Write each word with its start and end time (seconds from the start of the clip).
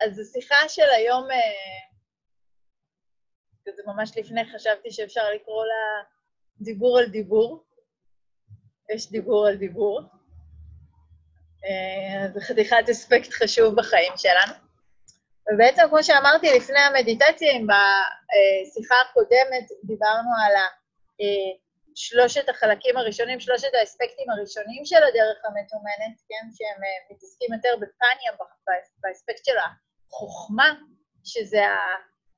אז 0.00 0.18
השיחה 0.18 0.68
של 0.68 0.90
היום, 0.96 1.30
אה, 1.30 1.36
זה 3.76 3.82
ממש 3.86 4.16
לפני 4.16 4.44
חשבתי 4.44 4.90
שאפשר 4.90 5.30
לקרוא 5.34 5.64
לה 5.64 6.04
דיבור 6.60 6.98
על 6.98 7.06
דיבור. 7.06 7.64
יש 8.94 9.10
דיבור 9.10 9.46
על 9.46 9.56
דיבור. 9.56 10.00
אה, 11.64 12.28
זה 12.32 12.40
חתיכת 12.40 12.88
אספקט 12.90 13.30
חשוב 13.32 13.74
בחיים 13.76 14.12
שלנו. 14.16 14.52
ובעצם, 15.52 15.82
כמו 15.88 16.02
שאמרתי 16.02 16.46
לפני 16.56 16.78
המדיטציה, 16.78 17.52
אם 17.52 17.66
בשיחה 17.66 18.94
הקודמת 19.10 19.66
דיברנו 19.84 20.30
על 20.44 20.54
שלושת 21.94 22.48
החלקים 22.48 22.96
הראשונים, 22.96 23.40
שלושת 23.40 23.74
האספקטים 23.80 24.30
הראשונים 24.30 24.84
של 24.84 25.02
הדרך 25.08 25.38
המתומנת, 25.44 26.16
כן, 26.28 26.48
שהם 26.56 26.80
מתעסקים 27.10 27.52
יותר 27.52 27.74
בפניה, 27.76 28.32
באספקט 29.02 29.44
של 29.44 29.58
החוכמה, 30.12 30.74
שזה 31.24 31.60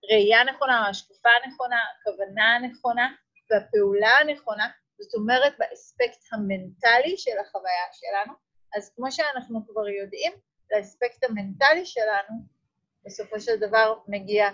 הראייה 0.05 0.41
הנכונה, 0.41 0.89
השקופה 0.89 1.29
הנכונה, 1.45 1.77
הכוונה 2.01 2.57
הנכונה 2.57 3.15
והפעולה 3.51 4.19
הנכונה, 4.21 4.69
זאת 4.99 5.15
אומרת 5.15 5.53
באספקט 5.59 6.25
המנטלי 6.33 7.17
של 7.17 7.39
החוויה 7.41 7.87
שלנו. 7.93 8.33
אז 8.77 8.93
כמו 8.97 9.13
שאנחנו 9.13 9.67
כבר 9.67 9.89
יודעים, 9.89 10.33
לאספקט 10.71 11.25
המנטלי 11.25 11.87
שלנו, 11.87 12.37
בסופו 13.05 13.41
של 13.41 13.57
דבר 13.57 13.95
מגיע 14.09 14.49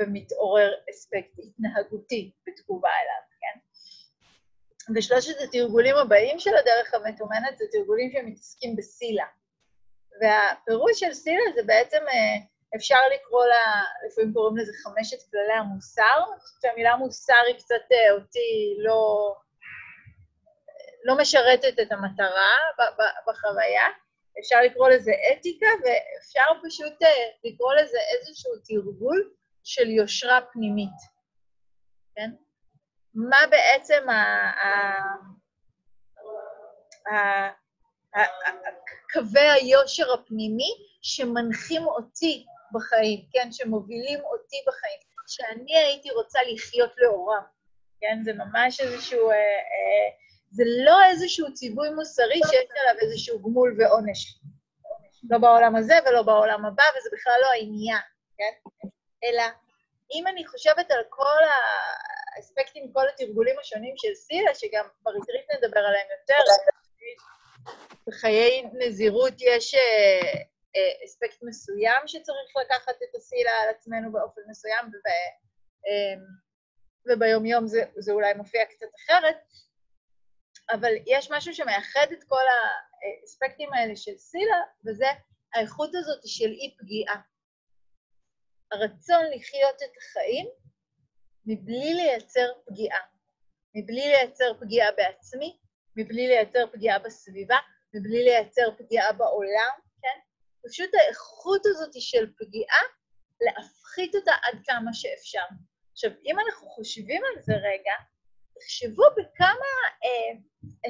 ומתעורר 0.00 0.72
אספקט 0.90 1.38
התנהגותי 1.38 2.32
בתגובה 2.46 2.88
אליו, 2.88 3.22
כן? 3.40 3.60
ושלושת 4.94 5.40
התרגולים 5.40 5.96
הבאים 5.96 6.38
של 6.38 6.56
הדרך 6.56 6.94
המתומנת 6.94 7.58
זה 7.58 7.64
תרגולים 7.72 8.10
שמתעסקים 8.12 8.76
בסילה. 8.76 9.26
והפירוש 10.20 11.00
של 11.00 11.12
סילה 11.12 11.42
זה 11.54 11.62
בעצם, 11.62 12.02
אה, 12.08 12.36
אפשר 12.76 12.98
לקרוא 13.14 13.46
לה, 13.46 13.82
לפעמים 14.06 14.32
קוראים 14.32 14.56
לזה 14.56 14.72
חמשת 14.84 15.30
כללי 15.30 15.52
המוסר, 15.52 16.24
שהמילה 16.62 16.96
מוסר 16.96 17.42
היא 17.46 17.56
קצת 17.58 17.92
אה, 17.92 18.12
אותי 18.12 18.76
לא, 18.78 19.34
לא 21.04 21.16
משרתת 21.18 21.80
את 21.82 21.92
המטרה 21.92 22.54
בחוויה. 23.26 23.86
אפשר 24.40 24.56
לקרוא 24.64 24.88
לזה 24.88 25.12
אתיקה, 25.32 25.66
ואפשר 25.66 26.66
פשוט 26.66 27.02
אה, 27.02 27.08
לקרוא 27.44 27.74
לזה 27.74 27.98
איזשהו 28.12 28.52
תרגול 28.64 29.30
של 29.64 29.90
יושרה 29.90 30.40
פנימית, 30.52 30.98
כן? 32.16 32.30
מה 33.14 33.38
בעצם 33.50 34.06
קווי 39.12 39.50
היושר 39.50 40.12
הפנימי 40.14 40.70
שמנחים 41.02 41.86
אותי 41.86 42.46
בחיים, 42.76 43.26
כן? 43.32 43.48
שמובילים 43.52 44.20
אותי 44.24 44.56
בחיים, 44.66 45.00
שאני 45.26 45.76
הייתי 45.76 46.10
רוצה 46.10 46.38
לחיות 46.52 46.90
לאורם, 46.96 47.42
כן? 48.00 48.18
זה 48.24 48.32
ממש 48.32 48.80
איזשהו... 48.80 49.30
אה, 49.30 49.34
אה, 49.34 50.08
זה 50.50 50.64
לא 50.84 51.04
איזשהו 51.04 51.54
ציווי 51.54 51.90
מוסרי 51.90 52.40
שיש 52.46 52.68
עליו 52.80 53.00
איזשהו 53.00 53.42
גמול 53.42 53.76
ועונש. 53.78 54.40
לא 55.30 55.38
בעולם 55.38 55.76
הזה 55.76 55.94
ולא 56.06 56.22
בעולם 56.22 56.64
הבא, 56.64 56.82
וזה 56.98 57.08
בכלל 57.12 57.38
לא 57.40 57.46
העניין, 57.46 58.02
כן? 58.38 58.88
אלא 59.24 59.42
אם 60.14 60.26
אני 60.26 60.46
חושבת 60.46 60.90
על 60.90 61.02
כל 61.08 61.42
האספקטים, 62.36 62.92
כל 62.92 63.08
התרגולים 63.08 63.58
השונים 63.60 63.94
של 63.96 64.14
סילה, 64.14 64.54
שגם 64.54 64.84
בריטריט 65.02 65.44
נדבר 65.50 65.80
עליהם 65.80 66.06
יותר, 66.20 66.52
בחיי 68.06 68.64
נזירות 68.72 69.34
יש 69.38 69.74
אה, 69.74 70.42
אספקט 71.04 71.42
מסוים 71.42 72.02
שצריך 72.06 72.56
לקחת 72.64 72.96
את 73.02 73.14
הסילה 73.14 73.50
על 73.50 73.68
עצמנו 73.68 74.12
באופן 74.12 74.40
מסוים, 74.48 74.86
וב, 74.88 75.06
אה, 75.86 76.24
וביומיום 77.06 77.66
זה, 77.66 77.82
זה 77.96 78.12
אולי 78.12 78.34
מופיע 78.34 78.64
קצת 78.64 78.86
אחרת, 78.96 79.36
אבל 80.70 80.92
יש 81.06 81.30
משהו 81.30 81.54
שמאחד 81.54 82.06
את 82.12 82.24
כל 82.24 82.42
האספקטים 83.22 83.72
האלה 83.72 83.96
של 83.96 84.16
סילה, 84.16 84.56
וזה 84.86 85.06
האיכות 85.54 85.90
הזאת 85.94 86.20
של 86.26 86.50
אי 86.50 86.76
פגיעה. 86.78 87.20
הרצון 88.72 89.24
לחיות 89.34 89.82
את 89.82 89.96
החיים 89.98 90.46
מבלי 91.46 91.94
לייצר 91.94 92.52
פגיעה, 92.66 93.00
מבלי 93.74 94.08
לייצר 94.08 94.54
פגיעה 94.60 94.92
בעצמי, 94.92 95.58
מבלי 95.96 96.26
לייצר 96.28 96.66
פגיעה 96.72 96.98
בסביבה, 96.98 97.56
מבלי 97.94 98.24
לייצר 98.24 98.70
פגיעה 98.78 99.12
בעולם? 99.12 99.85
פשוט 100.68 100.90
האיכות 100.94 101.66
הזאת 101.66 101.90
של 102.00 102.32
פגיעה, 102.38 102.82
להפחית 103.40 104.14
אותה 104.14 104.32
עד 104.42 104.58
כמה 104.66 104.94
שאפשר. 104.94 105.44
עכשיו, 105.92 106.10
אם 106.24 106.36
אנחנו 106.40 106.68
חושבים 106.68 107.22
על 107.24 107.42
זה 107.42 107.52
רגע, 107.52 107.94
תחשבו 108.60 109.02
בכמה 109.16 109.72
אה, 110.04 110.32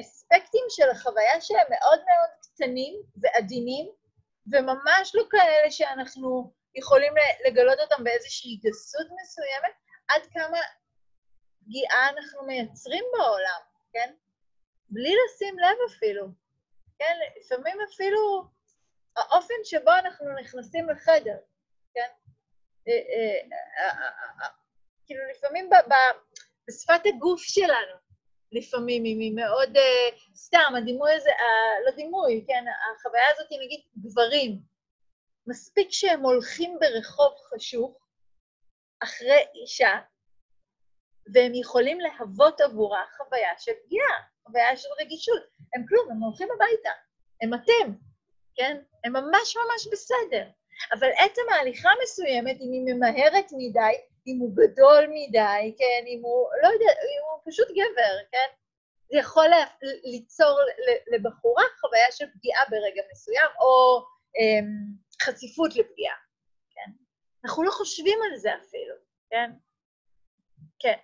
אספקטים 0.01 0.65
של 0.69 0.89
החוויה 0.89 1.41
שהם 1.41 1.67
מאוד 1.69 1.99
מאוד 1.99 2.29
קטנים 2.41 3.01
ועדינים, 3.21 3.87
וממש 4.51 5.15
לא 5.15 5.23
כאלה 5.29 5.71
שאנחנו 5.71 6.53
יכולים 6.75 7.13
לגלות 7.47 7.79
אותם 7.79 8.03
באיזושהי 8.03 8.59
גסות 8.63 9.07
מסוימת, 9.21 9.75
עד 10.07 10.21
כמה 10.33 10.57
פגיעה 11.61 12.09
אנחנו 12.09 12.43
מייצרים 12.43 13.03
בעולם, 13.17 13.61
כן? 13.93 14.13
בלי 14.89 15.15
לשים 15.15 15.59
לב 15.59 15.77
אפילו, 15.89 16.27
כן? 16.99 17.17
לפעמים 17.39 17.77
אפילו 17.93 18.43
האופן 19.17 19.53
שבו 19.63 19.91
אנחנו 19.91 20.25
נכנסים 20.41 20.89
לחדר, 20.89 21.37
כן? 21.93 22.09
אה, 22.87 22.93
אה, 22.93 23.89
אה, 23.89 24.47
כאילו 25.05 25.21
לפעמים 25.31 25.69
בשפת 26.67 27.01
הגוף 27.05 27.41
שלנו, 27.41 27.97
לפעמים, 28.51 29.05
אם 29.05 29.19
היא 29.19 29.35
מאוד, 29.35 29.77
סתם, 30.35 30.73
הדימוי 30.77 31.13
הזה, 31.13 31.29
לא 31.85 31.91
דימוי, 31.91 32.45
כן? 32.47 32.65
החוויה 32.95 33.25
הזאת 33.33 33.47
היא 33.49 33.59
נגיד 33.59 33.81
גברים. 33.97 34.59
מספיק 35.47 35.87
שהם 35.91 36.21
הולכים 36.21 36.77
ברחוב 36.79 37.33
חשוך 37.53 38.07
אחרי 39.03 39.45
אישה, 39.61 39.99
והם 41.33 41.55
יכולים 41.55 41.99
להוות 41.99 42.61
עבורה 42.61 43.03
חוויה 43.17 43.49
של 43.57 43.71
פגיעה, 43.85 44.15
חוויה 44.43 44.77
של 44.77 44.89
רגישות. 44.99 45.43
הם 45.75 45.85
כלום, 45.87 46.11
הם 46.11 46.23
הולכים 46.23 46.47
הביתה. 46.55 46.91
הם 47.41 47.53
אתם, 47.53 48.06
כן? 48.57 48.77
הם 49.03 49.13
ממש 49.13 49.57
ממש 49.57 49.87
בסדר. 49.91 50.45
אבל 50.93 51.09
עצם 51.17 51.41
ההליכה 51.51 51.89
מסוימת, 52.03 52.55
אם 52.61 52.71
היא 52.71 52.93
ממהרת 52.93 53.45
מדי, 53.57 53.95
אם 54.27 54.37
הוא 54.39 54.51
גדול 54.55 55.03
מדי, 55.09 55.75
כן? 55.77 56.03
אם 56.07 56.19
הוא, 56.23 56.49
לא 56.63 56.67
יודע, 56.67 56.91
אם 56.91 57.21
הוא 57.31 57.51
פשוט 57.51 57.67
גבר, 57.67 58.15
כן? 58.31 58.49
זה 59.11 59.17
יכול 59.17 59.47
ליצור 60.03 60.59
לבחורה 61.13 61.63
חוויה 61.81 62.11
של 62.11 62.25
פגיעה 62.33 62.61
ברגע 62.69 63.01
מסוים, 63.11 63.51
או 63.59 64.03
אמ, 64.37 64.67
חשיפות 65.21 65.75
לפגיעה, 65.75 66.15
כן? 66.71 66.91
אנחנו 67.45 67.63
לא 67.63 67.71
חושבים 67.71 68.19
על 68.25 68.37
זה 68.37 68.49
אפילו, 68.55 68.95
כן? 69.29 69.51
כן. 70.79 70.97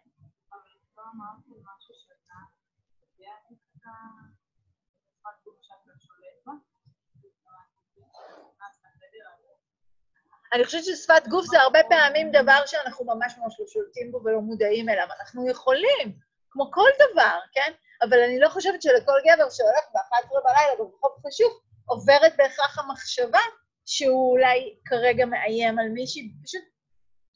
אני 10.54 10.66
חושבת 10.66 10.84
ששפת 10.84 11.28
גוף 11.30 11.46
זה 11.46 11.60
הרבה 11.60 11.80
פעמים 11.90 12.32
דבר 12.32 12.66
שאנחנו 12.66 13.06
ממש 13.06 13.34
ממש 13.38 13.60
לא 13.60 13.66
שולטים 13.68 14.12
בו 14.12 14.22
ולא 14.24 14.40
מודעים 14.40 14.90
אליו. 14.90 15.08
אנחנו 15.20 15.50
יכולים, 15.50 16.18
כמו 16.50 16.72
כל 16.72 16.90
דבר, 16.96 17.40
כן? 17.54 17.74
אבל 18.02 18.20
אני 18.24 18.40
לא 18.40 18.50
חושבת 18.50 18.82
שלכל 18.82 19.20
גבר 19.26 19.50
שהולך 19.50 19.86
ב-11 19.94 20.44
בלילה 20.44 20.76
ברחוב 20.78 21.12
חשוך, 21.28 21.62
עוברת 21.86 22.34
בהכרח 22.38 22.80
המחשבה 22.80 23.40
שהוא 23.86 24.32
אולי 24.32 24.76
כרגע 24.86 25.26
מאיים 25.26 25.80
על 25.80 25.90
מישהי, 25.90 26.32
פשוט, 26.44 26.64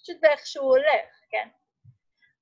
פשוט 0.02 0.18
באיך 0.22 0.48
שהוא 0.48 0.70
הולך, 0.70 1.10
כן? 1.30 1.48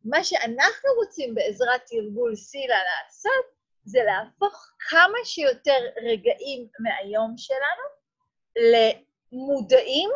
מה 0.05 0.23
שאנחנו 0.23 0.89
רוצים 0.95 1.35
בעזרת 1.35 1.81
תרגול 1.87 2.35
סילה 2.35 2.77
לעשות, 2.77 3.45
זה 3.85 3.99
להפוך 4.03 4.71
כמה 4.89 5.17
שיותר 5.23 5.79
רגעים 5.97 6.67
מהיום 6.79 7.33
שלנו 7.37 7.85
למודעים 8.71 10.09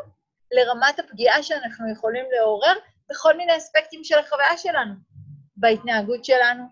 לרמת 0.51 1.00
הפגיעה 1.00 1.44
שאנחנו 1.44 1.92
יכולים 1.92 2.25
לעורר 2.31 2.74
בכל 3.10 3.38
מיני 3.38 3.57
אספקטים 3.57 4.04
של 4.04 4.19
החוויה 4.19 4.57
שלנו, 4.57 4.94
בהתנהגות 5.56 6.25
שלנו, 6.25 6.63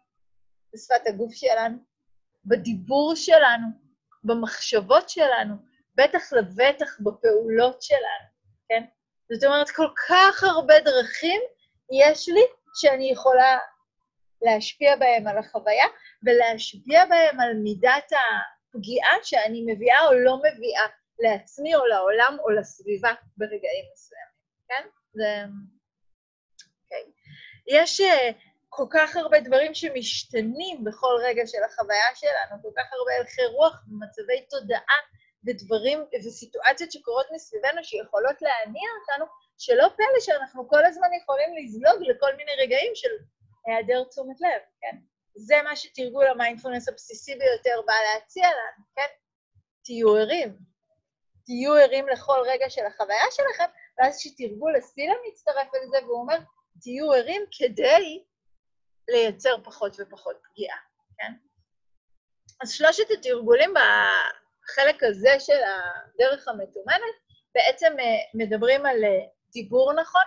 בשפת 0.73 1.07
הגוף 1.07 1.33
שלנו, 1.33 1.77
בדיבור 2.45 3.15
שלנו, 3.15 3.67
במחשבות 4.23 5.09
שלנו, 5.09 5.55
בטח 5.95 6.33
לבטח 6.33 6.99
בפעולות 6.99 7.81
שלנו, 7.81 8.27
כן? 8.69 8.83
זאת 9.33 9.43
אומרת, 9.43 9.69
כל 9.69 9.87
כך 10.07 10.43
הרבה 10.43 10.79
דרכים 10.79 11.41
יש 11.91 12.29
לי 12.29 12.41
שאני 12.75 13.11
יכולה 13.11 13.57
להשפיע 14.41 14.95
בהם 14.95 15.27
על 15.27 15.37
החוויה 15.37 15.85
ולהשפיע 16.23 17.05
בהם 17.05 17.39
על 17.39 17.53
מידת 17.53 18.11
הפגיעה 18.11 19.11
שאני 19.23 19.63
מביאה 19.67 20.05
או 20.07 20.13
לא 20.13 20.37
מביאה 20.37 20.85
לעצמי 21.19 21.75
או 21.75 21.85
לעולם 21.85 22.37
או 22.43 22.49
לסביבה 22.49 23.13
ברגעים 23.37 23.85
מסוימים, 23.93 24.37
כן? 24.67 24.87
זה... 25.13 25.43
אוקיי. 26.83 27.03
Okay. 27.03 27.11
יש 27.67 28.01
uh, 28.01 28.33
כל 28.69 28.85
כך 28.89 29.15
הרבה 29.15 29.39
דברים 29.39 29.73
שמשתנים 29.73 30.83
בכל 30.83 31.15
רגע 31.23 31.47
של 31.47 31.63
החוויה 31.63 32.15
שלנו, 32.15 32.61
כל 32.61 32.71
כך 32.77 32.93
הרבה 32.93 33.11
הלכי 33.19 33.45
רוח 33.45 33.83
ומצבי 33.87 34.45
תודעה 34.49 34.97
ודברים 35.45 36.05
וסיטואציות 36.25 36.91
שקורות 36.91 37.25
מסביבנו 37.35 37.83
שיכולות 37.83 38.41
להניע 38.41 38.89
אותנו, 39.01 39.25
שלא 39.57 39.87
פלא 39.95 40.19
שאנחנו 40.19 40.69
כל 40.69 40.85
הזמן 40.85 41.07
יכולים 41.21 41.49
לזלוג 41.57 42.01
לכל 42.01 42.35
מיני 42.35 42.51
רגעים 42.59 42.91
של 42.95 43.09
היעדר 43.65 44.03
תשומת 44.03 44.41
לב, 44.41 44.61
כן? 44.81 44.97
זה 45.35 45.55
מה 45.63 45.75
שתרגול 45.75 46.27
המיינדפולנס 46.27 46.89
הבסיסי 46.89 47.35
ביותר 47.35 47.81
בא 47.85 47.93
להציע 47.93 48.47
לנו, 48.47 48.85
כן? 48.95 49.07
תהיו 49.83 50.15
ערים. 50.15 50.57
תהיו 51.47 51.73
ערים 51.73 52.07
לכל 52.07 52.39
רגע 52.47 52.69
של 52.69 52.85
החוויה 52.85 53.31
שלכם, 53.31 53.69
ואז 53.97 54.17
כשתרגול 54.17 54.75
הסילה 54.75 55.13
מצטרף 55.27 55.67
לזה, 55.83 55.97
והוא 56.05 56.21
אומר, 56.21 56.37
תהיו 56.81 57.11
ערים 57.11 57.41
כדי 57.51 58.23
לייצר 59.09 59.55
פחות 59.63 59.97
ופחות 59.99 60.35
פגיעה, 60.43 60.77
כן? 61.17 61.33
אז 62.61 62.71
שלושת 62.71 63.11
התרגולים 63.11 63.73
בחלק 63.73 65.03
הזה 65.03 65.39
של 65.39 65.59
הדרך 65.63 66.47
המתומנת 66.47 67.15
בעצם 67.55 67.95
אה, 67.99 68.05
מדברים 68.33 68.85
על 68.85 69.03
אה, 69.03 69.25
דיבור 69.53 69.93
נכון, 69.93 70.25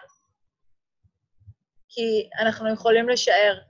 כי 1.88 2.30
אנחנו 2.40 2.72
יכולים 2.72 3.08
לשער 3.08 3.60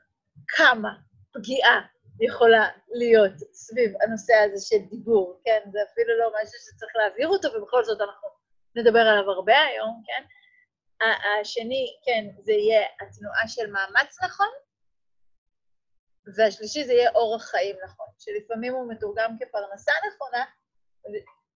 כמה 0.49 0.91
פגיעה 1.32 1.81
יכולה 2.20 2.69
להיות 2.88 3.32
סביב 3.52 3.93
הנושא 4.02 4.34
הזה 4.34 4.67
של 4.67 4.82
דיבור, 4.90 5.40
כן? 5.44 5.61
זה 5.72 5.78
אפילו 5.93 6.19
לא 6.19 6.31
משהו 6.43 6.58
שצריך 6.58 6.96
להעביר 6.96 7.28
אותו, 7.28 7.49
ובכל 7.55 7.84
זאת 7.84 8.00
אנחנו 8.00 8.28
נדבר 8.76 9.00
עליו 9.00 9.31
הרבה 9.31 9.58
היום, 9.58 10.02
כן? 10.06 10.22
השני, 11.40 11.87
כן, 12.05 12.25
זה 12.44 12.52
יהיה 12.52 12.87
התנועה 13.00 13.49
של 13.49 13.70
מאמץ 13.70 14.22
נכון, 14.22 14.49
והשלישי 16.37 16.84
זה 16.84 16.93
יהיה 16.93 17.11
אורח 17.14 17.44
חיים 17.44 17.76
נכון, 17.84 18.06
שלפעמים 18.19 18.73
הוא 18.75 18.93
מתורגם 18.93 19.37
כפרנסה 19.40 19.93
נכונה. 20.08 20.44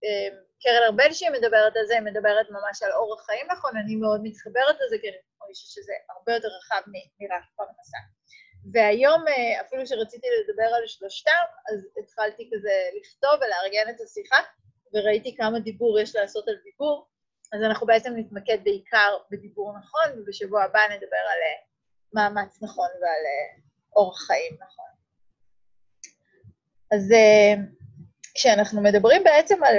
אה, 0.05 0.29
קרן 0.63 0.83
ארבל 0.87 1.13
שהיא 1.13 1.31
מדברת 1.31 1.77
על 1.77 1.87
זה, 1.87 1.95
היא 1.95 2.03
מדברת 2.03 2.47
ממש 2.51 2.83
על 2.83 2.93
אורח 2.93 3.27
חיים 3.27 3.47
נכון, 3.53 3.77
אני 3.77 3.97
מאוד 3.97 4.21
מתחברת 4.23 4.77
לזה, 4.87 4.97
כי 5.01 5.09
אני 5.09 5.17
מרגישה 5.41 5.67
שזה 5.67 5.93
הרבה 6.17 6.35
יותר 6.35 6.49
רחב 6.49 6.83
מרק 7.21 7.45
פרנסה. 7.57 7.99
והיום, 8.73 9.29
אה, 9.29 9.61
אפילו 9.61 9.87
שרציתי 9.87 10.27
לדבר 10.41 10.75
על 10.75 10.87
שלושתם, 10.87 11.45
אז 11.73 11.87
התחלתי 12.03 12.51
כזה 12.55 12.73
לכתוב 13.01 13.31
ולארגן 13.35 13.91
את 13.91 14.01
השיחה, 14.01 14.37
וראיתי 14.95 15.37
כמה 15.37 15.61
דיבור 15.61 16.01
יש 16.01 16.17
לעשות 16.17 16.49
על 16.49 16.55
דיבור, 16.65 17.07
אז 17.53 17.63
אנחנו 17.63 17.87
בעצם 17.87 18.13
נתמקד 18.17 18.59
בעיקר 18.65 19.17
בדיבור 19.31 19.73
נכון, 19.79 20.21
ובשבוע 20.21 20.63
הבא 20.63 20.81
נדבר 20.91 21.25
על 21.33 21.39
אה, 21.47 21.63
מאמץ 22.13 22.63
נכון 22.63 22.89
ועל 23.01 23.25
אה, 23.27 23.63
אורח 23.97 24.27
חיים 24.27 24.55
נכון. 24.55 24.85
אז 26.93 27.13
כשאנחנו 28.35 28.83
מדברים 28.83 29.25
בעצם 29.25 29.65
על, 29.65 29.77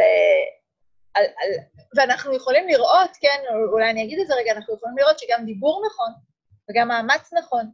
על, 1.14 1.26
על... 1.26 1.50
ואנחנו 1.96 2.36
יכולים 2.36 2.68
לראות, 2.68 3.10
כן, 3.22 3.44
אולי 3.72 3.90
אני 3.90 4.04
אגיד 4.04 4.20
את 4.20 4.28
זה 4.28 4.34
רגע, 4.36 4.52
אנחנו 4.52 4.74
יכולים 4.74 4.98
לראות 4.98 5.20
שגם 5.20 5.46
דיבור 5.46 5.84
נכון 5.86 6.14
וגם 6.70 6.88
מאמץ 6.88 7.34
נכון 7.34 7.72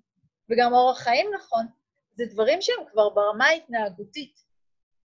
וגם 0.52 0.74
אורח 0.74 1.00
חיים 1.00 1.32
נכון, 1.34 1.66
זה 2.14 2.26
דברים 2.26 2.62
שהם 2.62 2.86
כבר 2.92 3.10
ברמה 3.10 3.46
ההתנהגותית. 3.46 4.36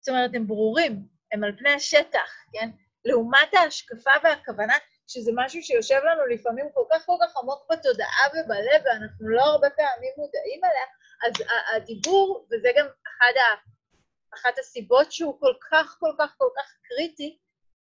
זאת 0.01 0.09
אומרת, 0.09 0.31
הם 0.35 0.47
ברורים, 0.47 1.07
הם 1.33 1.45
על 1.45 1.57
פני 1.59 1.71
השטח, 1.71 2.31
כן? 2.53 2.71
לעומת 3.05 3.55
ההשקפה 3.55 4.11
והכוונה, 4.23 4.75
שזה 5.07 5.31
משהו 5.35 5.63
שיושב 5.63 6.01
לנו 6.05 6.27
לפעמים 6.27 6.67
כל 6.75 6.85
כך 6.93 7.07
כל 7.07 7.17
כך 7.23 7.37
עמוק 7.37 7.67
בתודעה 7.71 8.27
ובלב, 8.31 8.83
ואנחנו 8.85 9.29
לא 9.29 9.43
הרבה 9.43 9.71
פעמים 9.71 10.13
מודעים 10.17 10.61
אליה, 10.65 10.87
אז 11.27 11.33
הדיבור, 11.77 12.47
וזה 12.51 12.69
גם 12.77 12.87
אחד 12.87 13.33
ה, 13.37 13.57
אחת 14.35 14.59
הסיבות 14.59 15.13
שהוא 15.13 15.41
כל 15.41 15.55
כך 15.71 15.97
כל 16.01 16.13
כך 16.19 16.35
כל 16.39 16.49
כך 16.57 16.75
קריטי, 16.83 17.39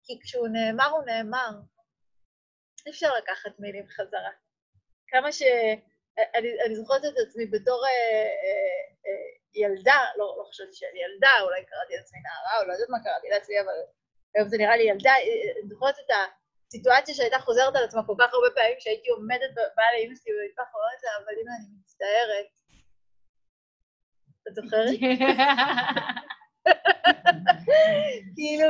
כי 0.04 0.20
כשהוא 0.22 0.48
נאמר, 0.48 0.86
הוא 0.86 1.04
נאמר. 1.04 1.50
אי 2.86 2.90
אפשר 2.90 3.14
לקחת 3.18 3.50
מילים 3.58 3.88
חזרה. 3.88 4.30
כמה 5.08 5.32
ש... 5.32 5.42
אני, 6.18 6.48
אני 6.66 6.74
זוכרת 6.76 7.04
את 7.04 7.18
עצמי 7.26 7.46
בתור 7.46 7.84
אה, 7.86 7.90
אה, 7.90 8.84
אה, 9.06 9.26
ילדה, 9.54 10.00
לא, 10.16 10.36
לא 10.38 10.44
חשבתי 10.48 10.76
שאני 10.76 10.98
ילדה, 11.04 11.30
אולי 11.40 11.64
קראתי 11.64 11.96
לעצמי 11.96 12.18
נערה, 12.20 12.60
או 12.60 12.68
לא 12.68 12.72
יודעת 12.72 12.88
מה 12.88 13.04
קראתי 13.04 13.28
לעצמי, 13.28 13.60
אבל 13.60 13.76
היום 14.34 14.48
זה 14.48 14.56
נראה 14.58 14.76
לי 14.76 14.82
ילדה, 14.82 15.12
אני 15.60 15.68
זוכרת 15.68 15.94
את 15.98 16.10
הסיטואציה 16.68 17.14
שהייתה 17.14 17.38
חוזרת 17.38 17.76
על 17.76 17.84
עצמה 17.84 18.06
כל 18.06 18.14
כך 18.18 18.34
הרבה 18.34 18.50
פעמים, 18.54 18.76
שהייתי 18.78 19.10
עומדת, 19.10 19.50
באה 19.54 19.92
לאמא 19.92 20.14
שלי 20.16 20.32
במטבח 20.32 20.74
ואומרת 20.74 21.02
לה, 21.02 21.10
אבל 21.18 21.34
אמא, 21.40 21.52
אני 21.58 21.68
מצטערת. 21.80 22.46
את 24.48 24.54
זוכרת? 24.54 24.94
כאילו, 28.36 28.68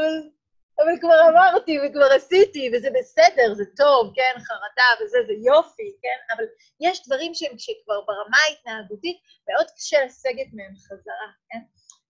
אבל 0.78 1.00
כבר 1.00 1.20
אמרתי 1.30 1.78
וכבר 1.80 2.12
עשיתי, 2.16 2.70
וזה 2.72 2.88
בסדר, 3.00 3.54
זה 3.54 3.64
טוב, 3.76 4.12
כן, 4.14 4.40
חרטה 4.40 5.04
וזה, 5.04 5.18
זה 5.26 5.32
יופי, 5.32 5.96
כן, 6.02 6.34
אבל 6.36 6.44
יש 6.80 7.06
דברים 7.06 7.34
שהם 7.34 7.58
שכבר 7.58 8.00
ברמה 8.00 8.36
ההתנהגותית 8.48 9.16
מאוד 9.48 9.66
קשה 9.76 10.04
לסגת 10.04 10.46
מהם 10.52 10.74
חזרה, 10.76 11.28
כן? 11.50 11.58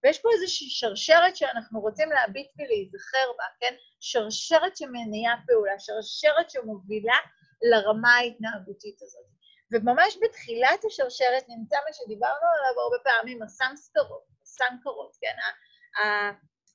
ויש 0.05 0.19
פה 0.19 0.29
איזושהי 0.33 0.71
שרשרת 0.71 1.37
שאנחנו 1.37 1.81
רוצים 1.81 2.11
להביט 2.11 2.51
ולהיזכר 2.59 3.33
בה, 3.39 3.45
כן? 3.61 3.75
שרשרת 4.01 4.77
שמניעה 4.77 5.37
פעולה, 5.47 5.79
שרשרת 5.79 6.51
שמובילה 6.51 7.17
לרמה 7.63 8.15
ההתנהגותית 8.15 9.03
הזאת. 9.03 9.27
וממש 9.73 10.19
בתחילת 10.23 10.85
השרשרת 10.85 11.45
נמצא 11.49 11.77
מה 11.77 11.93
שדיברנו 11.93 12.47
עליו 12.59 12.83
הרבה 12.83 12.97
פעמים, 13.05 13.43
הסמסקרות, 13.43 14.25
הסנקרות, 14.43 15.17
כן? 15.21 15.37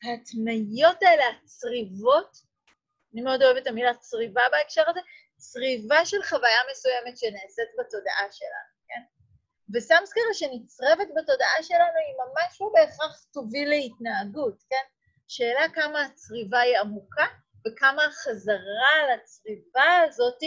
ההתניות 0.03 1.03
האלה, 1.03 1.23
הצריבות, 1.29 2.37
אני 3.13 3.21
מאוד 3.21 3.43
אוהבת 3.43 3.61
את 3.61 3.67
המילה 3.67 3.93
צריבה 3.93 4.41
בהקשר 4.51 4.83
הזה, 4.87 4.99
צריבה 5.37 6.05
של 6.05 6.23
חוויה 6.23 6.59
מסוימת 6.71 7.17
שנעשית 7.17 7.69
בתודעה 7.79 8.27
שלנו, 8.31 8.71
כן? 8.87 9.01
וסמסקרה 9.73 10.33
שנצרבת 10.33 11.07
בתודעה 11.15 11.63
שלנו 11.63 11.97
היא 12.07 12.15
ממש 12.23 12.61
לא 12.61 12.69
בהכרח 12.73 13.25
תוביל 13.33 13.69
להתנהגות, 13.69 14.63
כן? 14.69 14.85
שאלה 15.27 15.69
כמה 15.73 16.01
הצריבה 16.01 16.59
היא 16.59 16.77
עמוקה 16.77 17.25
וכמה 17.67 18.05
החזרה 18.05 19.13
לצריבה 19.13 19.97
הזאת 20.07 20.41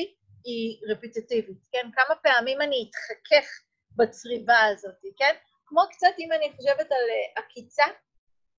היא 0.45 0.81
רפיטטיבית, 0.91 1.59
כן? 1.73 1.91
כמה 1.95 2.17
פעמים 2.23 2.63
אני 2.63 2.91
אתחכך 2.91 3.49
בצריבה 3.97 4.65
הזאת, 4.65 5.01
כן? 5.17 5.35
כמו 5.67 5.81
קצת 5.91 6.15
אם 6.19 6.33
אני 6.33 6.53
חושבת 6.57 6.93
על 6.93 7.07
אה, 7.11 7.43
עקיצה, 7.43 7.85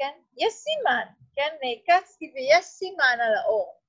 כן? 0.02 0.12
יש 0.38 0.54
סימן, 0.54 1.06
כן? 1.36 1.56
נעקצתי 1.62 2.32
ויש 2.36 2.66
סימן 2.66 3.18
על 3.22 3.36
האור. 3.36 3.82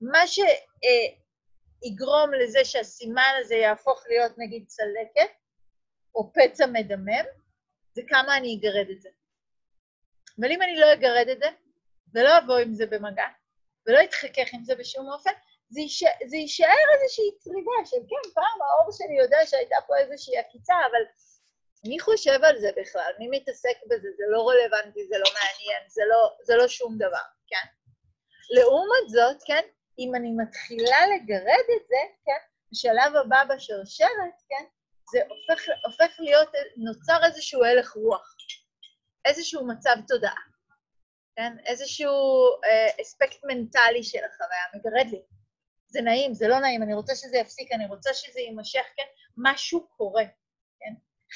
מה 0.00 0.18
שיגרום 0.26 2.34
לזה 2.34 2.64
שהסימן 2.64 3.32
הזה 3.40 3.54
יהפוך 3.54 4.04
להיות 4.08 4.32
נגיד 4.38 4.66
צלקת, 4.66 5.30
או 6.14 6.32
פצע 6.32 6.66
מדמם, 6.66 7.24
זה 7.92 8.02
כמה 8.08 8.36
אני 8.36 8.58
אגרד 8.58 8.90
את 8.90 9.02
זה. 9.02 9.08
אבל 10.40 10.52
אם 10.52 10.62
אני 10.62 10.76
לא 10.76 10.92
אגרד 10.92 11.28
את 11.32 11.38
זה, 11.38 11.48
ולא 12.14 12.38
אבוא 12.38 12.58
עם 12.58 12.74
זה 12.74 12.86
במגע, 12.86 13.26
ולא 13.86 13.98
אתחכך 14.04 14.54
עם 14.54 14.64
זה 14.64 14.74
בשום 14.74 15.12
אופן, 15.12 15.30
זה, 15.68 15.80
יישאר, 15.80 16.10
זה 16.26 16.36
יישאר 16.36 16.86
איזושהי 16.94 17.38
צריבה 17.38 17.72
של 17.84 17.96
כן, 17.96 18.30
פעם 18.34 18.58
האור 18.62 18.92
שלי 18.92 19.18
יודע 19.18 19.46
שהייתה 19.46 19.76
פה 19.86 19.96
איזושהי 19.96 20.38
עקיצה, 20.38 20.74
אבל 20.90 21.02
מי 21.86 22.00
חושב 22.00 22.44
על 22.44 22.60
זה 22.60 22.70
בכלל? 22.76 23.12
מי 23.18 23.28
מתעסק 23.30 23.76
בזה? 23.86 24.08
זה 24.16 24.24
לא 24.28 24.48
רלוונטי, 24.48 25.06
זה 25.06 25.18
לא 25.18 25.30
מעניין, 25.34 25.82
זה 25.88 26.02
לא, 26.08 26.36
זה 26.42 26.56
לא 26.56 26.68
שום 26.68 26.98
דבר, 26.98 27.26
כן? 27.46 27.66
לעומת 28.50 29.08
זאת, 29.08 29.42
כן, 29.46 29.62
אם 29.98 30.14
אני 30.14 30.30
מתחילה 30.36 30.98
לגרד 31.06 31.66
את 31.76 31.86
זה, 31.88 32.02
כן, 32.24 32.42
בשלב 32.72 33.16
הבא 33.16 33.44
בשרשרת, 33.54 34.36
כן, 34.48 34.64
זה 35.12 35.20
הופך, 35.28 35.62
הופך 35.86 36.16
להיות, 36.18 36.48
נוצר 36.76 37.24
איזשהו 37.26 37.64
הלך 37.64 37.92
רוח, 37.92 38.36
איזשהו 39.24 39.66
מצב 39.66 39.96
תודעה, 40.08 40.42
כן? 41.36 41.52
איזשהו 41.66 42.12
אה, 42.64 43.02
אספקט 43.02 43.38
מנטלי 43.44 44.02
של 44.02 44.24
החוויה, 44.24 44.64
מגרד 44.74 45.06
לי. 45.12 45.22
זה 45.86 46.00
נעים, 46.00 46.34
זה 46.34 46.48
לא 46.48 46.60
נעים, 46.60 46.82
אני 46.82 46.94
רוצה 46.94 47.14
שזה 47.14 47.36
יפסיק, 47.36 47.72
אני 47.72 47.86
רוצה 47.86 48.14
שזה 48.14 48.40
יימשך, 48.40 48.84
כן? 48.96 49.06
משהו 49.36 49.88
קורה? 49.96 50.24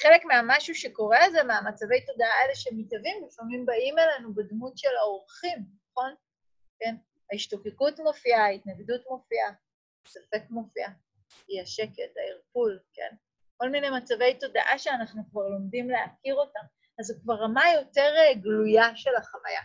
חלק 0.02 0.24
מהמשהו 0.24 0.74
שקורה 0.74 1.30
זה 1.32 1.42
מהמצבי 1.42 2.06
תודעה 2.06 2.28
האלה 2.42 2.54
שמתהווים, 2.54 3.24
לפעמים 3.26 3.66
באים 3.66 3.98
אלינו 3.98 4.34
בדמות 4.34 4.78
של 4.78 4.96
האורחים, 5.00 5.58
נכון? 5.90 6.14
כן? 6.78 6.96
ההשתוקקות 7.32 8.00
מופיעה, 8.00 8.44
ההתנגדות 8.44 9.00
מופיעה, 9.10 9.52
ספק 10.06 10.42
מופיע, 10.50 10.88
אי 11.48 11.60
השקט, 11.60 12.16
הערפול, 12.16 12.78
כן? 12.92 13.16
כל 13.56 13.68
מיני 13.70 13.90
מצבי 13.90 14.34
תודעה 14.40 14.78
שאנחנו 14.78 15.22
כבר 15.30 15.48
לומדים 15.48 15.90
להכיר 15.90 16.34
אותם, 16.34 16.60
אז 16.98 17.06
זו 17.06 17.14
כבר 17.22 17.34
רמה 17.34 17.64
יותר 17.80 18.14
אה, 18.16 18.34
גלויה 18.34 18.96
של 18.96 19.16
החוויה. 19.16 19.60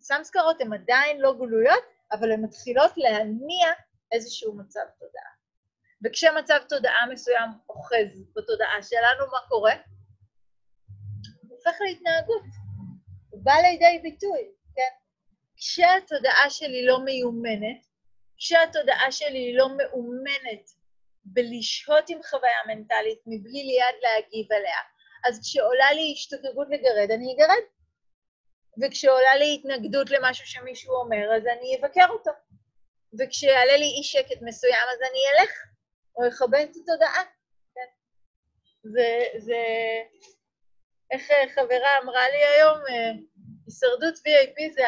סמסקרות 0.00 0.60
הן 0.60 0.72
עדיין 0.72 1.20
לא 1.20 1.34
גלויות, 1.38 1.84
אבל 2.12 2.32
הן 2.32 2.44
מתחילות 2.44 2.92
להניע 2.96 3.68
איזשהו 4.12 4.56
מצב 4.56 4.84
תודעה. 4.98 5.33
וכשמצב 6.04 6.58
תודעה 6.68 7.06
מסוים 7.12 7.50
אוחז 7.68 8.24
בתודעה 8.36 8.82
שלנו, 8.82 9.26
מה 9.32 9.38
קורה? 9.48 9.74
הוא 11.42 11.50
הופך 11.50 11.80
להתנהגות. 11.80 12.42
הוא 13.30 13.40
בא 13.44 13.52
לידי 13.52 13.98
ביטוי, 14.02 14.40
כן? 14.76 14.92
כשהתודעה 15.56 16.50
שלי 16.50 16.86
לא 16.86 17.04
מיומנת, 17.04 17.86
כשהתודעה 18.36 19.12
שלי 19.12 19.54
לא 19.56 19.68
מאומנת 19.76 20.70
בלשהות 21.24 22.10
עם 22.10 22.18
חוויה 22.22 22.58
מנטלית 22.66 23.18
מבלי 23.26 23.62
ליד 23.64 23.94
להגיב 24.02 24.52
עליה, 24.52 24.78
אז 25.28 25.40
כשעולה 25.42 25.92
לי 25.92 26.12
השתוקקות 26.16 26.68
לגרד, 26.70 27.10
אני 27.10 27.34
אגרד. 27.34 27.64
וכשעולה 28.82 29.36
לי 29.36 29.54
התנגדות 29.54 30.10
למשהו 30.10 30.46
שמישהו 30.46 30.94
אומר, 30.94 31.36
אז 31.36 31.42
אני 31.46 31.76
אבקר 31.80 32.06
אותו. 32.10 32.30
וכשיעלה 33.18 33.76
לי 33.76 33.84
אי 33.98 34.02
שקט 34.02 34.42
מסוים, 34.42 34.86
אז 34.92 34.98
אני 35.10 35.20
אלך, 35.32 35.50
או 36.16 36.28
אכבד 36.28 36.66
את 36.70 36.76
התודעה. 36.76 37.22
כן. 37.74 37.90
זה, 38.82 39.24
זה... 39.38 39.62
איך 41.10 41.22
חברה 41.54 41.98
אמרה 42.02 42.28
לי 42.28 42.44
היום? 42.44 42.78
אה, 42.88 43.12
הישרדות 43.66 44.14
VIP 44.14 44.72
זה 44.74 44.82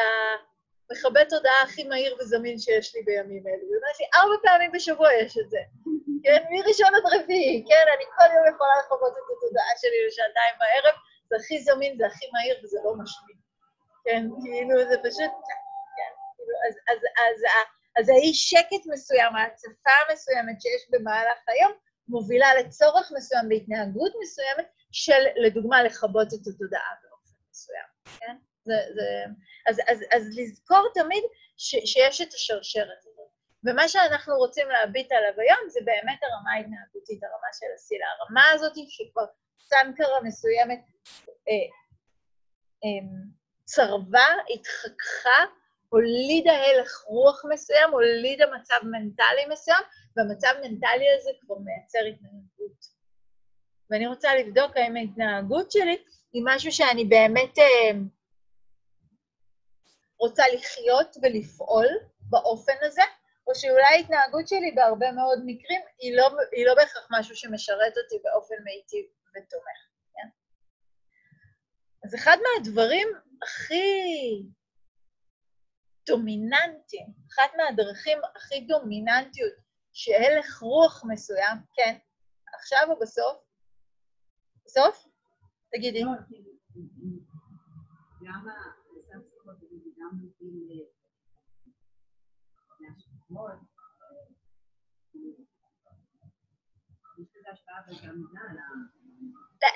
המכבד 0.89 1.25
תודעה 1.29 1.61
הכי 1.63 1.83
מהיר 1.83 2.15
וזמין 2.19 2.57
שיש 2.59 2.95
לי 2.95 3.01
בימים 3.03 3.47
אלו. 3.47 3.63
היא 3.67 3.75
אומרת 3.77 3.99
לי, 3.99 4.05
ארבע 4.15 4.35
פעמים 4.43 4.71
בשבוע 4.71 5.13
יש 5.13 5.37
את 5.37 5.49
זה. 5.49 5.61
כן, 6.23 6.43
מראשון 6.51 6.95
עד 6.95 7.05
רביעי, 7.13 7.65
כן, 7.69 7.85
אני 7.95 8.05
כל 8.15 8.29
יום 8.35 8.55
יכולה 8.55 8.73
לכבות 8.79 9.13
את 9.17 9.27
התודעה 9.37 9.71
שלי 9.81 10.07
לשעתיים 10.07 10.55
בערב, 10.59 10.95
זה 11.29 11.35
הכי 11.39 11.59
זמין, 11.59 11.97
זה 11.97 12.05
הכי 12.05 12.25
מהיר 12.33 12.55
וזה 12.63 12.77
לא 12.85 12.93
משמין. 13.01 13.37
כן, 14.05 14.23
כאילו, 14.43 14.75
זה 14.89 14.97
פשוט, 14.97 15.33
כן, 15.97 16.11
כאילו, 16.35 16.53
אז, 16.67 16.75
אז, 16.91 16.99
אז, 17.23 17.37
אז, 17.57 17.76
אז 17.99 18.09
האי 18.09 18.33
שקט 18.33 18.83
מסוים, 18.93 19.35
ההצפה 19.35 19.91
המסוימת 20.09 20.61
שיש 20.61 20.81
במהלך 20.89 21.39
היום, 21.47 21.71
מובילה 22.07 22.55
לצורך 22.59 23.11
מסוים 23.17 23.49
בהתנהגות 23.49 24.11
מסוימת 24.21 24.67
של, 24.91 25.23
לדוגמה, 25.35 25.83
לכבות 25.83 26.27
את 26.27 26.47
התודעה 26.47 26.91
באופן 27.01 27.35
מסוים, 27.51 27.87
כן? 28.19 28.35
זה, 28.63 28.73
זה, 28.95 29.03
אז, 29.67 29.79
אז, 29.87 30.03
אז 30.11 30.37
לזכור 30.37 30.87
תמיד 30.93 31.23
ש, 31.57 31.75
שיש 31.85 32.21
את 32.21 32.33
השרשרת 32.33 32.99
הזאת. 32.99 33.17
ומה 33.63 33.87
שאנחנו 33.87 34.35
רוצים 34.37 34.69
להביט 34.69 35.11
עליו 35.11 35.41
היום 35.41 35.69
זה 35.69 35.79
באמת 35.85 36.19
הרמה 36.23 36.51
ההתנהגותית, 36.51 37.23
הרמה 37.23 37.47
של 37.59 37.65
הסילה. 37.75 38.05
הרמה 38.19 38.49
הזאת 38.53 38.73
שכבר 38.89 39.25
סנקרה 39.59 40.21
מסוימת 40.23 40.79
אה, 41.49 41.53
אה, 42.83 43.07
צרבה, 43.65 44.27
התחככה, 44.53 45.45
הולידה 45.89 46.51
הלך 46.53 47.03
רוח 47.05 47.45
מסוים, 47.49 47.91
הולידה 47.91 48.45
מצב 48.59 48.75
מנטלי 48.83 49.45
מסוים, 49.51 49.83
והמצב 50.15 50.53
מנטלי 50.61 51.05
הזה 51.17 51.29
כבר 51.39 51.55
מייצר 51.57 51.99
התנהגות. 51.99 52.85
ואני 53.89 54.07
רוצה 54.07 54.35
לבדוק 54.35 54.77
האם 54.77 54.95
ההתנהגות 54.95 55.71
שלי 55.71 55.97
היא 56.33 56.43
משהו 56.45 56.71
שאני 56.71 57.05
באמת 57.05 57.59
אה, 57.59 57.91
רוצה 60.19 60.43
לחיות 60.53 61.17
ולפעול 61.21 61.87
באופן 62.19 62.73
הזה, 62.81 63.01
או 63.47 63.55
שאולי 63.55 63.83
ההתנהגות 63.83 64.47
שלי 64.47 64.71
בהרבה 64.75 65.11
מאוד 65.11 65.39
מקרים 65.45 65.81
היא 65.99 66.17
לא, 66.17 66.29
היא 66.51 66.65
לא 66.65 66.75
בהכרח 66.75 67.07
משהו 67.11 67.35
שמשרת 67.35 67.97
אותי 67.97 68.15
באופן 68.23 68.55
מיטיב 68.63 69.05
ותומך, 69.29 69.79
כן? 70.13 70.27
אז 72.03 72.15
אחד 72.15 72.37
מהדברים 72.43 73.07
הכי 73.43 74.43
דומיננטיים, 76.07 77.07
אחת 77.31 77.51
מהדרכים 77.57 78.17
הכי 78.35 78.65
דומיננטיות 78.67 79.53
שהלך 79.93 80.59
רוח 80.61 81.03
מסוים, 81.07 81.57
כן, 81.73 81.97
עכשיו 82.59 82.79
או 82.89 82.99
בסוף? 82.99 83.37
בסוף? 84.65 85.07
תגידי. 85.71 86.03
לא, 86.03 86.11
גם 88.23 88.47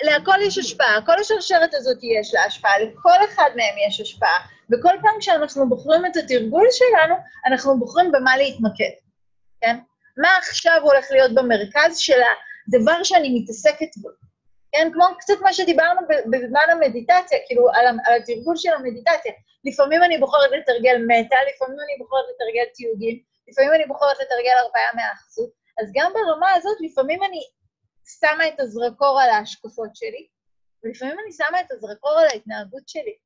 להכל 0.02 0.42
יש 0.46 0.58
השפעה, 0.58 1.00
כל 1.06 1.20
השרשרת 1.20 1.74
הזאת 1.74 1.98
יש 2.02 2.34
לה 2.34 2.44
השפעה, 2.44 2.78
לכל 2.78 3.24
אחד 3.24 3.50
מהם 3.56 3.74
יש 3.88 4.00
השפעה, 4.00 4.38
וכל 4.72 4.94
פעם 5.02 5.14
כשאנחנו 5.20 5.68
בוחרים 5.68 6.06
את 6.06 6.16
התרגול 6.16 6.66
שלנו, 6.70 7.14
אנחנו 7.46 7.78
בוחרים 7.78 8.12
במה 8.12 8.36
להתמקד, 8.36 8.94
כן? 9.60 9.76
מה 10.16 10.28
עכשיו 10.38 10.80
הולך 10.82 11.06
להיות 11.10 11.34
במרכז 11.34 11.98
של 11.98 12.20
הדבר 12.68 13.02
שאני 13.02 13.40
מתעסקת 13.40 13.96
בו, 13.96 14.08
כן? 14.72 14.90
כמו 14.92 15.04
קצת 15.18 15.34
מה 15.40 15.52
שדיברנו 15.52 16.00
בזמן 16.30 16.66
המדיטציה, 16.70 17.38
כאילו, 17.46 17.68
על, 17.74 17.86
על 17.86 18.14
התרגול 18.20 18.56
של 18.56 18.72
המדיטציה. 18.72 19.32
לפעמים 19.64 20.02
אני 20.02 20.18
בוחרת 20.18 20.50
לתרגל 20.50 20.96
מטא, 21.08 21.36
לפעמים 21.48 21.78
אני 21.84 21.94
בוחרת 21.98 22.24
לתרגל 22.34 22.66
תיוגים, 22.74 23.18
לפעמים 23.48 23.74
אני 23.74 23.84
בוחרת 23.86 24.16
לתרגל 24.22 24.56
הרפאיה 24.58 24.90
מהאחזות, 24.94 25.50
אז 25.82 25.90
גם 25.94 26.12
ברמה 26.14 26.52
הזאת, 26.52 26.76
לפעמים 26.80 27.22
אני 27.22 27.40
שמה 28.06 28.48
את 28.48 28.60
הזרקור 28.60 29.20
על 29.20 29.30
ההשקפות 29.30 29.96
שלי, 29.96 30.28
ולפעמים 30.84 31.16
אני 31.24 31.32
שמה 31.32 31.60
את 31.60 31.70
הזרקור 31.70 32.18
על 32.18 32.26
ההתנהגות 32.26 32.88
שלי. 32.88 33.16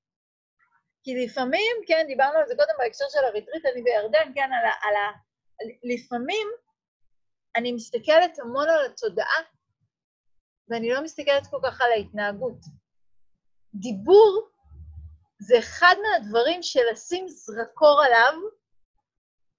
כי 1.03 1.25
לפעמים, 1.25 1.77
כן, 1.87 2.05
דיברנו 2.07 2.39
על 2.39 2.47
זה 2.47 2.55
קודם 2.57 2.75
בהקשר 2.79 3.05
של 3.09 3.25
הריטריט, 3.25 3.67
אני 3.67 3.83
בירדן, 3.83 4.33
כן, 4.35 4.51
על 4.53 4.67
ה... 4.67 4.89
על 4.89 4.97
ה 4.97 5.27
לפעמים 5.83 6.49
אני 7.57 7.73
מסתכלת 7.73 8.39
המון 8.39 8.69
על 8.69 8.87
התודעה, 8.87 9.43
ואני 10.69 10.91
לא 10.91 11.03
מסתכלת 11.03 11.47
כל 11.51 11.59
כך 11.65 11.81
על 11.81 11.93
ההתנהגות. 11.93 12.59
דיבור 13.75 14.49
זה 15.39 15.59
אחד 15.59 15.95
מהדברים 16.03 16.63
שלשים 16.63 17.29
זרקור 17.29 18.03
עליו 18.03 18.33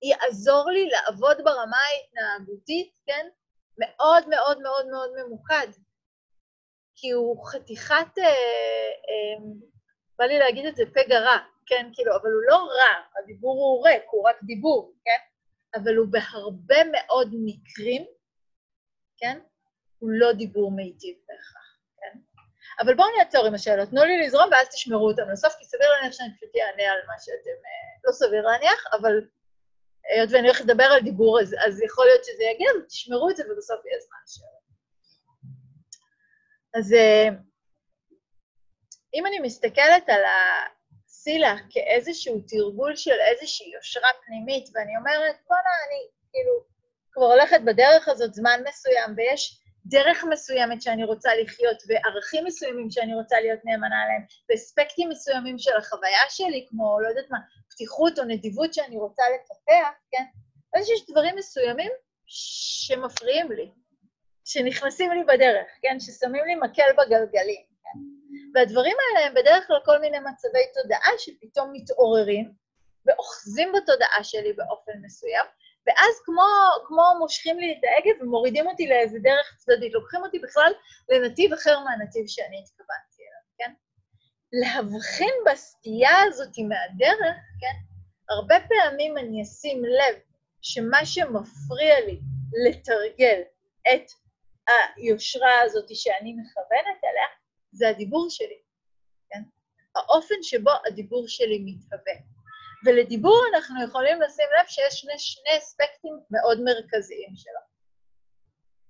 יעזור 0.03 0.69
לי 0.69 0.89
לעבוד 0.89 1.37
ברמה 1.43 1.77
ההתנהגותית, 1.77 2.91
כן? 3.05 3.27
מאוד 3.77 4.29
מאוד 4.29 4.61
מאוד 4.61 4.87
מאוד 4.87 5.09
ממוקד. 5.15 5.67
כי 6.95 7.11
הוא 7.11 7.45
חתיכת, 7.45 8.17
אה, 8.17 8.25
אה, 8.27 9.43
בא 10.19 10.25
לי 10.25 10.39
להגיד 10.39 10.65
את 10.65 10.75
זה 10.75 10.83
פגע 10.93 11.19
רע, 11.19 11.37
כן? 11.65 11.89
כאילו, 11.93 12.15
אבל 12.15 12.29
הוא 12.29 12.41
לא 12.47 12.55
רע, 12.55 13.21
הדיבור 13.23 13.55
הוא 13.55 13.87
ריק, 13.87 14.03
הוא 14.11 14.29
רק 14.29 14.35
דיבור, 14.43 14.93
כן? 15.05 15.19
אבל 15.79 15.95
הוא 15.95 16.07
בהרבה 16.09 16.77
מאוד 16.91 17.29
מקרים, 17.45 18.05
כן? 19.17 19.39
הוא 19.99 20.09
לא 20.13 20.33
דיבור 20.33 20.71
מיטיב 20.71 21.15
בהכרח, 21.27 21.77
כן? 21.97 22.19
אבל 22.79 22.95
בואו 22.95 23.07
נעצור 23.17 23.45
עם 23.45 23.53
השאלות, 23.53 23.89
תנו 23.89 24.03
לי 24.03 24.25
לזרום 24.25 24.49
ואז 24.51 24.67
תשמרו 24.69 25.09
אותם 25.09 25.29
לסוף, 25.31 25.53
כי 25.59 25.65
סביר 25.65 25.89
להניח 25.89 26.13
שאני 26.13 26.35
פשוט 26.35 26.49
אענה 26.55 26.91
על 26.91 26.99
מה 27.07 27.13
שאתם... 27.19 27.57
אה, 27.65 27.87
לא 28.07 28.11
סביר 28.11 28.41
להניח, 28.41 28.85
אבל 28.93 29.21
היות 30.09 30.29
ואני 30.31 30.47
הולכת 30.47 30.65
לדבר 30.65 30.83
על 30.83 31.01
דיבור, 31.01 31.41
אז, 31.41 31.55
אז 31.67 31.81
יכול 31.81 32.05
להיות 32.05 32.23
שזה 32.23 32.43
יגיע, 32.43 32.69
ותשמרו 32.83 33.29
את 33.29 33.37
זה 33.37 33.43
ובסוף 33.51 33.85
יהיה 33.85 33.99
זמן 33.99 34.17
לשאלות. 34.25 34.67
אז 36.73 36.93
אה, 36.93 37.27
אם 39.13 39.25
אני 39.25 39.39
מסתכלת 39.39 40.09
על 40.09 40.21
הסילה 41.07 41.55
כאיזשהו 41.69 42.41
תרגול 42.47 42.95
של 42.95 43.19
איזושהי 43.31 43.71
יושרה 43.75 44.09
פנימית, 44.25 44.69
ואני 44.73 44.97
אומרת, 44.97 45.35
בוא'נה, 45.47 45.73
אני 45.87 46.09
כאילו 46.31 46.53
כבר 47.11 47.25
הולכת 47.25 47.61
בדרך 47.65 48.07
הזאת 48.07 48.33
זמן 48.33 48.61
מסוים, 48.67 49.13
ויש 49.17 49.61
דרך 49.85 50.23
מסוימת 50.29 50.81
שאני 50.81 51.03
רוצה 51.03 51.29
לחיות, 51.35 51.77
וערכים 51.87 52.45
מסוימים 52.45 52.89
שאני 52.89 53.15
רוצה 53.15 53.39
להיות 53.39 53.59
נאמנה 53.65 54.05
להם, 54.07 54.21
ואספקטים 54.49 55.09
מסוימים 55.09 55.57
של 55.57 55.77
החוויה 55.77 56.25
שלי, 56.29 56.65
כמו, 56.69 56.99
לא 57.01 57.07
יודעת 57.07 57.31
מה, 57.31 57.37
פתיחות 57.77 58.19
או 58.19 58.23
נדיבות 58.23 58.73
שאני 58.73 58.97
רוצה 58.97 59.23
לפתח, 59.35 59.89
כן? 60.11 60.23
אז 60.75 60.89
יש 60.89 61.05
דברים 61.09 61.35
מסוימים 61.35 61.91
שמפריעים 62.25 63.51
לי, 63.51 63.71
שנכנסים 64.45 65.11
לי 65.11 65.23
בדרך, 65.23 65.67
כן? 65.81 65.99
ששמים 65.99 66.45
לי 66.45 66.55
מקל 66.55 66.91
בגלגלים, 66.97 67.63
כן? 67.83 67.99
והדברים 68.53 68.95
האלה 68.99 69.27
הם 69.27 69.33
בדרך 69.33 69.67
כלל 69.67 69.79
כל 69.85 69.99
מיני 69.99 70.19
מצבי 70.19 70.59
תודעה 70.73 71.11
שפתאום 71.17 71.69
מתעוררים 71.73 72.51
ואוחזים 73.05 73.71
בתודעה 73.71 74.23
שלי 74.23 74.53
באופן 74.53 74.91
מסוים, 75.01 75.45
ואז 75.87 76.13
כמו, 76.25 76.43
כמו 76.87 77.03
מושכים 77.19 77.59
לי 77.59 77.71
את 77.71 77.83
ההגה 77.83 78.23
ומורידים 78.23 78.67
אותי 78.67 78.87
לאיזה 78.87 79.19
דרך 79.19 79.55
צדדית, 79.57 79.93
לוקחים 79.93 80.21
אותי 80.23 80.39
בכלל 80.39 80.71
לנתיב 81.09 81.53
אחר 81.53 81.79
מהנתיב 81.79 82.27
שאני 82.27 82.63
התכוונתי? 82.63 83.16
להבחין 84.53 85.33
בסטייה 85.45 86.21
הזאת 86.27 86.53
מהדרך, 86.67 87.37
כן? 87.59 87.77
הרבה 88.29 88.55
פעמים 88.67 89.17
אני 89.17 89.43
אשים 89.43 89.85
לב 89.85 90.19
שמה 90.61 91.05
שמפריע 91.05 91.99
לי 92.05 92.19
לתרגל 92.65 93.41
את 93.93 94.11
היושרה 94.67 95.61
הזאת 95.63 95.95
שאני 95.95 96.33
מכוונת 96.33 97.03
אליה, 97.03 97.27
זה 97.71 97.89
הדיבור 97.89 98.27
שלי, 98.29 98.61
כן? 99.29 99.41
האופן 99.95 100.35
שבו 100.41 100.71
הדיבור 100.87 101.27
שלי 101.27 101.63
מתהווה. 101.65 102.13
ולדיבור 102.85 103.41
אנחנו 103.55 103.83
יכולים 103.83 104.21
לשים 104.21 104.45
לב 104.59 104.65
שיש 104.67 104.93
שני, 104.93 105.19
שני 105.19 105.57
אספקטים 105.57 106.19
מאוד 106.31 106.61
מרכזיים 106.61 107.35
שלו. 107.35 107.59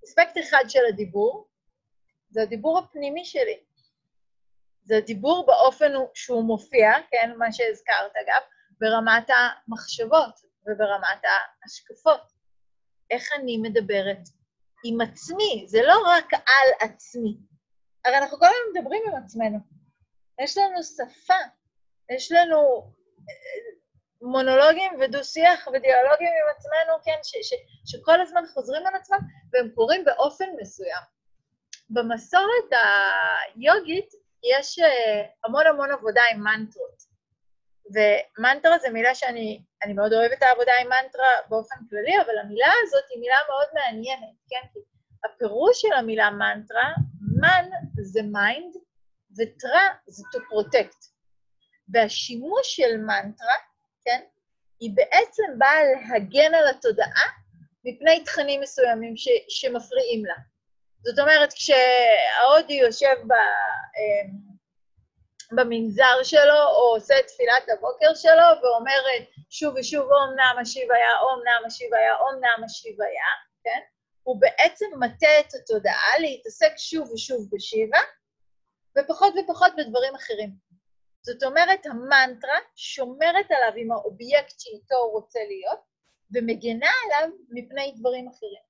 אספקט 0.06 0.38
אחד 0.38 0.64
של 0.70 0.86
הדיבור, 0.90 1.48
זה 2.30 2.42
הדיבור 2.42 2.80
הפנימי 2.80 3.26
שלי. 3.26 3.67
זה 4.88 4.98
הדיבור 4.98 5.46
באופן 5.46 5.94
שהוא 6.14 6.44
מופיע, 6.44 6.92
כן, 7.12 7.32
מה 7.38 7.52
שהזכרת 7.52 8.12
אגב, 8.24 8.42
ברמת 8.80 9.30
המחשבות 9.30 10.40
וברמת 10.68 11.22
ההשקפות. 11.24 12.22
איך 13.12 13.30
אני 13.36 13.58
מדברת 13.58 14.20
עם 14.86 15.02
עצמי, 15.02 15.66
זה 15.68 15.82
לא 15.84 15.98
רק 16.08 16.34
על 16.34 16.90
עצמי. 16.90 17.38
הרי 18.06 18.18
אנחנו 18.18 18.38
כל 18.40 18.46
הזמן 18.46 18.82
מדברים 18.82 19.02
עם 19.08 19.24
עצמנו. 19.24 19.58
יש 20.42 20.58
לנו 20.58 20.84
שפה, 20.84 21.34
יש 22.16 22.32
לנו 22.32 22.92
אה, 23.30 23.78
מונולוגים 24.22 24.92
ודו-שיח 25.00 25.68
ודיאלוגים 25.68 26.28
עם 26.28 26.56
עצמנו, 26.56 27.04
כן, 27.06 27.20
ש, 27.24 27.32
ש, 27.50 27.54
שכל 27.92 28.22
הזמן 28.22 28.44
חוזרים 28.54 28.88
על 28.88 28.96
עצמם, 28.96 29.20
והם 29.54 29.70
קורים 29.76 30.06
באופן 30.06 30.46
מסוים. 30.62 31.04
במסורת 31.90 32.70
היוגית 33.56 34.27
יש 34.52 34.80
אה, 34.80 35.24
המון 35.44 35.68
המון 35.68 35.92
עבודה 35.92 36.22
עם 36.32 36.44
מנטרות. 36.44 37.08
ומנטרה 37.94 38.78
זו 38.80 38.88
מילה 38.94 39.16
שאני 39.16 39.64
מאוד 39.96 40.14
אוהבת 40.14 40.38
את 40.38 40.44
העבודה 40.44 40.72
עם 40.82 40.88
מנטרה 40.90 41.28
באופן 41.50 41.76
כללי, 41.90 42.22
אבל 42.26 42.38
המילה 42.38 42.72
הזאת 42.84 43.04
היא 43.10 43.20
מילה 43.20 43.38
מאוד 43.50 43.68
מעניינת, 43.74 44.36
כן? 44.50 44.68
כי 44.74 44.80
הפירוש 45.26 45.82
של 45.82 45.94
המילה 45.94 46.30
מנטרה, 46.30 46.94
מן 47.42 47.70
זה 48.02 48.22
mind, 48.24 48.76
וטרה 49.38 49.88
זה 50.08 50.24
to 50.34 50.38
protect. 50.38 51.08
והשימוש 51.90 52.76
של 52.76 52.98
מנטרה, 52.98 53.56
כן, 54.06 54.22
היא 54.80 54.92
בעצם 54.96 55.44
באה 55.58 55.84
להגן 55.84 56.54
על 56.54 56.68
התודעה 56.68 57.28
מפני 57.86 58.24
תכנים 58.24 58.62
מסוימים 58.62 59.18
ש, 59.18 59.28
שמפריעים 59.50 60.26
לה. 60.26 60.36
זאת 61.04 61.20
אומרת, 61.20 61.54
כשההודי 61.54 62.74
יושב 62.74 63.16
ב, 63.28 63.34
אמ, 63.98 64.48
במנזר 65.52 66.24
שלו, 66.24 66.62
או 66.76 66.96
עושה 66.96 67.16
תפילת 67.28 67.64
הבוקר 67.74 68.14
שלו, 68.16 68.62
ואומר 68.62 69.02
שוב 69.50 69.76
ושוב, 69.78 70.02
אום 70.02 70.36
נעם 70.36 70.58
השיב 70.60 70.92
היה, 70.92 71.20
אום 71.20 71.44
נעם 71.44 71.66
השיב 71.66 71.94
היה, 71.94 72.16
אום 72.16 72.40
נעם 72.42 72.64
השיב 72.64 73.02
היה, 73.02 73.32
כן? 73.64 73.80
הוא 74.24 74.42
בעצם 74.42 74.86
מטה 75.00 75.40
את 75.40 75.54
התודעה 75.54 76.20
להתעסק 76.20 76.74
שוב 76.78 77.12
ושוב 77.12 77.48
בשיבה, 77.52 78.00
ופחות 78.98 79.34
ופחות 79.44 79.72
בדברים 79.78 80.16
אחרים. 80.16 80.50
זאת 81.22 81.44
אומרת, 81.44 81.86
המנטרה 81.86 82.58
שומרת 82.76 83.52
עליו 83.52 83.74
עם 83.76 83.92
האובייקט 83.92 84.60
שאיתו 84.60 84.96
הוא 84.96 85.12
רוצה 85.12 85.40
להיות, 85.48 85.80
ומגנה 86.34 86.90
עליו 87.06 87.30
מפני 87.50 87.94
דברים 87.98 88.28
אחרים. 88.28 88.67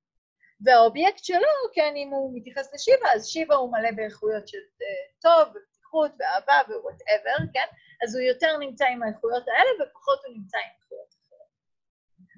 והאובייקט 0.61 1.23
שלו, 1.23 1.53
כן, 1.73 1.93
אם 1.95 2.09
הוא 2.09 2.31
מתייחס 2.35 2.73
לשיבה, 2.73 3.07
אז 3.15 3.27
שיבה 3.27 3.55
הוא 3.55 3.71
מלא 3.71 3.91
באיכויות 3.95 4.47
של 4.47 4.57
uh, 4.57 5.21
טוב, 5.21 5.47
ופתיחות, 5.49 6.11
ואהבה, 6.19 6.61
ו 6.67 6.74
whatever, 6.74 7.37
כן? 7.53 7.67
אז 8.03 8.15
הוא 8.15 8.23
יותר 8.23 8.57
נמצא 8.57 8.85
עם 8.85 9.03
האיכויות 9.03 9.43
האלה, 9.47 9.69
ופחות 9.89 10.19
הוא 10.25 10.33
נמצא 10.35 10.57
עם 10.57 10.69
איכויות 10.81 11.13
אחרות. 11.21 11.49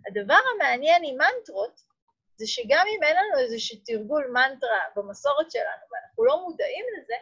הדבר 0.07 0.39
המעניין 0.55 1.01
עם 1.05 1.17
מנטרות, 1.17 1.81
זה 2.35 2.47
שגם 2.47 2.85
אם 2.95 3.03
אין 3.03 3.15
לנו 3.15 3.39
איזשהו 3.39 3.79
תרגול 3.85 4.31
מנטרה 4.33 4.81
במסורת 4.95 5.51
שלנו, 5.51 5.83
ואנחנו 5.91 6.25
לא 6.25 6.43
מודעים 6.43 6.85
לזה, 6.97 7.15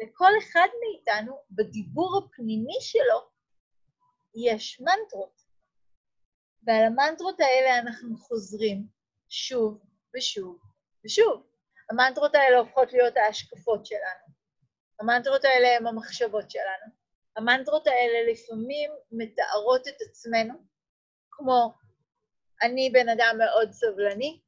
לכל 0.00 0.30
אחד 0.38 0.68
מאיתנו, 0.80 1.38
בדיבור 1.50 2.18
הפנימי 2.18 2.78
שלו, 2.80 3.28
יש 4.34 4.80
מנטרות. 4.80 5.40
ועל 6.66 6.84
המנטרות 6.84 7.40
האלה 7.40 7.78
אנחנו 7.78 8.16
חוזרים 8.16 8.86
שוב 9.28 9.89
ושוב 10.16 10.58
ושוב. 11.04 11.46
המנטרות 11.90 12.34
האלה 12.34 12.58
הופכות 12.58 12.92
להיות 12.92 13.16
ההשקפות 13.16 13.86
שלנו. 13.86 14.34
המנטרות 15.00 15.44
האלה 15.44 15.76
הן 15.76 15.86
המחשבות 15.86 16.50
שלנו. 16.50 16.92
המנטרות 17.36 17.86
האלה 17.86 18.32
לפעמים 18.32 18.90
מתארות 19.12 19.88
את 19.88 19.96
עצמנו, 20.08 20.54
כמו 21.30 21.74
אני 22.62 22.90
בן 22.92 23.08
אדם 23.08 23.36
מאוד 23.38 23.72
סבלני, 23.72 24.40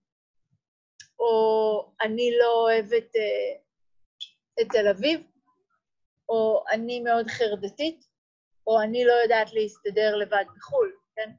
או 1.19 1.93
אני 2.01 2.31
לא 2.41 2.53
אוהבת 2.63 3.17
אה, 3.17 3.63
את 4.61 4.67
תל 4.73 4.89
אביב, 4.89 5.21
או 6.29 6.65
אני 6.73 7.01
מאוד 7.01 7.27
חרדתית, 7.29 8.05
או 8.67 8.81
אני 8.81 9.05
לא 9.05 9.13
יודעת 9.13 9.53
להסתדר 9.53 10.17
לבד 10.17 10.45
בחו"ל, 10.57 10.97
כן? 11.17 11.31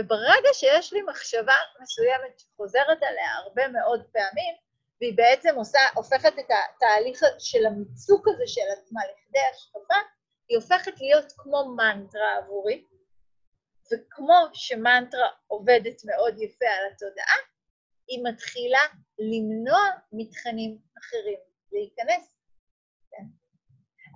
וברגע 0.00 0.48
שיש 0.52 0.92
לי 0.92 1.02
מחשבה 1.02 1.54
מסוימת 1.82 2.38
שחוזרת 2.38 3.02
עליה 3.02 3.34
הרבה 3.44 3.68
מאוד 3.68 4.02
פעמים, 4.12 4.54
והיא 5.00 5.16
בעצם 5.16 5.54
עושה, 5.56 5.80
הופכת 5.94 6.38
את 6.38 6.48
התהליך 6.50 7.20
של 7.38 7.66
המיצוק 7.66 8.28
הזה 8.28 8.42
של 8.46 8.60
עצמה 8.78 9.00
לכדי 9.04 9.38
השקפה, 9.52 10.00
היא 10.48 10.56
הופכת 10.58 11.00
להיות 11.00 11.32
כמו 11.36 11.74
מנטרה 11.76 12.36
עבורי, 12.36 12.84
וכמו 13.92 14.34
שמנטרה 14.52 15.28
עובדת 15.46 16.04
מאוד 16.04 16.38
יפה 16.38 16.66
על 16.66 16.92
התודעה, 16.92 17.36
היא 18.08 18.24
מתחילה 18.24 18.80
למנוע 19.18 19.80
מתכנים 20.12 20.78
אחרים 20.98 21.38
להיכנס. 21.72 22.36
כן? 23.10 23.24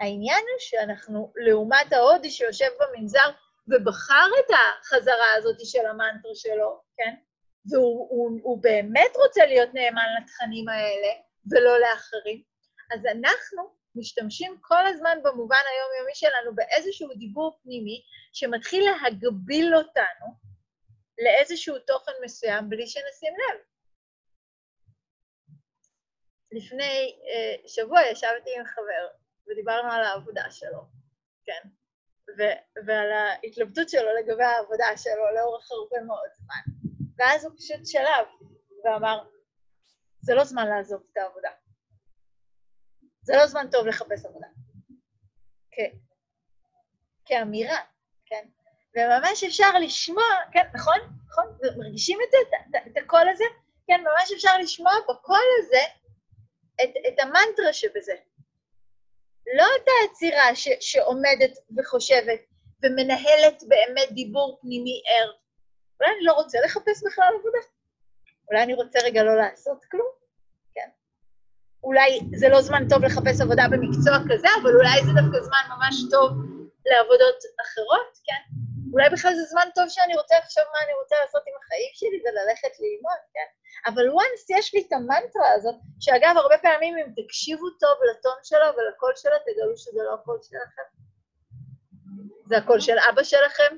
העניין 0.01 0.45
הוא 0.53 0.59
שאנחנו, 0.59 1.33
לעומת 1.37 1.93
ההודי 1.93 2.31
שיושב 2.31 2.71
במנזר 2.81 3.31
ובחר 3.69 4.27
את 4.41 4.55
החזרה 4.55 5.35
הזאת 5.37 5.57
של 5.65 5.87
המנטרה 5.87 6.35
שלו, 6.35 6.83
כן? 6.97 7.15
והוא 7.71 8.09
הוא, 8.11 8.41
הוא 8.43 8.63
באמת 8.63 9.11
רוצה 9.17 9.47
להיות 9.47 9.75
נאמן 9.75 10.07
לתכנים 10.21 10.69
האלה 10.69 11.13
ולא 11.51 11.81
לאחרים, 11.81 12.43
אז 12.95 13.01
אנחנו 13.07 13.75
משתמשים 13.95 14.59
כל 14.61 14.87
הזמן 14.87 15.19
במובן 15.23 15.63
היומיומי 15.71 16.15
שלנו 16.15 16.55
באיזשהו 16.55 17.09
דיבור 17.15 17.59
פנימי 17.63 18.03
שמתחיל 18.33 18.85
להגביל 18.91 19.75
אותנו 19.75 20.27
לאיזשהו 21.19 21.79
תוכן 21.79 22.13
מסוים 22.25 22.71
בלי 22.71 22.87
שנשים 22.87 23.35
לב. 23.35 23.61
לפני 26.53 27.17
uh, 27.23 27.69
שבוע 27.69 28.01
ישבתי 28.03 28.51
עם 28.59 28.65
חבר 28.65 29.09
ודיברנו 29.47 29.93
על 29.93 30.05
העבודה 30.05 30.51
שלו, 30.51 30.85
כן, 31.45 31.69
ו- 32.39 32.85
ועל 32.87 33.13
ההתלבטות 33.13 33.89
שלו 33.89 34.09
לגבי 34.21 34.45
העבודה 34.45 34.97
שלו 34.97 35.35
לאורך 35.35 35.69
הרבה 35.73 36.07
מאוד 36.07 36.29
זמן. 36.37 36.75
ואז 37.19 37.45
הוא 37.45 37.53
פשוט 37.57 37.87
שלב 37.87 38.27
ואמר, 38.85 39.25
זה 40.21 40.35
לא 40.35 40.45
זמן 40.45 40.69
לעזוב 40.69 41.03
את 41.13 41.17
העבודה. 41.17 41.51
זה 43.23 43.37
לא 43.37 43.47
זמן 43.47 43.67
טוב 43.71 43.87
לחפש 43.87 44.25
עבודה. 44.27 44.47
כ- 45.73 45.97
כאמירה, 47.25 47.79
כן? 48.27 48.49
וממש 48.97 49.45
אפשר 49.45 49.79
לשמוע, 49.79 50.25
כן, 50.53 50.67
נכון? 50.75 50.99
נכון? 51.27 51.59
מרגישים 51.79 52.19
את 52.27 52.31
זה, 52.31 52.37
את, 52.43 52.75
את, 52.77 52.93
את 52.93 53.03
הקול 53.05 53.29
הזה? 53.33 53.45
כן, 53.87 54.01
ממש 54.01 54.33
אפשר 54.33 54.59
לשמוע 54.59 54.93
בקול 55.09 55.45
הזה 55.59 55.83
את, 56.85 56.91
את 57.09 57.19
המנטרה 57.19 57.73
שבזה. 57.73 58.15
לא 59.57 59.65
את 59.77 59.89
העצירה 59.89 60.55
ש, 60.55 60.69
שעומדת 60.81 61.59
וחושבת 61.79 62.41
ומנהלת 62.83 63.63
באמת 63.69 64.13
דיבור 64.13 64.59
פנימי 64.61 65.03
ער. 65.07 65.33
אולי 66.01 66.13
אני 66.17 66.25
לא 66.25 66.33
רוצה 66.33 66.59
לחפש 66.65 67.03
בכלל 67.07 67.33
עבודה. 67.39 67.59
אולי 68.51 68.63
אני 68.63 68.75
רוצה 68.75 68.99
רגע 69.05 69.23
לא 69.23 69.37
לעשות 69.37 69.85
כלום, 69.91 70.09
כן. 70.75 70.89
אולי 71.83 72.21
זה 72.35 72.49
לא 72.49 72.63
זמן 72.63 72.89
טוב 72.89 73.05
לחפש 73.05 73.41
עבודה 73.41 73.65
במקצוע 73.71 74.15
כזה, 74.31 74.49
אבל 74.63 74.75
אולי 74.77 75.05
זה 75.05 75.13
דווקא 75.21 75.41
זמן 75.41 75.77
ממש 75.77 75.95
טוב 76.11 76.31
לעבודות 76.87 77.39
אחרות, 77.63 78.19
כן. 78.25 78.43
אולי 78.93 79.09
בכלל 79.11 79.35
זה 79.35 79.43
זמן 79.43 79.69
טוב 79.75 79.85
שאני 79.89 80.15
רוצה 80.17 80.35
לחשוב 80.39 80.65
מה 80.73 80.79
אני 80.85 80.95
רוצה 81.01 81.17
לעשות 81.23 81.43
עם 81.47 81.55
החיים 81.61 81.93
שלי 81.95 82.19
וללכת 82.25 82.81
ללמוד, 82.81 83.23
כן? 83.35 83.49
אבל 83.91 84.09
once 84.09 84.45
יש 84.59 84.75
לי 84.75 84.85
את 84.87 84.93
המנטרה 84.93 85.53
הזאת, 85.55 85.75
שאגב, 86.01 86.35
הרבה 86.37 86.59
פעמים 86.59 86.95
אם 86.99 87.25
תקשיבו 87.25 87.71
טוב 87.71 87.97
לטון 88.11 88.39
שלו 88.43 88.69
ולקול 88.77 89.13
שלו, 89.17 89.39
תגלו 89.47 89.77
שזה 89.77 90.01
לא 90.07 90.15
הקול 90.15 90.39
שלכם. 90.43 90.89
זה 92.49 92.57
הקול 92.57 92.81
של 92.81 92.97
אבא 93.11 93.23
שלכם, 93.23 93.77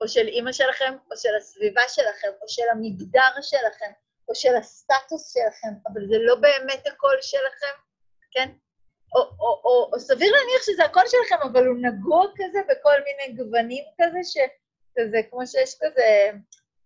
או 0.00 0.08
של 0.08 0.26
אימא 0.28 0.52
שלכם, 0.52 0.96
או 1.10 1.16
של 1.16 1.36
הסביבה 1.36 1.82
שלכם, 1.88 2.28
או 2.42 2.48
של 2.48 2.62
המגדר 2.72 3.32
שלכם, 3.42 3.92
או 4.28 4.34
של 4.34 4.56
הסטטוס 4.56 5.32
שלכם, 5.34 5.74
אבל 5.86 6.00
זה 6.10 6.16
לא 6.18 6.34
באמת 6.34 6.86
הקול 6.86 7.16
שלכם, 7.22 7.74
כן? 8.30 8.48
או, 9.14 9.20
או, 9.20 9.60
או, 9.64 9.90
או 9.92 10.00
סביר 10.00 10.32
להניח 10.32 10.62
שזה 10.62 10.84
הקול 10.84 11.02
שלכם, 11.06 11.42
אבל 11.52 11.66
הוא 11.66 11.76
נגוע 11.82 12.26
כזה 12.36 12.58
בכל 12.68 12.94
מיני 13.04 13.36
גוונים 13.36 13.84
כזה, 14.00 14.18
שכזה, 14.22 15.18
כמו 15.30 15.46
שיש 15.46 15.74
כזה, 15.80 16.30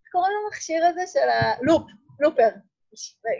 איך 0.00 0.12
קוראים 0.12 0.32
למכשיר 0.44 0.86
הזה 0.86 1.02
של 1.06 1.28
ה 1.28 1.37
loop, 1.37 1.82
looper, 2.20 2.48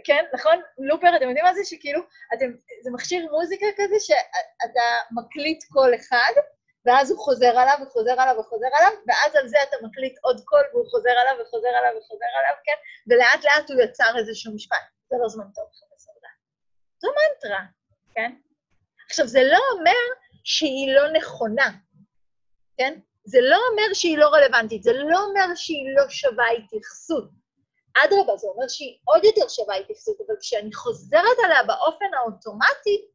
כן, 0.04 0.24
נכון? 0.34 0.60
looper, 0.78 1.16
אתם 1.16 1.28
יודעים 1.28 1.44
מה 1.44 1.54
זה? 1.54 1.64
שכאילו, 1.64 2.00
אתם, 2.34 2.52
זה 2.82 2.90
מכשיר 2.90 3.30
מוזיקה 3.30 3.66
כזה 3.76 3.94
שאתה 4.00 4.86
מקליט 5.10 5.64
קול 5.64 5.94
אחד, 5.94 6.32
ואז 6.86 7.10
הוא 7.10 7.18
חוזר 7.18 7.58
עליו 7.58 7.78
וחוזר 7.82 8.20
עליו 8.20 8.36
וחוזר 8.40 8.66
עליו, 8.72 8.92
ואז 9.06 9.36
על 9.36 9.48
זה 9.48 9.56
אתה 9.68 9.76
מקליט 9.82 10.18
עוד 10.22 10.40
קול 10.44 10.64
והוא 10.72 10.86
חוזר 10.90 11.10
עליו 11.10 11.44
וחוזר 11.46 11.68
עליו 11.68 11.92
וחוזר 11.98 12.26
עליו, 12.38 12.54
כן? 12.64 12.78
ולאט 13.06 13.44
לאט 13.44 13.70
הוא 13.70 13.80
יצר 13.80 14.18
איזשהו 14.18 14.54
משפט. 14.54 14.84
זה 15.10 15.16
לא 15.20 15.28
זמן 15.28 15.44
טוב 15.54 15.64
עבודה. 16.10 16.28
זו 16.98 17.08
מנטרה, 17.08 17.64
כן? 18.14 18.32
עכשיו, 19.12 19.26
זה 19.26 19.42
לא 19.42 19.58
אומר 19.72 20.02
שהיא 20.44 20.94
לא 20.94 21.12
נכונה, 21.12 21.70
כן? 22.78 23.00
זה 23.24 23.38
לא 23.40 23.58
אומר 23.70 23.94
שהיא 23.94 24.18
לא 24.18 24.28
רלוונטית, 24.28 24.82
זה 24.82 24.92
לא 24.92 25.18
אומר 25.24 25.54
שהיא 25.54 25.96
לא 25.96 26.08
שווה 26.08 26.50
התייחסות. 26.50 27.30
אדרבה, 28.04 28.36
זה 28.36 28.46
אומר 28.46 28.68
שהיא 28.68 28.98
עוד 29.04 29.24
יותר 29.24 29.48
שווה 29.48 29.76
התייחסות, 29.76 30.16
אבל 30.26 30.34
כשאני 30.40 30.74
חוזרת 30.74 31.38
עליה 31.44 31.62
באופן 31.62 32.14
האוטומטי, 32.14 33.06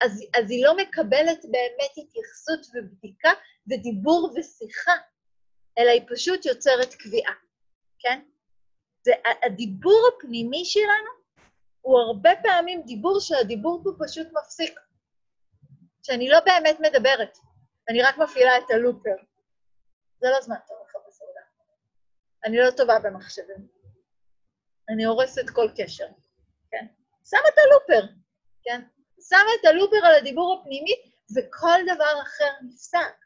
אז, 0.00 0.24
אז 0.34 0.50
היא 0.50 0.64
לא 0.64 0.76
מקבלת 0.76 1.44
באמת 1.44 1.92
התייחסות 1.96 2.66
ובדיקה 2.74 3.30
ודיבור 3.70 4.30
ושיחה, 4.36 4.96
אלא 5.78 5.90
היא 5.90 6.02
פשוט 6.08 6.46
יוצרת 6.46 6.94
קביעה, 6.94 7.34
כן? 7.98 8.20
זה, 9.02 9.12
הדיבור 9.42 10.08
הפנימי 10.08 10.64
שלנו 10.64 11.19
הוא 11.80 12.00
הרבה 12.00 12.30
פעמים 12.42 12.82
דיבור 12.82 13.20
שהדיבור 13.20 13.80
פה 13.84 13.90
פשוט 14.04 14.26
מפסיק. 14.32 14.80
שאני 16.02 16.28
לא 16.28 16.38
באמת 16.40 16.80
מדברת, 16.80 17.38
אני 17.88 18.02
רק 18.02 18.18
מפעילה 18.18 18.58
את 18.58 18.70
הלופר. 18.70 19.16
זה 20.20 20.28
לא 20.30 20.40
זמן 20.40 20.56
טוב 20.68 20.76
לחפש 20.86 21.22
עבודה. 21.22 21.40
אני 22.44 22.58
לא 22.58 22.70
טובה 22.70 22.98
במחשבים. 22.98 23.68
אני 24.88 25.04
הורסת 25.04 25.50
כל 25.50 25.68
קשר, 25.76 26.06
כן? 26.70 26.86
שמה 27.24 27.48
את 27.54 27.58
הלופר, 27.58 28.12
כן? 28.62 28.82
שמה 29.28 29.50
את 29.60 29.64
הלופר 29.64 30.06
על 30.06 30.14
הדיבור 30.14 30.60
הפנימי, 30.60 30.94
וכל 31.36 31.78
דבר 31.94 32.22
אחר 32.22 32.50
נפסק. 32.62 33.16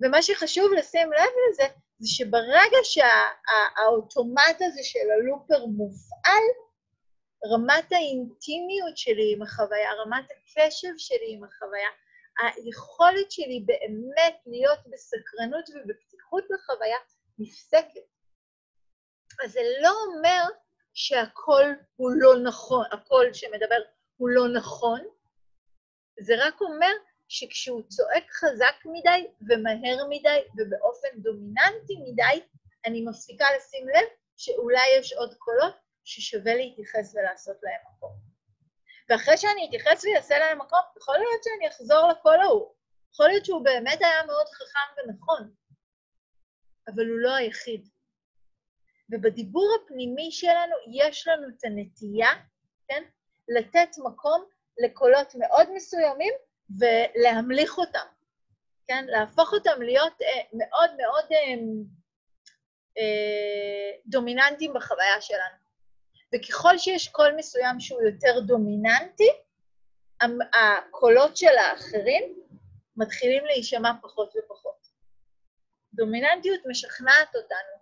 ומה 0.00 0.22
שחשוב 0.22 0.72
לשים 0.72 1.12
לב 1.12 1.30
לזה, 1.50 1.64
זה 1.98 2.08
שברגע 2.08 2.78
שהאוטומט 2.82 4.58
שה, 4.58 4.66
הזה 4.66 4.80
של 4.82 5.10
הלופר 5.18 5.66
מופעל, 5.66 6.44
רמת 7.44 7.92
האינטימיות 7.92 8.96
שלי 8.96 9.32
עם 9.34 9.42
החוויה, 9.42 9.92
רמת 9.92 10.24
הקשב 10.30 10.88
שלי 10.98 11.34
עם 11.34 11.44
החוויה, 11.44 11.88
היכולת 12.42 13.30
שלי 13.30 13.64
באמת 13.66 14.36
להיות 14.46 14.78
בסקרנות 14.86 15.68
ובפתיחות 15.68 16.44
לחוויה 16.50 16.96
נפסקת. 17.38 18.06
אז 19.44 19.52
זה 19.52 19.60
לא 19.82 19.92
אומר 20.06 20.44
שהכל 20.94 21.64
הוא 21.96 22.10
לא 22.14 22.42
נכון, 22.42 22.84
הקול 22.92 23.32
שמדבר 23.32 23.82
הוא 24.16 24.28
לא 24.28 24.48
נכון, 24.48 25.00
זה 26.20 26.34
רק 26.38 26.60
אומר 26.60 26.92
שכשהוא 27.28 27.82
צועק 27.88 28.30
חזק 28.30 28.74
מדי 28.84 29.26
ומהר 29.40 30.06
מדי 30.08 30.40
ובאופן 30.56 31.08
דומיננטי 31.16 31.96
מדי, 32.06 32.46
אני 32.86 33.04
מפסיקה 33.08 33.44
לשים 33.56 33.88
לב 33.88 34.08
שאולי 34.36 34.86
יש 34.98 35.12
עוד 35.12 35.34
קולות 35.34 35.74
ששווה 36.04 36.54
להתייחס 36.54 37.14
ולעשות 37.14 37.56
להם 37.62 37.80
מקום. 37.96 38.12
ואחרי 39.08 39.36
שאני 39.36 39.66
אתייחס 39.68 40.04
ואעשה 40.04 40.38
להם 40.38 40.58
מקום, 40.58 40.80
יכול 40.96 41.16
להיות 41.18 41.44
שאני 41.44 41.68
אחזור 41.68 42.08
לקול 42.08 42.40
ההוא. 42.40 42.74
יכול 43.12 43.26
להיות 43.26 43.44
שהוא 43.44 43.64
באמת 43.64 43.98
היה 44.00 44.26
מאוד 44.26 44.46
חכם 44.46 45.08
ונכון, 45.08 45.54
אבל 46.88 47.08
הוא 47.08 47.18
לא 47.18 47.34
היחיד. 47.34 47.88
ובדיבור 49.10 49.76
הפנימי 49.82 50.32
שלנו 50.32 50.74
יש 50.92 51.28
לנו 51.28 51.48
את 51.48 51.64
הנטייה, 51.64 52.30
כן, 52.88 53.02
לתת 53.48 53.88
מקום 54.04 54.44
לקולות 54.78 55.34
מאוד 55.34 55.68
מסוימים 55.74 56.32
ולהמליך 56.78 57.78
אותם, 57.78 58.06
כן? 58.86 59.04
להפוך 59.08 59.52
אותם 59.52 59.82
להיות 59.82 60.22
אה, 60.22 60.42
מאוד 60.52 60.90
מאוד 60.96 61.24
אה, 61.32 61.54
אה, 62.98 63.98
דומיננטיים 64.06 64.72
בחוויה 64.74 65.20
שלנו. 65.20 65.59
וככל 66.34 66.78
שיש 66.78 67.08
קול 67.08 67.34
מסוים 67.36 67.80
שהוא 67.80 68.02
יותר 68.02 68.40
דומיננטי, 68.40 69.30
הקולות 70.52 71.36
של 71.36 71.58
האחרים 71.58 72.40
מתחילים 72.96 73.44
להישמע 73.44 73.90
פחות 74.02 74.32
ופחות. 74.36 74.86
דומיננטיות 75.94 76.60
משכנעת 76.66 77.36
אותנו. 77.36 77.80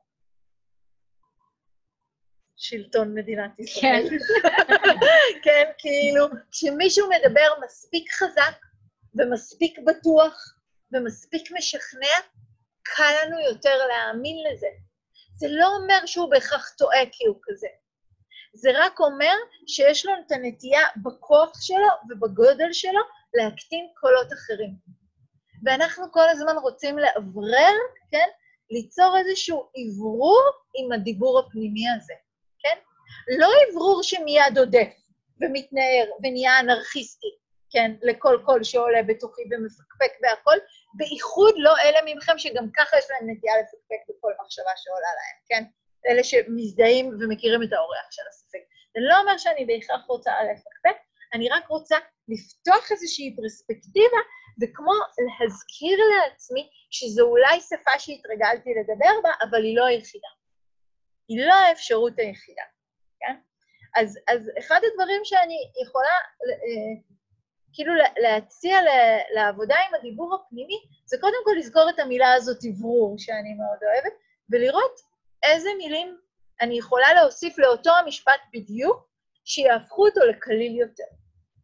שלטון 2.57 3.15
מדינת 3.15 3.59
ישראל. 3.59 4.09
כן. 4.09 4.17
כן, 5.45 5.71
כאילו, 5.79 6.27
כשמישהו 6.51 7.09
מדבר 7.09 7.49
מספיק 7.65 8.13
חזק 8.13 8.67
ומספיק 9.15 9.79
בטוח 9.79 10.55
ומספיק 10.93 11.51
משכנע, 11.53 12.17
קל 12.83 13.15
לנו 13.25 13.41
יותר 13.41 13.87
להאמין 13.87 14.37
לזה. 14.51 14.67
זה 15.37 15.47
לא 15.51 15.77
אומר 15.77 16.07
שהוא 16.07 16.31
בהכרח 16.31 16.75
טועה 16.79 17.01
כי 17.13 17.27
הוא 17.27 17.37
כזה. 17.43 17.69
זה 18.61 18.71
רק 18.75 19.01
אומר 19.01 19.35
שיש 19.67 20.07
לו 20.07 20.13
את 20.27 20.33
הנטייה 20.33 20.81
בכוח 21.03 21.53
שלו 21.61 21.89
ובגודל 22.11 22.73
שלו 22.73 23.01
להקטין 23.35 23.89
קולות 24.01 24.33
אחרים. 24.33 24.75
ואנחנו 25.65 26.13
כל 26.13 26.29
הזמן 26.29 26.57
רוצים 26.63 26.99
לאוורר, 26.99 27.77
כן? 28.11 28.29
ליצור 28.71 29.17
איזשהו 29.19 29.57
אוורור 29.59 30.43
עם 30.77 30.93
הדיבור 30.93 31.39
הפנימי 31.39 31.89
הזה, 31.97 32.15
כן? 32.59 32.79
לא 33.39 33.49
אוורור 33.71 34.03
שמיד 34.03 34.59
עודף 34.59 34.93
ומתנער 35.41 36.07
ונהיה 36.23 36.61
אנרכיסטי, 36.61 37.27
כן? 37.71 37.93
לכל 38.03 38.39
קול 38.45 38.65
שעולה 38.65 39.03
בתוכי 39.03 39.43
ומפקפק 39.43 40.13
בהכל, 40.21 40.59
בייחוד 40.95 41.55
לא 41.57 41.73
אלה 41.79 41.99
מכם 42.07 42.39
שגם 42.39 42.71
ככה 42.77 42.99
יש 42.99 43.05
להם 43.11 43.31
נטייה 43.31 43.55
לפקפק 43.61 44.01
בכל 44.09 44.33
מחשבה 44.43 44.73
שעולה 44.77 45.13
להם, 45.19 45.39
כן? 45.49 45.78
אלה 46.07 46.25
שמזדהים 46.25 47.09
ומכירים 47.21 47.63
את 47.63 47.73
האורח 47.73 48.09
של 48.11 48.23
הספק. 48.29 48.59
זה 48.95 49.01
לא 49.01 49.21
אומר 49.21 49.39
שאני 49.39 49.67
בהכרח 49.67 50.07
רוצה 50.07 50.33
לפקפק, 50.53 50.97
אני 51.35 51.49
רק 51.49 51.69
רוצה 51.69 51.97
לפתוח 52.29 52.93
איזושהי 52.93 53.37
פרספקטיבה, 53.37 54.21
וכמו 54.63 54.93
להזכיר 55.27 55.99
לעצמי 56.15 56.69
שזו 56.91 57.23
אולי 57.23 57.61
שפה 57.61 57.99
שהתרגלתי 57.99 58.71
לדבר 58.81 59.15
בה, 59.23 59.31
אבל 59.51 59.65
היא 59.65 59.77
לא 59.77 59.87
היחידה. 59.87 60.29
היא 61.29 61.47
לא 61.47 61.55
האפשרות 61.55 62.19
היחידה, 62.19 62.63
כן? 63.21 63.37
אז, 63.97 64.19
אז 64.29 64.51
אחד 64.59 64.81
הדברים 64.93 65.21
שאני 65.25 65.57
יכולה 65.83 66.17
אה, 66.49 67.03
כאילו 67.73 67.93
להציע 68.17 68.79
לעבודה 69.35 69.77
עם 69.89 69.95
הדיבור 69.95 70.35
הפנימי, 70.35 70.79
זה 71.07 71.17
קודם 71.21 71.39
כל 71.45 71.51
לזכור 71.59 71.91
את 71.91 71.99
המילה 71.99 72.33
הזאת 72.33 72.59
אוורור, 72.65 73.19
שאני 73.19 73.55
מאוד 73.55 73.79
אוהבת, 73.83 74.13
ולראות 74.51 75.01
איזה 75.43 75.69
מילים 75.79 76.21
אני 76.61 76.79
יכולה 76.79 77.15
להוסיף 77.15 77.59
לאותו 77.59 77.91
המשפט 77.97 78.41
בדיוק, 78.53 79.09
שיהפכו 79.45 80.07
אותו 80.07 80.21
לקליל 80.21 80.77
יותר, 80.77 81.05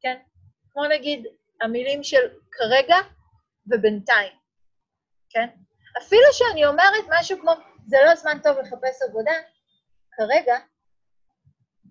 כן? 0.01 0.19
כמו 0.73 0.87
נגיד 0.87 1.27
המילים 1.63 2.03
של 2.03 2.29
כרגע 2.51 2.97
ובינתיים, 3.67 4.33
כן? 5.31 5.47
אפילו 5.99 6.27
שאני 6.33 6.67
אומרת 6.67 7.05
משהו 7.11 7.41
כמו, 7.41 7.53
זה 7.87 7.97
לא 8.07 8.15
זמן 8.15 8.39
טוב 8.43 8.59
לחפש 8.59 9.03
עבודה, 9.09 9.33
כרגע, 10.13 10.57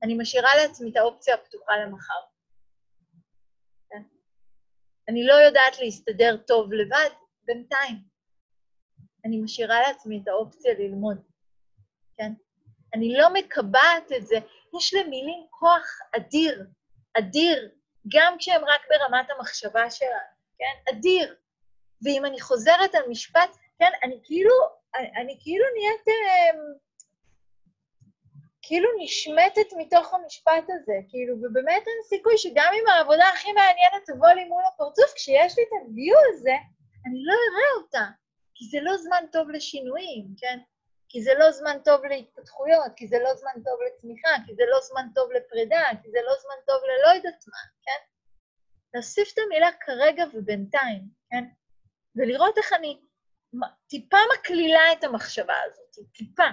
אני 0.04 0.16
משאירה 0.18 0.56
לעצמי 0.56 0.92
את 0.92 0.98
האופציה 0.98 1.36
הפתוחה 1.36 1.74
למחר. 1.78 2.22
כן? 3.90 4.04
אני 5.10 5.26
לא 5.26 5.34
יודעת 5.34 5.80
להסתדר 5.80 6.38
טוב 6.48 6.74
לבד, 6.74 7.10
בינתיים. 7.46 7.98
אני 9.26 9.42
משאירה 9.42 9.82
לעצמי 9.82 10.22
את 10.24 10.28
האופציה 10.28 10.74
ללמוד. 10.74 11.33
כן? 12.18 12.32
אני 12.94 13.18
לא 13.18 13.34
מקבעת 13.34 14.12
את 14.18 14.28
זה. 14.28 14.36
יש 14.78 14.94
למילים 14.94 15.46
כוח 15.50 16.00
אדיר, 16.16 16.66
אדיר, 17.14 17.70
גם 18.14 18.36
כשהם 18.40 18.62
רק 18.66 18.82
ברמת 18.90 19.30
המחשבה 19.30 19.92
שלנו, 19.92 20.34
כן? 20.58 20.92
אדיר. 20.92 21.36
ואם 22.04 22.26
אני 22.26 22.42
חוזרת 22.42 22.96
על 22.96 23.04
משפט, 23.10 23.58
כן, 23.80 23.92
אני 24.04 24.20
כאילו, 24.24 24.54
אני, 24.96 25.08
אני 25.16 25.38
כאילו 25.40 25.66
נהיית, 25.78 26.08
אה, 26.08 26.60
כאילו 28.62 28.90
נשמטת 29.00 29.74
מתוך 29.78 30.14
המשפט 30.14 30.64
הזה, 30.70 30.94
כאילו, 31.10 31.36
ובאמת 31.36 31.88
אין 31.88 31.98
סיכוי 32.10 32.38
שגם 32.38 32.72
אם 32.74 32.88
העבודה 32.88 33.30
הכי 33.30 33.52
מעניינת 33.52 34.04
תבוא 34.06 34.28
לי 34.28 34.46
מול 34.46 34.64
הפרצוף, 34.74 35.14
כשיש 35.16 35.58
לי 35.58 35.64
את 35.64 35.70
הביו 35.82 36.16
הזה, 36.34 36.56
אני 37.06 37.24
לא 37.24 37.34
אראה 37.34 37.84
אותה, 37.84 38.06
כי 38.56 38.66
זה 38.66 38.78
לא 38.82 38.98
זמן 38.98 39.24
טוב 39.32 39.50
לשינויים, 39.50 40.26
כן? 40.38 40.60
כי 41.14 41.24
זה 41.24 41.32
לא 41.40 41.52
זמן 41.52 41.78
טוב 41.86 42.06
להתפתחויות, 42.06 42.92
כי 42.96 43.08
זה 43.08 43.18
לא 43.24 43.36
זמן 43.36 43.64
טוב 43.64 43.80
לצמיחה, 43.88 44.30
כי 44.46 44.56
זה 44.56 44.64
לא 44.72 44.80
זמן 44.82 45.08
טוב 45.16 45.32
לפרידה, 45.32 45.84
כי 46.04 46.12
זה 46.12 46.18
לא 46.26 46.34
זמן 46.42 46.56
טוב 46.68 46.82
ללא 46.84 47.16
יודעת 47.16 47.44
מה, 47.48 47.58
כן? 47.82 48.06
להוסיף 48.94 49.34
את 49.34 49.38
המילה 49.46 49.70
כרגע 49.82 50.24
ובינתיים, 50.34 51.02
כן? 51.30 51.44
ולראות 52.16 52.58
איך 52.58 52.74
אני 52.74 53.02
טיפה 53.88 54.18
מקלילה 54.34 54.92
את 54.94 55.04
המחשבה 55.04 55.56
הזאת, 55.66 56.08
טיפה. 56.14 56.50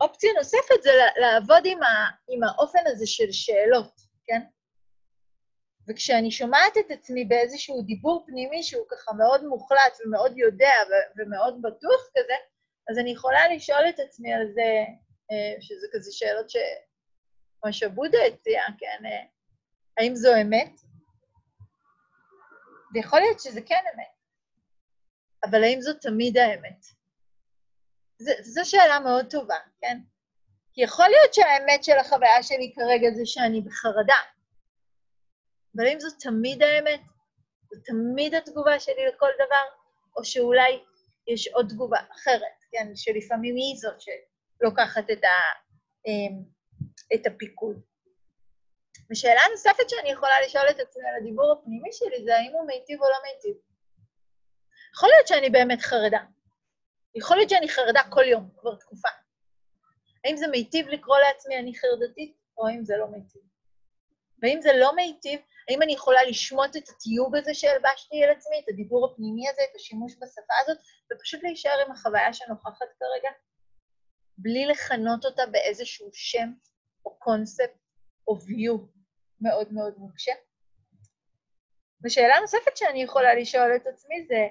אופציה 0.00 0.32
נוספת 0.38 0.82
זה 0.82 0.90
לעבוד 1.16 1.62
עם, 1.64 1.82
ה, 1.82 2.10
עם 2.28 2.42
האופן 2.42 2.86
הזה 2.86 3.06
של 3.06 3.32
שאלות, 3.32 4.00
כן? 4.24 4.40
וכשאני 5.88 6.30
שומעת 6.30 6.76
את 6.80 6.90
עצמי 6.90 7.24
באיזשהו 7.24 7.82
דיבור 7.82 8.24
פנימי 8.26 8.62
שהוא 8.62 8.86
ככה 8.90 9.12
מאוד 9.12 9.44
מוחלט 9.44 9.98
ומאוד 10.06 10.38
יודע 10.38 10.72
ומאוד 11.16 11.62
בטוח 11.62 12.00
כזה, 12.10 12.34
אז 12.90 12.98
אני 12.98 13.10
יכולה 13.10 13.48
לשאול 13.54 13.88
את 13.88 14.00
עצמי 14.00 14.34
על 14.34 14.46
זה, 14.54 14.84
אה, 15.30 15.60
שזה 15.60 15.86
כזה 15.92 16.12
שאלות 16.12 16.50
ש... 16.50 16.56
כמו 17.60 17.72
שבודה 17.72 18.18
הציע, 18.28 18.62
כן, 18.78 19.06
אה, 19.06 19.24
האם 19.98 20.14
זו 20.14 20.30
אמת? 20.42 20.80
ויכול 22.94 23.20
להיות 23.20 23.40
שזה 23.40 23.60
כן 23.60 23.84
אמת, 23.94 24.06
אבל 25.44 25.64
האם 25.64 25.80
זו 25.80 25.94
תמיד 25.94 26.38
האמת? 26.38 26.84
זו 28.40 28.70
שאלה 28.70 29.00
מאוד 29.00 29.30
טובה, 29.30 29.56
כן? 29.80 29.98
כי 30.72 30.82
יכול 30.82 31.04
להיות 31.08 31.34
שהאמת 31.34 31.84
של 31.84 31.98
החוויה 31.98 32.42
שלי 32.42 32.72
כרגע 32.76 33.10
זה 33.14 33.22
שאני 33.24 33.60
בחרדה, 33.60 34.18
אבל 35.76 35.86
האם 35.86 36.00
זו 36.00 36.08
תמיד 36.20 36.62
האמת? 36.62 37.00
זו 37.70 37.80
תמיד 37.84 38.34
התגובה 38.34 38.80
שלי 38.80 39.06
לכל 39.06 39.30
דבר? 39.34 39.64
או 40.16 40.24
שאולי 40.24 40.84
יש 41.26 41.48
עוד 41.48 41.68
תגובה 41.68 41.98
אחרת, 42.12 42.64
כן? 42.70 42.86
שלפעמים 42.94 43.56
היא 43.56 43.76
זאת 43.76 44.00
שלוקחת 44.00 45.10
את, 45.12 45.24
ה, 45.24 45.36
אמ, 46.06 46.42
את 47.14 47.26
הפיקוד. 47.26 47.80
ושאלה 49.10 49.40
נוספת 49.50 49.90
שאני 49.90 50.10
יכולה 50.10 50.40
לשאול 50.46 50.64
את 50.70 50.80
עצמי 50.80 51.02
על 51.08 51.14
הדיבור 51.20 51.52
הפנימי 51.52 51.92
שלי 51.92 52.24
זה 52.24 52.36
האם 52.36 52.52
הוא 52.52 52.66
מיטיב 52.66 53.02
או 53.02 53.06
לא 53.10 53.16
מיטיב. 53.24 53.56
יכול 54.94 55.08
להיות 55.08 55.28
שאני 55.28 55.50
באמת 55.50 55.80
חרדה. 55.80 56.20
יכול 57.14 57.36
להיות 57.36 57.50
שאני 57.50 57.68
חרדה 57.68 58.00
כל 58.10 58.24
יום, 58.24 58.50
כבר 58.56 58.74
תקופה. 58.74 59.08
האם 60.24 60.36
זה 60.36 60.46
מיטיב 60.46 60.88
לקרוא 60.88 61.16
לעצמי 61.18 61.58
אני 61.58 61.72
חרדתית, 61.74 62.36
או 62.58 62.68
האם 62.68 62.84
זה 62.84 62.96
לא 62.96 63.06
מיטיב? 63.06 63.42
ואם 64.42 64.58
זה 64.62 64.70
לא 64.72 64.96
מיטיב, 64.96 65.40
האם 65.68 65.82
אני 65.82 65.92
יכולה 65.92 66.22
לשמוט 66.22 66.76
את 66.76 66.88
התיוג 66.88 67.36
הזה 67.36 67.54
שהלבשתי 67.54 68.24
על 68.24 68.30
עצמי, 68.30 68.60
את 68.64 68.68
הדיבור 68.68 69.10
הפנימי 69.12 69.48
הזה, 69.48 69.62
את 69.70 69.76
השימוש 69.76 70.12
בשפה 70.12 70.54
הזאת, 70.62 70.78
ופשוט 71.12 71.42
להישאר 71.42 71.84
עם 71.86 71.92
החוויה 71.92 72.32
שנוכחת 72.32 72.86
כרגע, 72.98 73.30
בלי 74.38 74.66
לכנות 74.66 75.24
אותה 75.24 75.42
באיזשהו 75.46 76.10
שם 76.12 76.52
או 77.04 77.18
קונספט 77.18 77.78
או 78.28 78.36
view 78.36 78.78
מאוד 79.40 79.72
מאוד 79.72 79.94
מוקשה? 79.98 80.32
ושאלה 82.04 82.40
נוספת 82.40 82.76
שאני 82.76 83.02
יכולה 83.02 83.34
לשאול 83.34 83.76
את 83.76 83.86
עצמי 83.86 84.26
זה, 84.26 84.48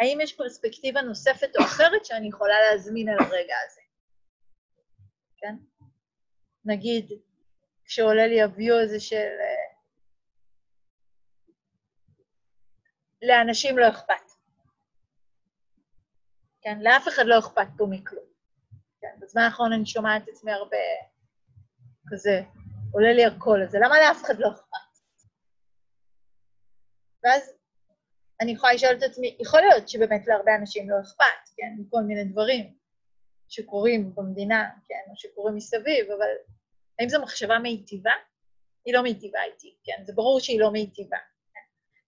האם 0.00 0.20
יש 0.20 0.36
פרספקטיבה 0.36 1.02
נוספת 1.02 1.50
או 1.58 1.64
אחרת 1.64 2.04
שאני 2.04 2.28
יכולה 2.28 2.54
להזמין 2.60 3.08
על 3.08 3.16
הרגע 3.20 3.54
הזה? 3.66 3.80
כן? 5.36 5.54
נגיד, 6.64 7.12
כשעולה 7.84 8.26
לי 8.26 8.42
הוויו 8.42 8.80
הזה 8.80 9.00
של... 9.00 9.16
אה, 9.16 9.72
לאנשים 13.22 13.78
לא 13.78 13.88
אכפת. 13.88 14.32
כן, 16.60 16.78
לאף 16.80 17.08
אחד 17.08 17.22
לא 17.26 17.38
אכפת 17.38 17.66
פה 17.76 17.86
מכלום. 17.90 18.24
כן, 19.00 19.16
בזמן 19.20 19.42
האחרון 19.42 19.72
אני 19.72 19.86
שומעת 19.86 20.22
את 20.22 20.28
עצמי 20.28 20.52
הרבה 20.52 20.76
כזה, 22.08 22.42
עולה 22.92 23.12
לי 23.12 23.24
הקול 23.24 23.62
הזה, 23.62 23.78
למה 23.78 24.00
לאף 24.00 24.22
אחד 24.22 24.38
לא 24.38 24.48
אכפת? 24.52 24.92
ואז 27.24 27.52
אני 28.40 28.52
יכולה 28.52 28.72
לשאול 28.72 28.96
את 28.98 29.02
עצמי, 29.02 29.36
יכול 29.40 29.60
להיות 29.60 29.88
שבאמת 29.88 30.26
להרבה 30.26 30.56
אנשים 30.60 30.90
לא 30.90 30.96
אכפת, 31.00 31.54
כן, 31.56 31.74
מכל 31.78 32.02
מיני 32.02 32.24
דברים 32.24 32.74
שקורים 33.48 34.14
במדינה, 34.14 34.70
כן, 34.88 35.10
או 35.10 35.16
שקורים 35.16 35.56
מסביב, 35.56 36.10
אבל 36.10 36.30
האם 36.98 37.08
זו 37.08 37.22
מחשבה 37.22 37.58
מיטיבה? 37.58 38.12
היא 38.84 38.94
לא 38.94 39.02
מיטיבה 39.02 39.38
איתי, 39.42 39.76
כן? 39.84 40.04
זה 40.04 40.12
ברור 40.12 40.40
שהיא 40.40 40.60
לא 40.60 40.70
מיטיבה. 40.70 41.16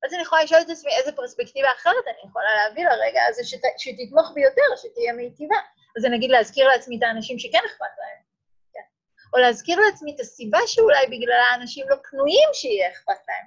כן? 0.04 0.08
אז 0.08 0.14
אני 0.14 0.22
יכולה 0.22 0.42
לשאול 0.44 0.60
את 0.60 0.70
עצמי 0.70 0.90
איזה 0.98 1.12
פרספקטיבה 1.12 1.68
אחרת 1.76 2.04
אני 2.06 2.28
יכולה 2.30 2.48
להביא 2.54 2.84
לרגע 2.84 3.20
הזה 3.28 3.44
שת, 3.44 3.62
שתתמוך 3.78 4.32
ביותר, 4.34 4.68
שתהיה 4.76 5.12
מיטיבה. 5.12 5.56
אז 5.98 6.04
אני 6.04 6.16
אגיד 6.16 6.30
להזכיר 6.30 6.68
לעצמי 6.68 6.98
את 6.98 7.02
האנשים 7.02 7.38
שכן 7.38 7.58
אכפת 7.66 7.94
להם, 7.98 8.20
כן? 8.72 8.86
או 9.34 9.38
להזכיר 9.38 9.80
לעצמי 9.80 10.14
את 10.14 10.20
הסיבה 10.20 10.58
שאולי 10.66 11.06
בגללה 11.06 11.44
האנשים 11.52 11.86
לא 11.88 11.96
פנויים 12.10 12.48
שיהיה 12.52 12.90
אכפת 12.90 13.20
להם, 13.28 13.46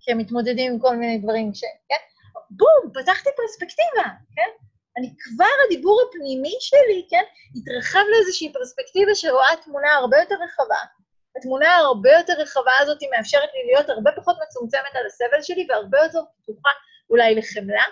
כי 0.00 0.12
הם 0.12 0.18
מתמודדים 0.18 0.72
עם 0.72 0.78
כל 0.78 0.96
מיני 0.96 1.18
דברים 1.18 1.54
ש... 1.54 1.60
כן? 1.88 2.02
בום, 2.50 2.92
פתחתי 2.94 3.30
פרספקטיבה, 3.36 4.08
כן? 4.36 4.50
אני 4.96 5.14
כבר, 5.18 5.54
הדיבור 5.66 6.02
הפנימי 6.08 6.56
שלי, 6.60 7.06
כן, 7.10 7.22
התרחב 7.56 8.04
לאיזושהי 8.10 8.52
פרספקטיבה 8.52 9.14
שרואה 9.14 9.56
תמונה 9.64 9.92
הרבה 9.94 10.18
יותר 10.18 10.34
רחבה. 10.44 11.01
התמונה 11.36 11.76
הרבה 11.76 12.10
יותר 12.10 12.32
רחבה 12.38 12.72
הזאת 12.80 12.98
מאפשרת 13.10 13.50
לי 13.54 13.72
להיות 13.72 13.88
הרבה 13.90 14.10
פחות 14.16 14.36
מצומצמת 14.42 14.94
על 14.94 15.06
הסבל 15.06 15.42
שלי 15.42 15.66
והרבה 15.68 15.98
יותר 15.98 16.20
פתוחה 16.42 16.70
אולי 17.10 17.34
לחמלה, 17.34 17.84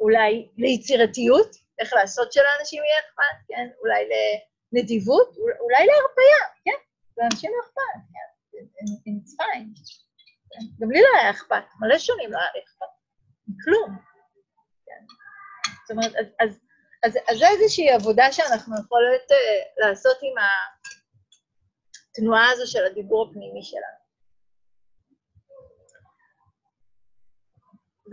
אולי 0.00 0.48
ליצירתיות, 0.56 1.50
איך 1.78 1.92
לעשות 1.92 2.32
שלאנשים 2.32 2.82
יהיה 2.84 2.98
אכפת, 3.00 3.38
כן, 3.48 3.68
אולי 3.80 4.08
לנדיבות, 4.72 5.36
אולי 5.36 5.86
להרפאיה, 5.86 6.42
כן, 6.64 6.78
לאנשים 7.16 7.50
לא 7.56 7.62
אכפת, 7.64 7.98
כן, 8.12 8.86
it's 9.10 9.32
fine. 9.40 9.68
גם 10.80 10.90
לי 10.90 11.02
לא 11.02 11.08
היה 11.20 11.30
אכפת, 11.30 11.64
מלא 11.80 11.98
שונים 11.98 12.32
לא 12.32 12.38
היה 12.38 12.48
לי 12.54 12.60
אכפת, 12.64 12.92
כלום. 13.64 13.98
זאת 15.82 15.90
אומרת, 15.90 16.12
אז, 16.20 16.26
אז, 16.40 16.58
אז, 17.04 17.18
אז 17.28 17.38
זה 17.38 17.48
איזושהי 17.48 17.90
עבודה 17.90 18.32
שאנחנו 18.32 18.74
יכולות 18.80 19.30
uh, 19.30 19.34
לעשות 19.76 20.16
עם 20.22 20.34
התנועה 22.18 22.50
הזו 22.50 22.72
של 22.72 22.84
הדיבור 22.84 23.28
הפנימי 23.30 23.62
שלנו. 23.62 23.98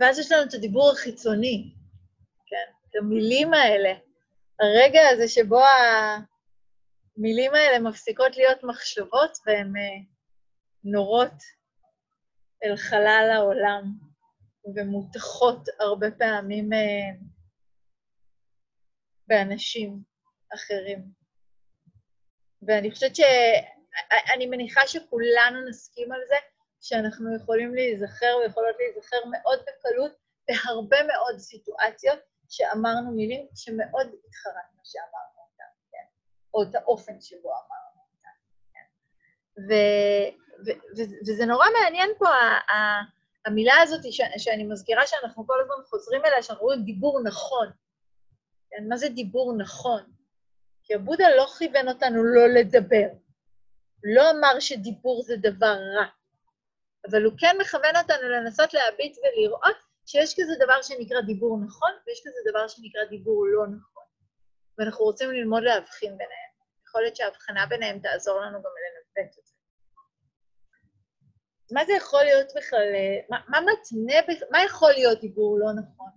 ואז 0.00 0.18
יש 0.18 0.32
לנו 0.32 0.48
את 0.48 0.54
הדיבור 0.54 0.90
החיצוני, 0.92 1.74
כן? 2.46 2.72
את 2.90 2.96
המילים 2.96 3.54
האלה. 3.54 3.92
הרגע 4.60 5.00
הזה 5.12 5.28
שבו 5.28 5.60
המילים 7.16 7.54
האלה 7.54 7.78
מפסיקות 7.78 8.36
להיות 8.36 8.64
מחשבות 8.64 9.38
והן 9.46 9.72
uh, 9.76 10.04
נורות 10.84 11.42
אל 12.64 12.76
חלל 12.76 13.30
העולם 13.34 13.82
ומותחות 14.76 15.68
הרבה 15.80 16.10
פעמים 16.18 16.72
uh, 16.72 17.24
באנשים 19.26 20.02
אחרים. 20.54 21.12
ואני 22.62 22.90
חושבת 22.90 23.16
ש... 23.16 23.20
אני 24.34 24.46
מניחה 24.46 24.86
שכולנו 24.86 25.68
נסכים 25.68 26.12
על 26.12 26.20
זה, 26.28 26.34
שאנחנו 26.80 27.36
יכולים 27.36 27.74
להיזכר 27.74 28.36
ויכולות 28.42 28.76
להיזכר 28.78 29.16
מאוד 29.32 29.58
בקלות 29.60 30.12
בהרבה 30.48 30.96
מאוד 31.02 31.38
סיטואציות 31.38 32.18
שאמרנו 32.48 33.10
מילים 33.10 33.46
שמאוד 33.54 34.06
התחרטנו 34.28 34.80
שאמרנו 34.84 35.38
אותן, 35.50 35.64
כן? 35.92 36.04
או 36.54 36.62
את 36.62 36.74
האופן 36.74 37.20
שבו 37.20 37.48
אמרנו 37.48 38.00
אותן, 38.12 38.36
כן? 38.72 38.86
ו- 39.68 40.30
ו- 40.66 40.98
ו- 40.98 41.20
וזה 41.26 41.46
נורא 41.46 41.66
מעניין 41.82 42.10
פה, 42.18 42.28
המילה 43.46 43.74
הזאת 43.82 44.12
ש- 44.12 44.20
שאני 44.44 44.64
מזכירה 44.64 45.06
שאנחנו 45.06 45.46
כל 45.46 45.60
הזמן 45.60 45.84
חוזרים 45.90 46.24
אליה, 46.24 46.42
שאנחנו 46.42 46.64
רואים 46.64 46.82
דיבור 46.84 47.22
נכון. 47.24 47.70
כן? 48.70 48.88
מה 48.88 48.96
זה 48.96 49.08
דיבור 49.08 49.56
נכון? 49.56 50.02
כי 50.82 50.94
הבודה 50.94 51.28
לא 51.36 51.46
כיוון 51.58 51.88
אותנו 51.88 52.24
לא 52.24 52.48
לדבר. 52.48 53.08
לא 54.04 54.30
אמר 54.30 54.60
שדיבור 54.60 55.22
זה 55.22 55.36
דבר 55.36 55.76
רע, 55.96 56.06
אבל 57.10 57.24
הוא 57.24 57.32
כן 57.38 57.56
מכוון 57.60 57.96
אותנו 57.96 58.28
לנסות 58.28 58.74
להביט 58.74 59.16
ולראות 59.18 59.76
שיש 60.06 60.34
כזה 60.40 60.52
דבר 60.64 60.82
שנקרא 60.82 61.20
דיבור 61.20 61.58
נכון, 61.66 61.90
ויש 62.06 62.20
כזה 62.20 62.50
דבר 62.50 62.68
שנקרא 62.68 63.04
דיבור 63.04 63.46
לא 63.46 63.66
נכון. 63.66 64.04
ואנחנו 64.78 65.04
רוצים 65.04 65.30
ללמוד 65.30 65.62
להבחין 65.62 66.18
ביניהם. 66.18 66.50
יכול 66.88 67.00
להיות 67.00 67.16
שההבחנה 67.16 67.66
ביניהם 67.66 67.98
תעזור 67.98 68.40
לנו 68.40 68.58
גם 68.58 68.70
לנווט 68.82 69.28
את 69.28 69.32
זה. 69.32 69.52
מה 71.72 71.84
זה 71.84 71.92
יכול 71.92 72.24
להיות 72.24 72.46
בכלל, 72.56 72.86
מה, 73.30 73.38
מה 73.48 73.58
מתנה, 73.60 74.34
מה 74.50 74.64
יכול 74.64 74.92
להיות 74.92 75.20
דיבור 75.20 75.58
לא 75.58 75.72
נכון? 75.72 76.10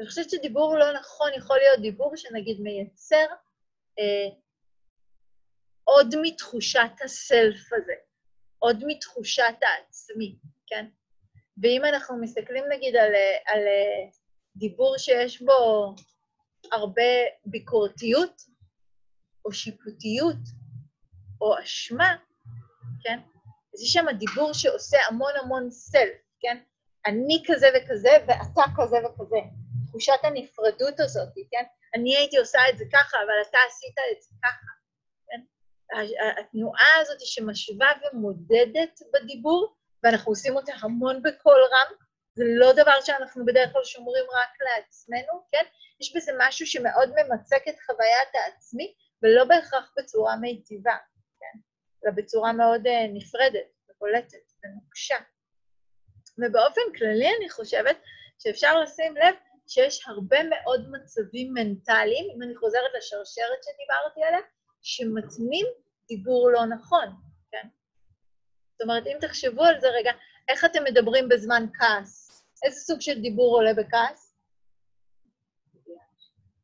אני 0.00 0.08
חושבת 0.08 0.30
שדיבור 0.30 0.78
לא 0.78 0.92
נכון 0.92 1.30
יכול 1.36 1.56
להיות 1.56 1.80
דיבור 1.80 2.16
שנגיד 2.16 2.60
מייצר 2.60 3.26
אה, 3.98 4.28
עוד 5.94 6.14
מתחושת 6.22 6.90
הסלף 7.04 7.72
הזה, 7.72 7.92
עוד 8.58 8.82
מתחושת 8.86 9.54
העצמי, 9.62 10.36
כן? 10.66 10.86
ואם 11.62 11.84
אנחנו 11.84 12.20
מסתכלים 12.20 12.64
נגיד 12.72 12.96
על, 12.96 13.12
על 13.46 13.58
אה, 13.58 14.10
דיבור 14.56 14.98
שיש 14.98 15.42
בו 15.42 15.94
הרבה 16.72 17.12
ביקורתיות, 17.46 18.42
או 19.44 19.52
שיפוטיות, 19.52 20.42
או 21.40 21.58
אשמה, 21.62 22.16
כן? 23.02 23.18
אז 23.74 23.82
יש 23.82 23.92
שם 23.92 24.06
דיבור 24.18 24.52
שעושה 24.52 24.98
המון 25.08 25.32
המון 25.42 25.70
סלף, 25.70 26.20
כן? 26.40 26.58
אני 27.06 27.42
כזה 27.46 27.66
וכזה, 27.76 28.10
ואתה 28.26 28.62
כזה 28.76 28.96
וכזה. 28.96 29.40
תחושת 29.86 30.20
הנפרדות 30.22 31.00
הזאת, 31.00 31.34
כן? 31.50 31.64
אני 31.94 32.16
הייתי 32.16 32.38
עושה 32.38 32.58
את 32.72 32.78
זה 32.78 32.84
ככה, 32.92 33.16
אבל 33.16 33.34
אתה 33.48 33.58
עשית 33.68 33.94
את 34.16 34.22
זה 34.22 34.34
ככה? 34.42 34.79
התנועה 36.38 36.98
הזאת 37.00 37.20
שמשווה 37.20 37.92
ומודדת 38.12 39.00
בדיבור, 39.14 39.76
ואנחנו 40.04 40.32
עושים 40.32 40.56
אותה 40.56 40.72
המון 40.82 41.22
בקול 41.22 41.60
רם, 41.72 41.96
זה 42.34 42.44
לא 42.46 42.72
דבר 42.72 43.00
שאנחנו 43.04 43.46
בדרך 43.46 43.72
כלל 43.72 43.84
שומרים 43.84 44.24
רק 44.24 44.48
לעצמנו, 44.60 45.42
כן? 45.52 45.64
יש 46.00 46.16
בזה 46.16 46.32
משהו 46.38 46.66
שמאוד 46.66 47.08
ממצק 47.08 47.62
את 47.68 47.74
חוויית 47.86 48.28
העצמי, 48.34 48.94
ולא 49.22 49.44
בהכרח 49.44 49.92
בצורה 49.98 50.36
מיטיבה, 50.36 50.96
כן? 51.40 51.58
אלא 52.04 52.12
בצורה 52.16 52.52
מאוד 52.52 52.86
uh, 52.86 52.90
נפרדת 53.14 53.66
ובולטת 53.88 54.52
ונוקשה. 54.64 55.16
ובאופן 56.38 56.80
כללי 56.98 57.28
אני 57.38 57.50
חושבת 57.50 57.96
שאפשר 58.38 58.80
לשים 58.80 59.16
לב 59.16 59.34
שיש 59.68 60.08
הרבה 60.08 60.38
מאוד 60.42 60.90
מצבים 60.90 61.54
מנטליים, 61.54 62.26
אם 62.36 62.42
אני 62.42 62.56
חוזרת 62.56 62.90
לשרשרת 62.98 63.58
שדיברתי 63.64 64.24
עליה, 64.24 64.40
שמתנים 64.82 65.66
דיבור 66.08 66.50
לא 66.50 66.66
נכון, 66.66 67.06
כן? 67.50 67.68
זאת 68.72 68.82
אומרת, 68.82 69.06
אם 69.06 69.16
תחשבו 69.20 69.64
על 69.64 69.80
זה 69.80 69.88
רגע, 69.88 70.12
איך 70.48 70.64
אתם 70.64 70.84
מדברים 70.84 71.28
בזמן 71.28 71.66
כעס? 71.74 72.44
איזה 72.64 72.80
סוג 72.80 73.00
של 73.00 73.20
דיבור 73.20 73.56
עולה 73.56 73.74
בכעס? 73.74 74.34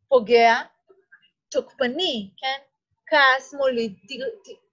פוגע, 0.08 0.54
תוקפני, 1.50 2.30
כן? 2.36 2.58
כעס 3.06 3.54
מוליד 3.54 3.94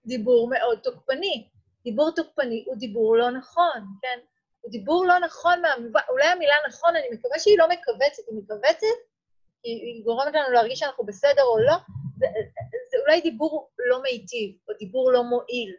דיבור 0.06 0.50
מאוד 0.50 0.80
תוקפני. 0.80 1.50
דיבור 1.84 2.12
תוקפני 2.16 2.64
הוא 2.68 2.76
דיבור 2.76 3.18
לא 3.18 3.32
נכון, 3.32 3.86
כן? 4.02 4.20
הוא 4.62 4.72
דיבור 4.72 5.06
לא 5.06 5.20
נכון 5.20 5.62
מהמובן, 5.62 6.02
אולי 6.10 6.26
המילה 6.26 6.56
נכון, 6.68 6.96
אני 6.96 7.08
מקווה 7.12 7.40
שהיא 7.40 7.58
לא 7.58 7.70
מכווצת, 7.70 8.24
היא 8.30 8.40
מכווצת, 8.44 8.98
היא 9.64 10.04
גורמת 10.04 10.34
לנו 10.34 10.54
להרגיש 10.54 10.80
שאנחנו 10.80 11.06
בסדר 11.06 11.44
או 11.44 11.60
לא, 11.60 11.76
אולי 13.14 13.22
דיבור 13.22 13.72
לא 13.80 14.02
מיטיב, 14.02 14.58
או 14.68 14.74
דיבור 14.80 15.12
לא 15.12 15.24
מועיל. 15.24 15.76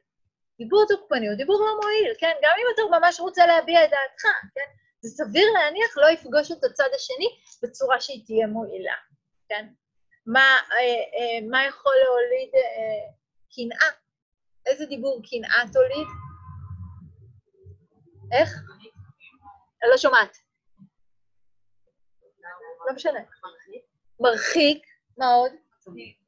דיבור 0.59 0.85
תוקפני 0.89 1.29
הוא 1.29 1.37
דיבור 1.37 1.61
לא 1.61 1.81
מועיל, 1.83 2.15
כן? 2.19 2.33
גם 2.43 2.53
אם 2.59 2.67
אתה 2.75 2.99
ממש 2.99 3.21
רוצה 3.21 3.47
להביע 3.47 3.85
את 3.85 3.91
דעתך, 3.91 4.25
כן? 4.55 4.71
זה 5.01 5.09
סביר 5.09 5.47
להניח 5.53 5.97
לא 5.97 6.07
יפגוש 6.07 6.53
את 6.53 6.65
הצד 6.65 6.89
השני 6.95 7.27
בצורה 7.63 8.01
שהיא 8.01 8.25
תהיה 8.27 8.47
מועילה, 8.47 8.95
כן? 9.49 9.67
מה, 10.27 10.41
אה, 10.41 10.79
אה, 10.79 11.49
מה 11.51 11.67
יכול 11.67 11.93
להוליד 12.05 12.55
אה, 12.55 13.13
קנאה? 13.55 13.91
איזה 14.67 14.87
דיבור 14.87 15.23
קנאה 15.31 15.65
תוליד? 15.73 16.09
איך? 18.33 18.51
אני 19.83 19.91
לא 19.91 19.97
שומעת. 19.97 20.37
לא 22.87 22.95
משנה. 22.95 23.21
מרחיק, 24.21 24.87
מה 25.19 25.27
עוד? 25.27 25.53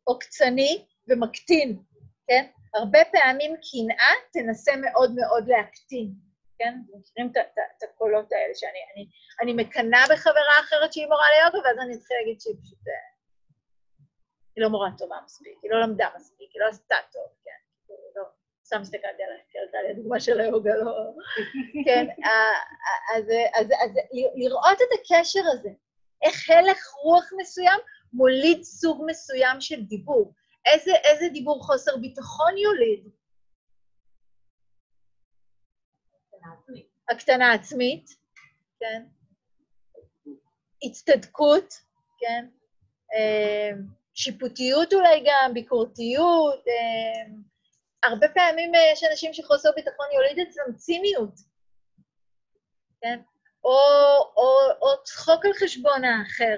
עוקצני 0.04 0.86
ומקטין, 1.08 1.82
כן? 2.28 2.46
הרבה 2.74 2.98
פעמים 3.12 3.54
קנאה 3.56 4.12
תנסה 4.32 4.72
מאוד 4.76 5.14
מאוד 5.14 5.48
להקטין, 5.48 6.12
כן? 6.58 6.74
מכירים 6.94 7.32
את 7.76 7.82
הקולות 7.82 8.32
האלה 8.32 8.54
שאני 8.54 8.78
אני, 8.94 9.06
אני 9.42 9.64
מקנאה 9.64 10.04
בחברה 10.12 10.60
אחרת 10.60 10.92
שהיא 10.92 11.06
מורה 11.06 11.26
ליוגה, 11.34 11.68
ואז 11.68 11.78
אני 11.78 11.94
אתחיל 11.94 12.16
להגיד 12.20 12.40
שהיא 12.40 12.54
פשוט... 12.62 12.88
אה, 12.88 12.92
היא 14.56 14.64
לא 14.64 14.68
מורה 14.68 14.90
טובה 14.98 15.16
מספיק, 15.24 15.58
היא 15.62 15.70
לא 15.70 15.80
למדה 15.80 16.08
מספיק, 16.16 16.50
היא 16.54 16.60
לא 16.60 16.66
עשתה 16.68 16.96
טוב, 17.12 17.28
כן? 17.44 17.94
לא, 18.16 18.22
סתם 18.64 18.80
הסתכלתי 18.80 19.22
עליה, 19.22 19.38
כי 19.50 19.58
עלתה 19.58 19.78
לי 19.82 19.90
הדוגמה 19.90 20.20
של 20.20 20.40
היוגה, 20.40 20.74
לא... 20.74 20.92
כן, 21.84 22.06
אז, 23.16 23.24
אז, 23.54 23.66
אז 23.66 23.90
לראות 24.34 24.78
את 24.82 25.00
הקשר 25.00 25.40
הזה, 25.52 25.70
איך 26.22 26.50
הלך 26.50 26.78
רוח 27.02 27.30
מסוים 27.40 27.80
מוליד 28.12 28.62
סוג 28.62 29.04
מסוים 29.06 29.60
של 29.60 29.82
דיבור. 29.82 30.32
איזה, 30.66 30.92
איזה 31.04 31.28
דיבור 31.32 31.62
חוסר 31.62 31.96
ביטחון 31.96 32.58
יוליד? 32.58 33.08
הקטנה 37.10 37.52
עצמית, 37.52 38.16
כן? 38.80 39.02
הצטדקות, 40.82 41.74
כן? 42.18 42.46
אה, 43.14 43.70
שיפוטיות 44.14 44.92
אולי 44.92 45.24
גם, 45.26 45.54
ביקורתיות. 45.54 46.64
אה, 46.68 47.34
הרבה 48.02 48.28
פעמים 48.28 48.74
אה, 48.74 48.80
יש 48.92 49.04
אנשים 49.10 49.34
שחוסר 49.34 49.70
ביטחון 49.76 50.06
יוליד 50.14 50.46
אצלם 50.48 50.76
ציניות, 50.76 51.34
כן? 53.00 53.20
או, 53.64 53.78
או, 54.36 54.70
או 54.82 55.02
צחוק 55.04 55.44
על 55.44 55.52
חשבון 55.52 56.04
האחר. 56.04 56.56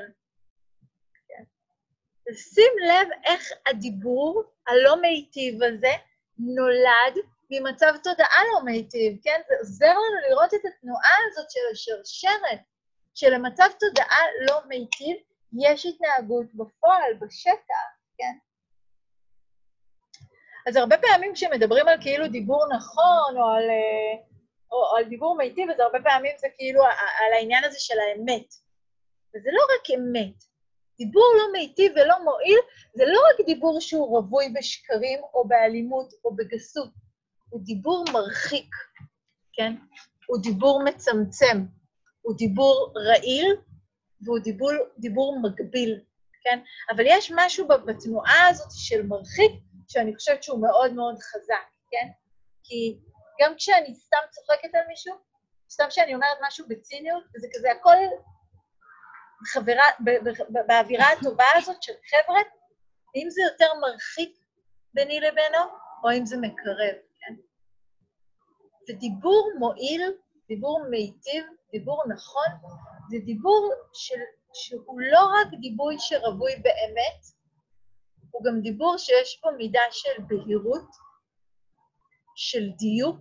שים 2.34 2.72
לב 2.88 3.08
איך 3.24 3.48
הדיבור 3.66 4.42
הלא 4.66 5.00
מיטיב 5.00 5.62
הזה 5.62 5.92
נולד 6.38 7.24
ממצב 7.50 7.94
תודעה 8.02 8.42
לא 8.52 8.64
מיטיב, 8.64 9.18
כן? 9.22 9.40
זה 9.48 9.54
עוזר 9.58 9.86
לנו 9.86 10.30
לראות 10.30 10.54
את 10.54 10.60
התנועה 10.64 11.16
הזאת 11.30 11.50
של 11.50 11.60
השרשרת, 11.72 12.60
שלמצב 13.14 13.68
תודעה 13.80 14.20
לא 14.46 14.60
מיטיב 14.68 15.16
יש 15.58 15.86
התנהגות 15.86 16.46
בפועל, 16.54 17.14
בשטח, 17.20 17.84
כן? 18.18 18.38
אז 20.66 20.76
הרבה 20.76 20.96
פעמים 20.98 21.34
כשמדברים 21.34 21.88
על 21.88 22.02
כאילו 22.02 22.28
דיבור 22.28 22.66
נכון, 22.76 23.36
או 23.36 23.48
על, 23.48 23.70
אה, 23.70 24.22
או, 24.72 24.76
או 24.76 24.96
על 24.96 25.04
דיבור 25.04 25.36
מיטיב, 25.36 25.70
אז 25.70 25.80
הרבה 25.80 25.98
פעמים 26.02 26.32
זה 26.38 26.46
כאילו 26.56 26.84
על 26.84 27.32
העניין 27.32 27.64
הזה 27.64 27.76
של 27.80 27.98
האמת. 27.98 28.46
וזה 29.34 29.48
לא 29.52 29.62
רק 29.74 29.90
אמת, 29.98 30.44
דיבור 30.98 31.32
לא 31.38 31.52
מיטיב 31.52 31.92
ולא 31.96 32.24
מועיל 32.24 32.58
זה 32.94 33.04
לא 33.06 33.20
רק 33.30 33.46
דיבור 33.46 33.80
שהוא 33.80 34.18
רווי 34.18 34.48
בשקרים 34.48 35.18
או 35.34 35.48
באלימות 35.48 36.12
או 36.24 36.36
בגסות, 36.36 36.90
הוא 37.48 37.60
דיבור 37.64 38.04
מרחיק, 38.12 38.74
כן? 39.52 39.72
הוא 40.26 40.42
דיבור 40.42 40.84
מצמצם, 40.84 41.64
הוא 42.22 42.36
דיבור 42.36 42.92
רעיל 42.96 43.56
והוא 44.20 44.38
דיבור, 44.38 44.70
דיבור 44.98 45.40
מגביל, 45.42 46.00
כן? 46.44 46.58
אבל 46.90 47.04
יש 47.06 47.32
משהו 47.34 47.68
בתנועה 47.68 48.48
הזאת 48.48 48.70
של 48.70 49.02
מרחיק 49.06 49.52
שאני 49.88 50.14
חושבת 50.14 50.42
שהוא 50.42 50.60
מאוד 50.60 50.92
מאוד 50.92 51.14
חזק, 51.18 51.68
כן? 51.90 52.08
כי 52.64 52.98
גם 53.40 53.54
כשאני 53.56 53.94
סתם 53.94 54.18
צוחקת 54.30 54.74
על 54.74 54.86
מישהו, 54.88 55.14
סתם 55.70 55.84
כשאני 55.88 56.14
אומרת 56.14 56.38
משהו 56.46 56.66
בציניות, 56.68 57.24
וזה 57.36 57.46
כזה 57.54 57.72
הכל 57.72 57.96
חברה, 59.46 59.84
באווירה 60.66 61.06
הטובה 61.12 61.44
הזאת 61.56 61.82
של 61.82 61.92
חבר'ה, 61.92 62.40
האם 63.14 63.30
זה 63.30 63.42
יותר 63.52 63.74
מרחיק 63.80 64.38
ביני 64.94 65.20
לבינו, 65.20 65.64
או 66.04 66.10
האם 66.10 66.26
זה 66.26 66.36
מקרב, 66.36 66.94
כן? 67.18 67.34
ודיבור 68.88 69.50
מועיל, 69.58 70.02
דיבור 70.48 70.84
מיטיב, 70.90 71.44
דיבור 71.72 72.02
נכון, 72.08 72.46
זה 73.10 73.16
דיבור 73.24 73.72
של, 73.92 74.20
שהוא 74.54 75.00
לא 75.00 75.20
רק 75.20 75.60
דיבוי 75.60 75.96
שרווי 75.98 76.56
באמת, 76.56 77.20
הוא 78.30 78.44
גם 78.44 78.60
דיבור 78.60 78.98
שיש 78.98 79.40
בו 79.42 79.50
מידה 79.50 79.82
של 79.90 80.22
בהירות, 80.26 80.88
של 82.36 82.70
דיוק, 82.78 83.18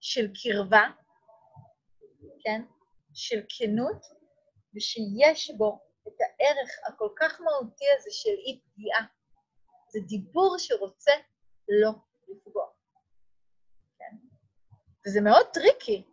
של 0.00 0.26
קרבה, 0.42 0.84
כן? 2.44 2.62
של 3.14 3.40
כנות, 3.48 4.06
ושיש 4.76 5.50
בו 5.50 5.80
את 6.08 6.14
הערך 6.20 6.70
הכל 6.86 7.08
כך 7.16 7.40
מהותי 7.40 7.84
הזה 7.98 8.10
של 8.12 8.30
אי 8.46 8.60
פגיעה. 8.64 9.06
זה 9.88 10.00
דיבור 10.00 10.58
שרוצה 10.58 11.12
לא 11.68 11.90
לפגוע. 12.28 12.66
כן? 13.98 14.16
וזה 15.06 15.20
מאוד 15.20 15.46
tricky, 15.52 16.04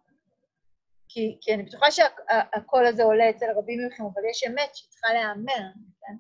כי, 1.10 1.38
כי 1.42 1.54
אני 1.54 1.64
בטוחה 1.64 1.92
שהקול 1.92 2.86
הזה 2.86 3.04
עולה 3.04 3.30
אצל 3.30 3.46
רבים 3.58 3.88
מכם, 3.88 4.04
אבל 4.04 4.22
יש 4.32 4.44
אמת 4.44 4.76
שצריכה 4.76 5.08
להיאמר, 5.14 5.72
כן? 6.02 6.16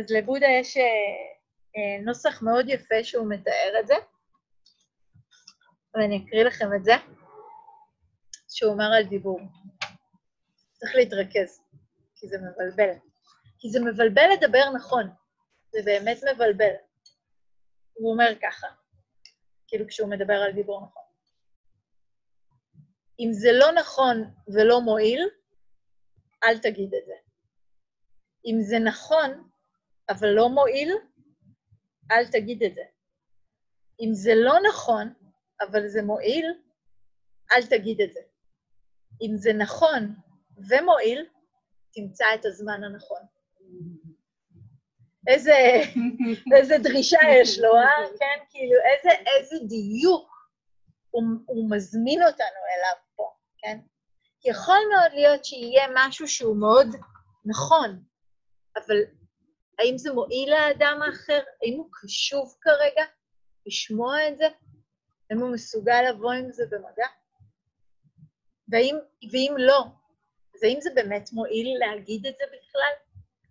אז 0.00 0.10
לבודה 0.10 0.46
יש 0.60 0.76
אה, 0.76 0.82
אה, 1.76 2.04
נוסח 2.04 2.42
מאוד 2.42 2.68
יפה 2.68 3.04
שהוא 3.04 3.28
מתאר 3.28 3.80
את 3.80 3.86
זה, 3.86 3.94
ואני 5.94 6.24
אקריא 6.24 6.44
לכם 6.44 6.74
את 6.76 6.84
זה, 6.84 6.92
שהוא 8.48 8.72
אומר 8.72 8.92
על 8.96 9.04
דיבור. 9.04 9.40
צריך 10.82 10.94
להתרכז, 10.94 11.60
כי 12.14 12.28
זה 12.28 12.36
מבלבל. 12.38 12.94
כי 13.58 13.70
זה 13.70 13.80
מבלבל 13.80 14.28
לדבר 14.32 14.70
נכון, 14.74 15.10
זה 15.72 15.78
באמת 15.84 16.18
מבלבל. 16.34 16.72
הוא 17.92 18.12
אומר 18.12 18.32
ככה, 18.42 18.66
כאילו 19.68 19.88
כשהוא 19.88 20.10
מדבר 20.10 20.34
על 20.34 20.52
דיבור 20.52 20.80
נכון. 20.80 21.02
אם 23.20 23.32
זה 23.32 23.48
לא 23.52 23.72
נכון 23.72 24.34
ולא 24.54 24.80
מועיל, 24.80 25.28
אל 26.44 26.58
תגיד 26.58 26.94
את 26.94 27.06
זה. 27.06 27.14
אם 28.46 28.56
זה 28.60 28.78
נכון 28.78 29.48
אבל 30.08 30.28
לא 30.28 30.48
מועיל, 30.48 30.92
אל 32.10 32.26
תגיד 32.32 32.62
את 32.62 32.74
זה. 32.74 32.84
אם 34.00 34.14
זה 34.14 34.32
לא 34.34 34.54
נכון 34.68 35.14
אבל 35.60 35.88
זה 35.88 36.02
מועיל, 36.02 36.46
אל 37.52 37.66
תגיד 37.66 38.00
את 38.00 38.12
זה. 38.12 38.20
אם 39.22 39.36
זה 39.36 39.52
נכון 39.52 40.14
ומועיל, 40.68 41.26
תמצא 41.92 42.24
את 42.34 42.44
הזמן 42.44 42.84
הנכון. 42.84 43.20
איזה, 45.26 45.56
איזה 46.56 46.78
דרישה 46.78 47.18
יש 47.40 47.58
לו, 47.58 47.76
אה? 47.76 48.08
כן, 48.18 48.44
כאילו, 48.50 48.76
איזה, 48.84 49.10
איזה 49.26 49.56
דיוק 49.68 50.28
הוא, 51.10 51.22
הוא 51.46 51.70
מזמין 51.70 52.22
אותנו 52.22 52.62
אליו 52.76 52.96
פה, 53.16 53.30
כן? 53.58 53.78
יכול 54.44 54.78
מאוד 54.92 55.12
להיות 55.12 55.44
שיהיה 55.44 55.86
משהו 55.94 56.28
שהוא 56.28 56.56
מאוד 56.56 56.86
נכון, 57.44 58.02
אבל 58.76 58.96
האם 59.78 59.98
זה 59.98 60.12
מועיל 60.12 60.50
לאדם 60.50 61.00
האחר? 61.02 61.40
האם 61.62 61.78
הוא 61.78 61.88
קשוב 61.92 62.56
כרגע 62.60 63.04
לשמוע 63.66 64.28
את 64.28 64.38
זה? 64.38 64.44
האם 65.30 65.38
הוא 65.38 65.52
מסוגל 65.52 66.02
לבוא 66.08 66.32
עם 66.32 66.52
זה 66.52 66.64
במגע? 66.70 67.06
ואם, 68.68 68.96
ואם 69.32 69.54
לא, 69.58 69.84
האם 70.64 70.80
זה 70.80 70.90
באמת 70.94 71.32
מועיל 71.32 71.78
להגיד 71.78 72.26
את 72.26 72.34
זה 72.38 72.44
בכלל? 72.46 72.92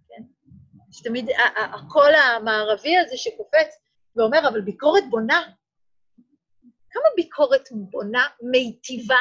כן? 0.09 0.23
שתמיד 0.91 1.29
הקול 1.73 2.15
המערבי 2.15 2.97
הזה 2.97 3.17
שקופץ 3.17 3.77
ואומר, 4.15 4.47
אבל 4.47 4.61
ביקורת 4.61 5.03
בונה. 5.09 5.41
כמה 6.91 7.03
ביקורת 7.15 7.69
בונה, 7.71 8.27
מיטיבה, 8.51 9.19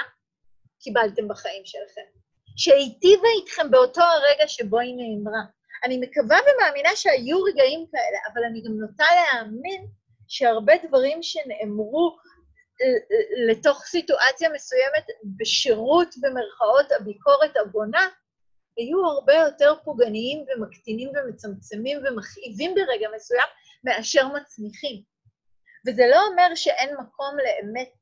קיבלתם 0.80 1.28
בחיים 1.28 1.62
שלכם? 1.64 2.20
שהיטיבה 2.56 3.28
איתכם 3.40 3.70
באותו 3.70 4.00
הרגע 4.00 4.48
שבו 4.48 4.78
היא 4.78 4.94
נאמרה. 4.96 5.40
אני 5.84 5.98
מקווה 5.98 6.38
ומאמינה 6.38 6.88
שהיו 6.94 7.42
רגעים 7.42 7.86
כאלה, 7.92 8.18
אבל 8.32 8.44
אני 8.44 8.62
גם 8.62 8.72
נוטה 8.72 9.04
להאמין 9.14 9.86
שהרבה 10.28 10.72
דברים 10.88 11.22
שנאמרו 11.22 12.16
לתוך 13.48 13.84
סיטואציה 13.86 14.48
מסוימת 14.48 15.06
בשירות, 15.36 16.14
במרכאות, 16.20 16.92
הביקורת 16.92 17.56
הבונה, 17.56 18.08
היו 18.76 19.06
הרבה 19.06 19.34
יותר 19.34 19.74
פוגעניים 19.84 20.44
ומקטינים 20.48 21.08
ומצמצמים 21.08 21.98
ומכאיבים 21.98 22.74
ברגע 22.74 23.08
מסוים 23.16 23.48
מאשר 23.84 24.28
מצמיחים. 24.28 25.02
וזה 25.86 26.02
לא 26.10 26.26
אומר 26.26 26.54
שאין 26.54 26.94
מקום 26.94 27.36
לאמת 27.44 27.92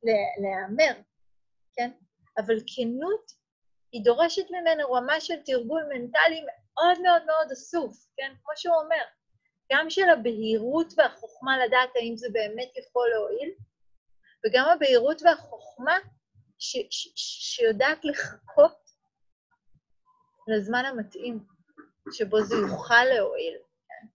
להיאמר, 0.43 1.01
כן? 1.77 1.91
אבל 2.39 2.57
כנות 2.67 3.33
היא 3.93 4.05
דורשת 4.05 4.51
ממנו 4.51 4.93
רמה 4.93 5.21
של 5.21 5.37
תרגול 5.45 5.83
מנטלי 5.89 6.41
מאוד 6.41 7.01
מאוד 7.03 7.23
מאוד 7.27 7.53
אסוף, 7.53 7.97
כן? 8.17 8.33
כמו 8.43 8.53
שהוא 8.57 8.77
אומר, 8.77 9.05
גם 9.73 9.91
של 9.91 10.09
הבהירות 10.09 10.95
והחוכמה 10.97 11.65
לדעת 11.65 11.91
האם 11.97 12.17
זה 12.17 12.29
באמת 12.33 12.69
יכול 12.77 13.09
להועיל, 13.11 13.51
וגם 14.47 14.69
הבהירות 14.69 15.23
והחוכמה 15.23 15.99
ש- 16.59 16.87
ש- 16.91 17.13
שיודעת 17.57 18.05
לחכות 18.05 18.91
לזמן 20.49 20.85
המתאים 20.85 21.39
שבו 22.13 22.41
זה 22.41 22.55
יוכל 22.55 23.05
להועיל. 23.05 23.55
כן? 23.89 24.07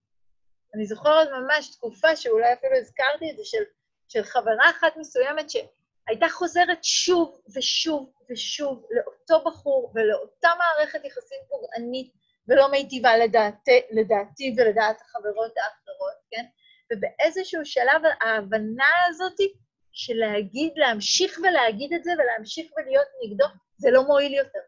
אני 0.74 0.86
זוכרת 0.86 1.28
ממש 1.28 1.76
תקופה 1.76 2.16
שאולי 2.16 2.52
אפילו 2.52 2.76
הזכרתי 2.76 3.30
את 3.30 3.36
זה, 3.36 3.42
של, 3.44 3.62
של 4.08 4.22
חברה 4.22 4.70
אחת 4.70 4.96
מסוימת 4.96 5.50
שהייתה 5.50 6.26
חוזרת 6.28 6.84
שוב 6.84 7.40
ושוב 7.56 8.12
ושוב 8.30 8.86
לאותו 8.90 9.50
בחור 9.50 9.92
ולאותה 9.94 10.48
מערכת 10.58 11.04
יחסים 11.04 11.38
פוגענית 11.48 12.12
ולא 12.48 12.70
מיטיבה 12.70 13.16
לדעתי, 13.16 13.80
לדעתי 13.90 14.54
ולדעת 14.58 15.00
החברות 15.00 15.52
האחרות, 15.56 16.16
כן? 16.30 16.44
ובאיזשהו 16.92 17.64
שלב 17.64 18.02
ההבנה 18.20 18.90
הזאתי 19.08 19.54
של 19.94 20.14
להגיד, 20.14 20.72
להמשיך 20.76 21.38
ולהגיד 21.38 21.92
את 21.92 22.04
זה 22.04 22.10
ולהמשיך 22.18 22.72
ולהיות 22.76 23.08
נגדו, 23.24 23.44
זה 23.76 23.90
לא 23.90 24.02
מועיל 24.06 24.34
יותר. 24.34 24.58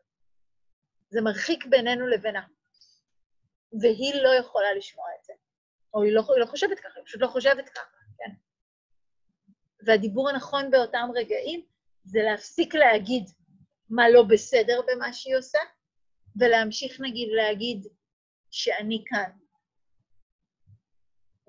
זה 1.10 1.20
מרחיק 1.20 1.66
בינינו 1.66 2.06
לבינה. 2.06 2.46
והיא 3.80 4.14
לא 4.22 4.34
יכולה 4.34 4.74
לשמוע 4.74 5.06
את 5.20 5.24
זה. 5.24 5.32
או 5.94 6.02
היא 6.02 6.12
לא, 6.12 6.22
היא 6.34 6.40
לא 6.40 6.46
חושבת 6.46 6.78
ככה, 6.80 6.98
היא 6.98 7.04
פשוט 7.04 7.20
לא 7.20 7.26
חושבת 7.26 7.68
ככה, 7.68 7.96
כן? 8.18 8.30
והדיבור 9.86 10.28
הנכון 10.28 10.70
באותם 10.70 11.08
רגעים 11.14 11.66
זה 12.04 12.18
להפסיק 12.22 12.74
להגיד 12.74 13.24
מה 13.90 14.08
לא 14.08 14.22
בסדר 14.22 14.80
במה 14.86 15.12
שהיא 15.12 15.36
עושה, 15.36 15.58
ולהמשיך 16.40 17.00
נגיד 17.00 17.28
להגיד 17.32 17.86
שאני 18.50 19.04
כאן, 19.06 19.30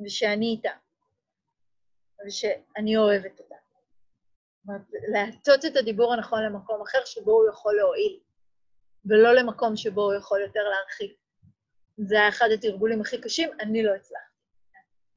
ושאני 0.05 0.45
איתה, 0.45 0.77
ושאני 2.27 2.97
אוהבת 2.97 3.39
אותה. 3.39 3.46
אומרת, 4.67 4.81
להטות 5.13 5.65
את 5.65 5.75
הדיבור 5.75 6.13
הנכון 6.13 6.43
למקום 6.43 6.81
אחר 6.81 7.05
שבו 7.05 7.31
הוא 7.31 7.49
יכול 7.49 7.75
להועיל, 7.75 8.19
ולא 9.05 9.33
למקום 9.33 9.75
שבו 9.75 10.01
הוא 10.01 10.13
יכול 10.13 10.41
יותר 10.41 10.63
להרחיק. 10.69 11.17
זה 11.97 12.15
היה 12.15 12.29
אחד 12.29 12.47
התרגולים 12.53 13.01
הכי 13.01 13.21
קשים, 13.21 13.49
אני 13.59 13.83
לא 13.83 13.91
הצלחתי. 13.95 14.37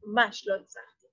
ממש 0.04 0.48
לא 0.48 0.54
הצלחתי. 0.54 1.06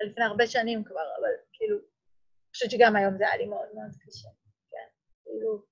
לפני 0.00 0.24
הרבה 0.24 0.46
שנים 0.46 0.84
כבר, 0.84 1.06
אבל 1.20 1.30
כאילו, 1.52 1.76
אני 1.76 2.54
חושבת 2.54 2.70
שגם 2.70 2.96
היום 2.96 3.16
זה 3.18 3.28
היה 3.28 3.36
לי 3.36 3.46
מאוד 3.46 3.68
מאוד 3.74 3.90
קשה. 4.06 4.28
כן, 4.70 4.88
כאילו, 5.24 5.62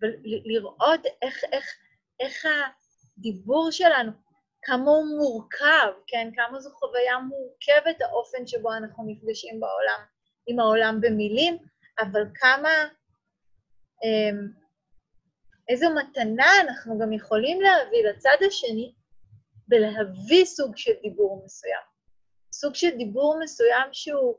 ולראות 0.00 1.00
איך, 1.22 1.44
איך, 1.52 1.66
איך 2.20 2.46
הדיבור 3.18 3.70
שלנו, 3.70 4.12
כמה 4.62 4.90
הוא 4.90 5.18
מורכב, 5.18 5.92
כן? 6.06 6.30
כמה 6.34 6.60
זו 6.60 6.70
חוויה 6.70 7.18
מורכבת, 7.18 8.00
האופן 8.00 8.46
שבו 8.46 8.72
אנחנו 8.72 9.04
נפגשים 9.06 9.60
בעולם, 9.60 10.00
עם 10.46 10.60
העולם 10.60 11.00
במילים, 11.00 11.58
אבל 11.98 12.22
כמה, 12.34 12.68
אמ, 14.04 14.48
איזו 15.68 15.86
מתנה 15.94 16.52
אנחנו 16.60 16.98
גם 16.98 17.12
יכולים 17.12 17.60
להביא 17.60 18.04
לצד 18.08 18.36
השני 18.46 18.94
ולהביא 19.70 20.44
סוג 20.44 20.76
של 20.76 20.92
דיבור 21.02 21.42
מסוים. 21.44 21.82
סוג 22.52 22.74
של 22.74 22.96
דיבור 22.96 23.38
מסוים 23.42 23.88
שהוא 23.92 24.34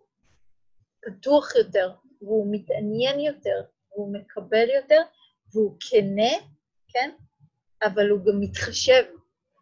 פתוח 1.05 1.55
יותר, 1.55 1.91
והוא 2.21 2.47
מתעניין 2.51 3.19
יותר, 3.19 3.63
והוא 3.91 4.13
מקבל 4.13 4.69
יותר, 4.69 5.01
והוא 5.53 5.77
כנה, 5.79 6.47
כן? 6.87 7.11
אבל 7.83 8.09
הוא 8.09 8.19
גם 8.25 8.39
מתחשב 8.39 9.03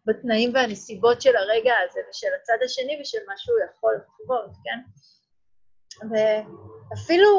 בתנאים 0.06 0.54
והנסיבות 0.54 1.22
של 1.22 1.36
הרגע 1.36 1.74
הזה 1.86 2.00
ושל 2.10 2.28
הצד 2.42 2.58
השני 2.66 3.02
ושל 3.02 3.18
מה 3.28 3.34
שהוא 3.38 3.58
יכול 3.70 3.96
לחוות, 3.96 4.52
כן? 4.64 4.80
ואפילו... 6.02 7.30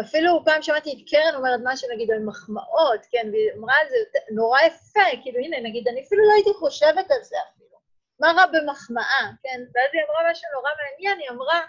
אפילו 0.00 0.42
פעם 0.44 0.62
שמעתי 0.62 0.92
את 0.92 1.10
קרן 1.10 1.34
אומרת 1.34 1.60
משהו, 1.64 1.88
נגיד, 1.94 2.10
על 2.10 2.24
מחמאות, 2.24 3.00
כן, 3.10 3.28
והיא 3.32 3.52
אמרה 3.58 3.74
את 3.82 3.88
זה 3.88 4.18
נורא 4.34 4.60
יפה, 4.60 5.22
כאילו, 5.22 5.38
הנה, 5.38 5.68
נגיד, 5.68 5.88
אני 5.88 6.04
אפילו 6.06 6.22
לא 6.28 6.32
הייתי 6.34 6.50
חושבת 6.58 7.10
על 7.10 7.22
זה 7.22 7.36
אפילו. 7.50 7.76
מה 8.20 8.32
רע 8.36 8.46
במחמאה, 8.46 9.30
כן? 9.42 9.60
ואז 9.74 9.90
היא 9.92 10.02
אמרה 10.08 10.30
משהו 10.30 10.48
נורא 10.54 10.70
מעניין, 10.82 11.18
היא 11.18 11.30
אמרה, 11.30 11.60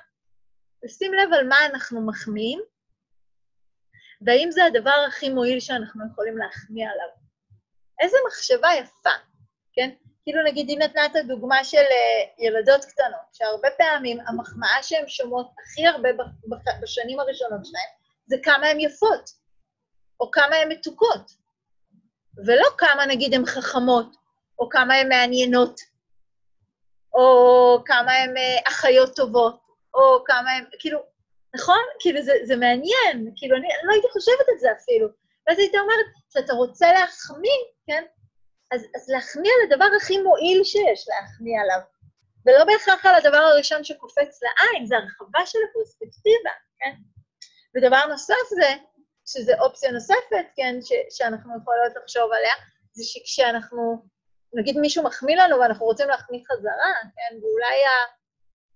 לשים 0.83 1.13
לב 1.13 1.33
על 1.33 1.47
מה 1.47 1.65
אנחנו 1.65 2.07
מחמיאים, 2.07 2.61
והאם 4.25 4.51
זה 4.51 4.65
הדבר 4.65 5.05
הכי 5.07 5.29
מועיל 5.29 5.59
שאנחנו 5.59 6.03
יכולים 6.11 6.37
להחמיא 6.37 6.87
עליו. 6.89 7.07
איזה 8.01 8.17
מחשבה 8.27 8.67
יפה, 8.79 9.09
כן? 9.73 9.89
כאילו 10.23 10.43
נגיד 10.43 10.69
היא 10.69 10.77
נתנה 10.77 11.05
את 11.05 11.15
הדוגמה 11.15 11.63
של 11.63 11.77
uh, 11.77 12.43
ילדות 12.43 12.85
קטנות, 12.85 13.33
שהרבה 13.33 13.67
פעמים 13.77 14.19
המחמאה 14.27 14.83
שהן 14.83 15.07
שומעות 15.07 15.51
הכי 15.63 15.87
הרבה 15.87 16.09
בשנים 16.81 17.19
הראשונות 17.19 17.65
שלהן 17.65 17.89
זה 18.25 18.35
כמה 18.43 18.67
הן 18.67 18.79
יפות, 18.79 19.29
או 20.19 20.31
כמה 20.31 20.55
הן 20.55 20.71
מתוקות, 20.71 21.31
ולא 22.45 22.67
כמה 22.77 23.05
נגיד 23.05 23.33
הן 23.33 23.45
חכמות, 23.45 24.15
או 24.59 24.69
כמה 24.69 24.93
הן 24.93 25.09
מעניינות, 25.09 25.79
או 27.13 27.83
כמה 27.85 28.11
הן 28.11 28.37
uh, 28.37 28.69
אחיות 28.69 29.15
טובות, 29.15 29.59
או 29.93 30.23
כמה 30.25 30.51
הן, 30.51 30.65
כאילו, 30.79 30.99
נכון? 31.55 31.83
כאילו, 31.99 32.21
זה, 32.21 32.33
זה 32.43 32.55
מעניין, 32.55 33.33
כאילו, 33.35 33.57
אני, 33.57 33.67
לא 33.83 33.93
הייתי 33.93 34.07
חושבת 34.11 34.49
על 34.53 34.59
זה 34.59 34.71
אפילו. 34.71 35.07
ואז 35.47 35.59
הייתי 35.59 35.79
אומרת, 35.79 36.05
כשאתה 36.29 36.53
רוצה 36.53 36.93
להחמיא, 36.93 37.59
כן? 37.87 38.03
אז, 38.71 38.81
אז 38.95 39.09
להחמיא 39.09 39.51
על 39.51 39.71
הדבר 39.71 39.87
הכי 39.97 40.17
מועיל 40.17 40.63
שיש 40.63 41.05
להחמיא 41.09 41.59
עליו. 41.61 41.79
ולא 42.45 42.65
בהכרח 42.65 43.05
על 43.05 43.15
הדבר 43.15 43.37
הראשון 43.37 43.83
שקופץ 43.83 44.39
לעין, 44.43 44.85
זה 44.85 44.95
הרחבה 44.97 45.45
של 45.45 45.59
הפרספקטיבה, 45.69 46.49
כן? 46.79 46.95
ודבר 47.75 48.05
נוסף 48.05 48.47
זה, 48.49 48.69
שזה 49.25 49.53
אופציה 49.59 49.91
נוספת, 49.91 50.45
כן, 50.55 50.75
ש, 50.81 50.91
שאנחנו 51.17 51.53
יכולות 51.61 51.93
לחשוב 51.95 52.31
עליה, 52.31 52.53
זה 52.93 53.03
שכשאנחנו, 53.03 54.05
נגיד 54.53 54.77
מישהו 54.77 55.03
מחמיא 55.03 55.37
לנו 55.37 55.59
ואנחנו 55.59 55.85
רוצים 55.85 56.07
להחמיא 56.07 56.39
חזרה, 56.51 56.93
כן, 57.15 57.37
ואולי 57.41 57.85
ה... 57.85 58.23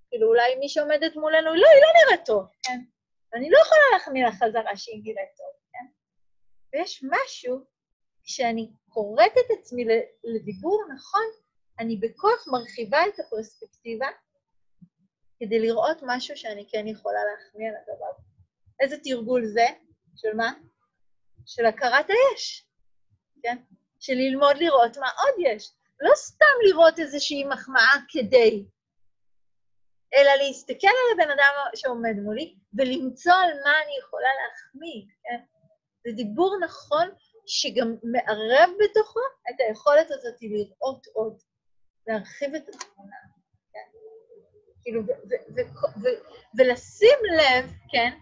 כאילו, 0.10 0.28
אולי 0.28 0.56
מי 0.56 0.70
שעומדת 0.70 1.16
מולנו, 1.16 1.56
לא, 1.56 1.68
היא 1.68 1.82
לא 1.82 1.88
נראית 2.02 2.26
טוב, 2.26 2.48
כן? 2.64 2.80
אני 3.34 3.50
לא 3.50 3.58
יכולה 3.58 3.82
להחמיא 3.94 4.26
לה 4.26 4.32
חזרה 4.32 4.78
שהיא 4.78 5.02
נראית 5.04 5.30
טוב, 5.38 5.52
כן? 5.72 5.86
ויש 6.74 7.04
משהו, 7.04 7.66
כשאני 8.24 8.72
קוראת 8.98 9.32
את 9.32 9.60
עצמי 9.60 9.86
לדיבור 10.24 10.84
נכון, 10.96 11.26
אני 11.80 11.98
בכוח 11.98 12.48
מרחיבה 12.48 12.98
את 13.08 13.20
הפרספקטיבה 13.20 14.08
כדי 15.40 15.60
לראות 15.60 15.98
משהו 16.02 16.38
שאני 16.38 16.68
כן 16.72 16.88
יכולה 16.88 17.20
להחמיא 17.26 17.70
הדבר. 17.70 18.12
איזה 18.80 18.96
תרגול 19.04 19.46
זה? 19.46 19.66
של 20.16 20.36
מה? 20.36 20.54
של 21.46 21.66
הכרת 21.66 22.06
היש, 22.10 22.68
כן? 23.44 23.58
של 24.00 24.14
ללמוד 24.14 24.58
לראות 24.58 24.98
מה 24.98 25.10
עוד 25.10 25.36
יש. 25.40 25.72
לא 26.00 26.12
סתם 26.16 26.56
לראות 26.70 27.00
איזושהי 27.00 27.44
מחמאה 27.44 27.96
כדי, 28.10 28.66
אלא 30.14 30.32
להסתכל 30.36 30.88
על 30.88 31.22
הבן 31.22 31.32
אדם 31.32 31.54
שעומד 31.76 32.16
מולי 32.24 32.56
ולמצוא 32.78 33.34
על 33.34 33.54
מה 33.64 33.82
אני 33.84 33.98
יכולה 34.00 34.30
להחמיא, 34.42 35.02
כן? 35.24 35.44
זה 36.04 36.16
דיבור 36.16 36.58
נכון 36.64 37.08
שגם 37.48 37.96
מערב 38.04 38.70
בתוכו 38.80 39.20
את 39.50 39.56
היכולת 39.60 40.12
הזאת 40.12 40.36
לראות 40.42 41.08
עוד, 41.14 41.42
להרחיב 42.08 42.56
את 42.56 42.70
התמונה, 42.70 43.16
כן? 43.74 43.88
כאילו, 44.84 45.02
ולשים 46.58 47.20
לב, 47.38 47.72
כן? 47.92 48.18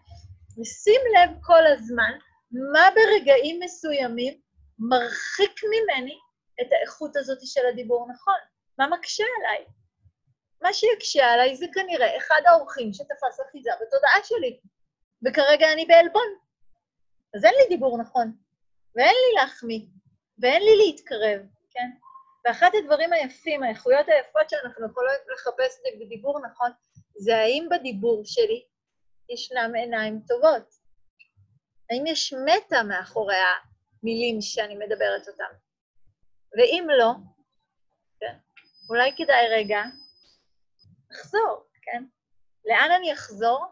לשים 0.57 1.01
לב 1.15 1.30
כל 1.41 1.67
הזמן 1.67 2.11
מה 2.51 2.88
ברגעים 2.95 3.59
מסוימים 3.59 4.41
מרחיק 4.80 5.61
ממני 5.63 6.17
את 6.61 6.67
האיכות 6.71 7.15
הזאת 7.15 7.38
של 7.43 7.65
הדיבור 7.65 8.07
נכון. 8.11 8.39
מה 8.80 8.88
מקשה 8.88 9.23
עליי? 9.39 9.65
מה 10.61 10.73
שיקשה 10.73 11.26
עליי 11.26 11.55
זה 11.55 11.65
כנראה 11.73 12.17
אחד 12.17 12.41
האורחים 12.45 12.93
שתפס 12.93 13.39
אחיזה 13.49 13.71
בתודעה 13.82 14.23
שלי, 14.23 14.59
וכרגע 15.26 15.73
אני 15.73 15.86
בעלבון. 15.86 16.28
אז 17.36 17.45
אין 17.45 17.53
לי 17.53 17.76
דיבור 17.76 17.97
נכון, 17.97 18.36
ואין 18.95 19.15
לי 19.27 19.41
להחמיא, 19.41 19.85
ואין 20.39 20.61
לי 20.61 20.77
להתקרב, 20.77 21.41
כן? 21.71 21.89
ואחת 22.45 22.71
הדברים 22.79 23.13
היפים, 23.13 23.63
האיכויות 23.63 24.05
היפות 24.07 24.49
שאנחנו 24.49 24.85
יכולות 24.85 25.21
לחפש 25.33 25.79
בדיבור 25.99 26.39
נכון, 26.45 26.71
זה 27.17 27.37
האם 27.37 27.67
בדיבור 27.71 28.21
שלי 28.25 28.65
ישנם 29.29 29.71
עיניים 29.75 30.21
טובות. 30.27 30.75
האם 31.89 32.07
יש 32.07 32.33
מטה 32.33 32.83
מאחורי 32.83 33.35
המילים 33.35 34.41
שאני 34.41 34.75
מדברת 34.75 35.27
אותן? 35.27 35.53
ואם 36.57 36.87
לא, 36.97 37.11
כן, 38.19 38.37
אולי 38.89 39.11
כדאי 39.17 39.47
רגע 39.51 39.81
לחזור, 41.11 41.67
כן? 41.81 42.03
לאן 42.65 42.91
אני 42.97 43.13
אחזור? 43.13 43.65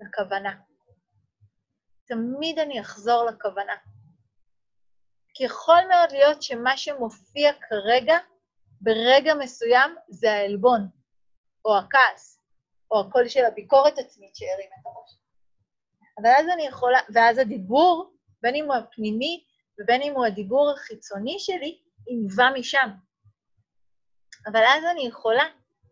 לכוונה. 0.00 0.67
תמיד 2.08 2.58
אני 2.58 2.80
אחזור 2.80 3.24
לכוונה. 3.24 3.76
כי 5.34 5.44
יכול 5.44 5.80
מאוד 5.88 6.12
להיות 6.12 6.42
שמה 6.42 6.76
שמופיע 6.76 7.52
כרגע, 7.68 8.18
ברגע 8.80 9.34
מסוים, 9.34 9.94
זה 10.08 10.32
העלבון, 10.32 10.88
או 11.64 11.78
הכעס, 11.78 12.40
או 12.90 13.00
הקול 13.00 13.28
של 13.28 13.44
הביקורת 13.44 13.98
עצמית 13.98 14.36
שהרים 14.36 14.70
את 14.80 14.86
הראש. 14.86 15.18
אבל 16.20 16.30
אז 16.38 16.46
אני 16.54 16.66
יכולה, 16.66 16.98
ואז 17.14 17.38
הדיבור, 17.38 18.12
בין 18.42 18.54
אם 18.54 18.64
הוא 18.64 18.74
הפנימי 18.74 19.44
ובין 19.78 20.02
אם 20.02 20.12
הוא 20.12 20.26
הדיבור 20.26 20.70
החיצוני 20.70 21.36
שלי, 21.38 21.78
ינבע 22.08 22.50
משם. 22.54 22.88
אבל 24.46 24.62
אז 24.68 24.84
אני 24.92 25.06
יכולה, 25.06 25.44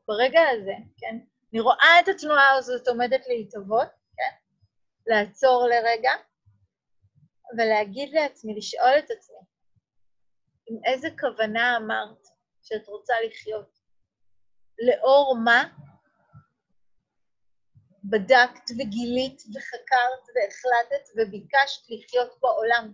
ברגע 0.08 0.40
הזה, 0.52 0.74
כן, 0.98 1.18
אני 1.52 1.60
רואה 1.60 2.00
את 2.00 2.08
התנועה 2.08 2.52
הזאת 2.52 2.88
עומדת 2.88 3.26
להתהוות, 3.28 3.88
לעצור 5.06 5.66
לרגע, 5.68 6.10
ולהגיד 7.58 8.14
לעצמי, 8.14 8.54
לשאול 8.54 8.98
את 8.98 9.10
עצמי, 9.10 9.36
עם 10.70 10.78
איזה 10.84 11.08
כוונה 11.20 11.76
אמרת 11.76 12.26
שאת 12.62 12.88
רוצה 12.88 13.14
לחיות? 13.26 13.78
לאור 14.78 15.36
מה 15.44 15.64
בדקת 18.04 18.70
וגילית 18.70 19.42
וחקרת 19.54 20.24
והחלטת 20.34 21.08
וביקשת 21.16 21.82
לחיות 21.88 22.40
בעולם? 22.40 22.92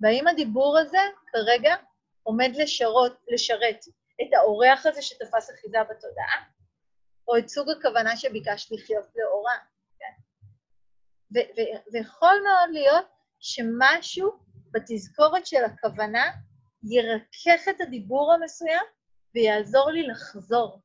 והאם 0.00 0.28
הדיבור 0.28 0.78
הזה 0.78 0.98
כרגע 1.32 1.74
עומד 2.22 2.50
לשרות, 2.56 3.12
לשרת 3.28 3.84
את 4.22 4.34
האורח 4.36 4.86
הזה 4.86 5.02
שתפס 5.02 5.50
אחיזה 5.50 5.78
בתודעה, 5.90 6.44
או 7.28 7.38
את 7.38 7.48
סוג 7.48 7.70
הכוונה 7.70 8.16
שביקשת 8.16 8.70
לחיות 8.70 9.06
לאורה? 9.16 9.58
ויכול 11.92 12.42
מאוד 12.44 12.70
להיות 12.72 13.06
שמשהו 13.40 14.32
בתזכורת 14.70 15.46
של 15.46 15.64
הכוונה 15.64 16.30
ירכך 16.82 17.68
את 17.70 17.80
הדיבור 17.80 18.32
המסוים 18.32 18.84
ויעזור 19.34 19.90
לי 19.90 20.06
לחזור, 20.06 20.80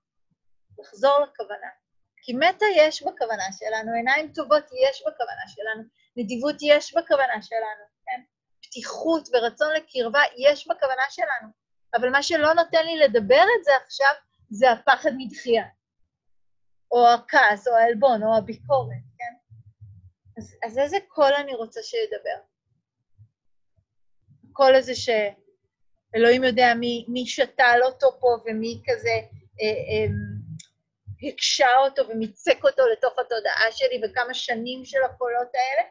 לחזור 0.80 1.20
לכוונה. 1.20 1.68
כי 2.22 2.34
מטה 2.34 2.66
יש 2.76 3.04
בכוונה 3.04 3.44
שלנו, 3.52 3.94
עיניים 3.94 4.34
טובות 4.34 4.64
יש 4.64 5.02
בכוונה 5.02 5.48
שלנו, 5.48 5.84
נדיבות 6.18 6.56
יש 6.62 6.94
בכוונה 6.94 7.42
שלנו, 7.42 7.86
כן? 8.06 8.22
פתיחות 8.62 9.30
ורצון 9.34 9.74
לקרבה 9.74 10.22
יש 10.38 10.68
בכוונה 10.68 11.04
שלנו, 11.10 11.50
אבל 11.94 12.10
מה 12.10 12.24
שלא 12.24 12.54
נותן 12.54 12.86
לי 12.86 12.98
לדבר 12.98 13.44
את 13.60 13.64
זה 13.64 13.72
עכשיו, 13.86 14.14
זה 14.50 14.72
הפחד 14.72 15.12
מדחייה, 15.18 15.66
או 16.92 17.08
הכעס, 17.08 17.68
או 17.68 17.74
העלבון, 17.74 18.24
או 18.24 18.38
הביקורת? 18.38 19.13
אז, 20.44 20.56
אז 20.64 20.78
איזה 20.78 20.98
קול 21.08 21.34
אני 21.34 21.56
רוצה 21.56 21.84
שידבר? 21.84 22.40
הקול 24.50 24.76
הזה 24.76 24.94
שאלוהים 24.96 26.44
יודע 26.44 26.74
מי, 26.80 27.06
מי 27.08 27.28
שתל 27.28 27.80
אותו 27.86 28.20
פה 28.20 28.28
ומי 28.46 28.82
כזה 28.86 29.10
אה, 29.62 29.78
אה, 29.90 30.08
הקשה 31.30 31.68
אותו 31.86 32.10
ומיצק 32.10 32.58
אותו 32.64 32.84
לתוך 32.88 33.20
התודעה 33.20 33.72
שלי 33.72 34.02
וכמה 34.04 34.34
שנים 34.34 34.86
של 34.86 35.04
הקולות 35.06 35.52
האלה, 35.54 35.90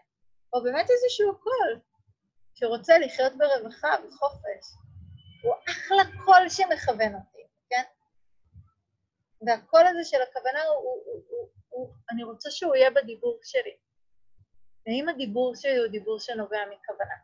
או 0.53 0.63
באמת 0.63 0.87
איזשהו 0.91 1.39
קול 1.41 1.81
שרוצה 2.55 2.99
לחיות 2.99 3.33
ברווחה 3.39 3.95
וחופש. 4.09 4.67
הוא 5.43 5.55
אחלה 5.69 6.03
קול 6.25 6.49
שמכוון 6.49 7.15
אותי, 7.15 7.47
כן? 7.71 7.83
והקול 9.47 9.87
הזה 9.87 10.05
של 10.05 10.23
הכוונה, 10.23 10.63
הוא, 10.63 10.77
הוא, 10.77 11.03
הוא, 11.05 11.23
הוא, 11.29 11.49
הוא, 11.69 11.95
אני 12.11 12.25
רוצה 12.25 12.51
שהוא 12.51 12.75
יהיה 12.75 12.91
בדיבור 12.91 13.39
שלי. 13.43 13.77
ואם 14.87 15.09
הדיבור 15.09 15.55
שלי 15.55 15.77
הוא 15.77 15.87
דיבור 15.87 16.19
שנובע 16.21 16.59
מכוונה, 16.67 17.15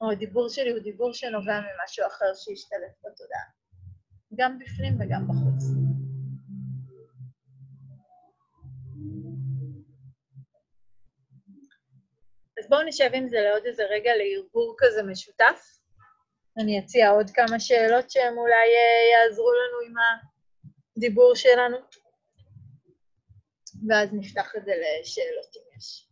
או 0.00 0.10
הדיבור 0.10 0.48
שלי 0.48 0.70
הוא 0.70 0.78
דיבור 0.78 1.12
שנובע 1.12 1.60
ממשהו 1.60 2.06
אחר 2.06 2.34
שהשתלט 2.34 2.96
בתודעה, 3.04 3.44
גם 4.34 4.58
בפנים 4.58 4.94
וגם 5.00 5.28
בחוץ. 5.28 5.64
אז 12.58 12.68
בואו 12.68 12.82
נשב 12.82 13.10
עם 13.14 13.28
זה 13.28 13.36
לעוד 13.40 13.66
איזה 13.66 13.82
רגע 13.90 14.10
לערבור 14.16 14.74
כזה 14.78 15.02
משותף. 15.02 15.78
אני 16.62 16.80
אציע 16.80 17.10
עוד 17.10 17.30
כמה 17.30 17.60
שאלות 17.60 18.10
שהן 18.10 18.38
אולי 18.38 18.68
אה, 18.78 19.04
יעזרו 19.12 19.50
לנו 19.52 19.90
עם 19.90 19.94
הדיבור 20.96 21.34
שלנו, 21.34 21.76
ואז 23.88 24.08
נפתח 24.12 24.56
את 24.56 24.64
זה 24.64 24.72
לשאלות 24.72 25.67
יש. 25.78 26.08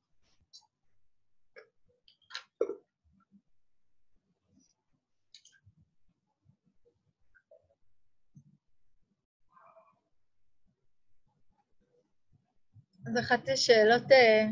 אז 13.07 13.19
אחת 13.21 13.49
השאלות 13.53 14.12
אה, 14.12 14.47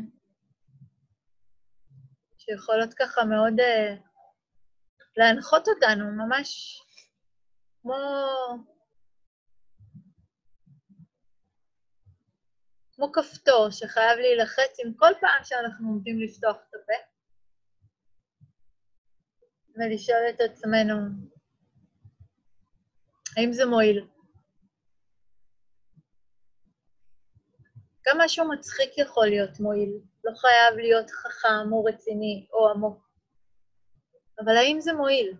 שיכולות 2.37 2.93
ככה 2.93 3.23
מאוד 3.23 3.59
uh, 3.59 3.99
להנחות 5.17 5.67
אותנו, 5.67 6.11
ממש 6.11 6.79
כמו... 7.81 7.95
כמו 12.95 13.11
כפתור 13.11 13.69
שחייב 13.71 14.19
להילחץ 14.19 14.77
עם 14.85 14.93
כל 14.93 15.11
פעם 15.21 15.43
שאנחנו 15.43 15.89
עומדים 15.89 16.19
לפתוח 16.19 16.55
את 16.55 16.75
הפה, 16.75 16.93
ולשאול 19.75 20.29
את 20.29 20.41
עצמנו, 20.41 20.95
האם 23.37 23.53
זה 23.53 23.65
מועיל? 23.65 24.07
גם 28.07 28.17
משהו 28.19 28.51
מצחיק 28.51 28.97
יכול 28.97 29.27
להיות 29.27 29.59
מועיל. 29.59 29.99
לא 30.23 30.31
חייב 30.35 30.77
להיות 30.77 31.11
חכם 31.11 31.71
או 31.71 31.83
רציני 31.83 32.47
או 32.53 32.69
עמוק. 32.69 33.09
אבל 34.39 34.57
האם 34.57 34.79
זה 34.79 34.93
מועיל? 34.93 35.37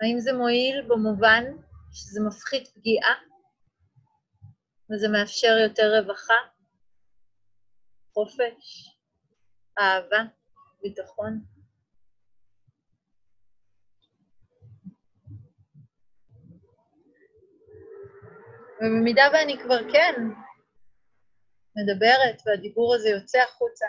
האם 0.00 0.20
זה 0.20 0.32
מועיל 0.32 0.82
במובן 0.88 1.44
שזה 1.92 2.20
מפחית 2.28 2.68
פגיעה 2.68 3.27
וזה 4.90 5.08
מאפשר 5.08 5.56
יותר 5.62 5.98
רווחה, 5.98 6.34
חופש, 8.14 8.96
אהבה, 9.78 10.22
ביטחון? 10.82 11.44
ובמידה 18.80 19.22
ואני 19.32 19.58
כבר 19.62 19.92
כן 19.92 20.14
מדברת 21.76 22.42
והדיבור 22.46 22.94
הזה 22.94 23.08
יוצא 23.08 23.38
החוצה. 23.38 23.86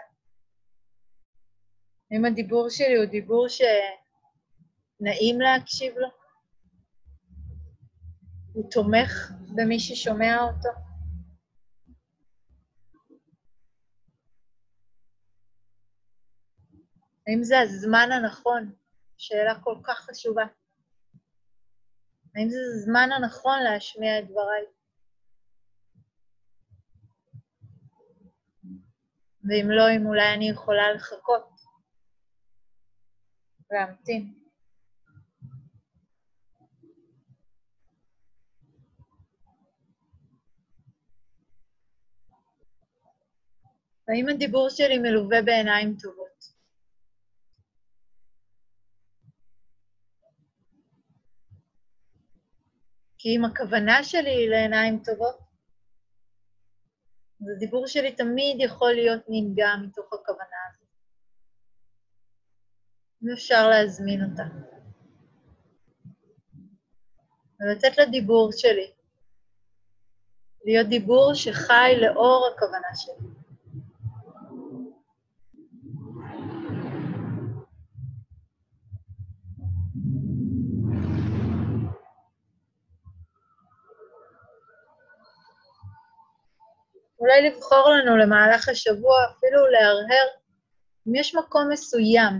אם 2.12 2.26
הדיבור 2.26 2.70
שלי 2.70 2.96
הוא 2.96 3.06
דיבור 3.06 3.48
שנעים 3.50 5.42
להקשיב 5.42 5.98
לו? 5.98 6.08
הוא 8.54 8.72
תומך 8.72 9.32
במי 9.56 9.80
ששומע 9.80 10.38
אותו? 10.42 10.89
האם 17.30 17.44
זה 17.44 17.60
הזמן 17.60 18.10
הנכון? 18.12 18.74
שאלה 19.18 19.60
כל 19.64 19.76
כך 19.84 20.00
חשובה. 20.00 20.44
האם 22.36 22.50
זה 22.50 22.58
הזמן 22.66 23.10
הנכון 23.12 23.60
להשמיע 23.64 24.20
את 24.20 24.28
דבריי? 24.28 24.66
ואם 29.44 29.70
לא, 29.70 29.84
אם 29.96 30.06
אולי 30.06 30.34
אני 30.34 30.50
יכולה 30.50 30.94
לחכות, 30.94 31.50
להמתין. 33.72 34.34
והאם 44.08 44.30
הדיבור 44.30 44.70
שלי 44.70 44.98
מלווה 44.98 45.42
בעיניים 45.42 45.98
טובות? 46.02 46.29
כי 53.20 53.36
אם 53.36 53.46
הכוונה 53.46 54.04
שלי 54.04 54.30
היא 54.30 54.50
לעיניים 54.50 55.02
טובות, 55.06 55.40
אז 57.42 57.48
הדיבור 57.56 57.88
שלי 57.88 58.16
תמיד 58.16 58.58
יכול 58.60 58.94
להיות 58.94 59.22
ננגע 59.30 59.68
מתוך 59.84 60.14
הכוונה 60.14 60.58
הזאת. 60.70 60.88
אם 63.24 63.28
אפשר 63.34 63.70
להזמין 63.70 64.24
אותה. 64.24 64.44
ולתת 67.60 67.98
לדיבור 67.98 68.50
שלי 68.52 68.92
להיות 70.66 70.88
דיבור 70.88 71.34
שחי 71.34 71.92
לאור 72.02 72.50
הכוונה 72.56 72.88
שלי. 72.96 73.39
אולי 87.20 87.50
לבחור 87.50 87.90
לנו 87.90 88.18
למהלך 88.18 88.70
השבוע, 88.70 89.16
אפילו 89.38 89.68
להרהר, 89.68 90.28
אם 91.08 91.16
יש 91.16 91.36
מקום 91.36 91.70
מסוים, 91.72 92.34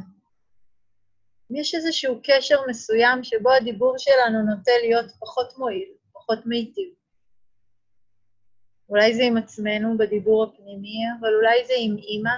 אם 1.52 1.56
יש 1.56 1.76
איזשהו 1.76 2.20
קשר 2.24 2.58
מסוים 2.68 3.24
שבו 3.24 3.52
הדיבור 3.52 3.96
שלנו 3.98 4.42
נוטה 4.42 4.72
להיות 4.82 5.12
פחות 5.20 5.58
מועיל, 5.58 5.90
פחות 6.14 6.40
מיטיב. 6.46 6.94
אולי 8.90 9.16
זה 9.16 9.24
עם 9.24 9.38
עצמנו 9.38 9.98
בדיבור 9.98 10.44
הפנימי, 10.44 10.98
אבל 11.20 11.36
אולי 11.36 11.66
זה 11.66 11.74
עם 11.78 11.98
אימא, 11.98 12.36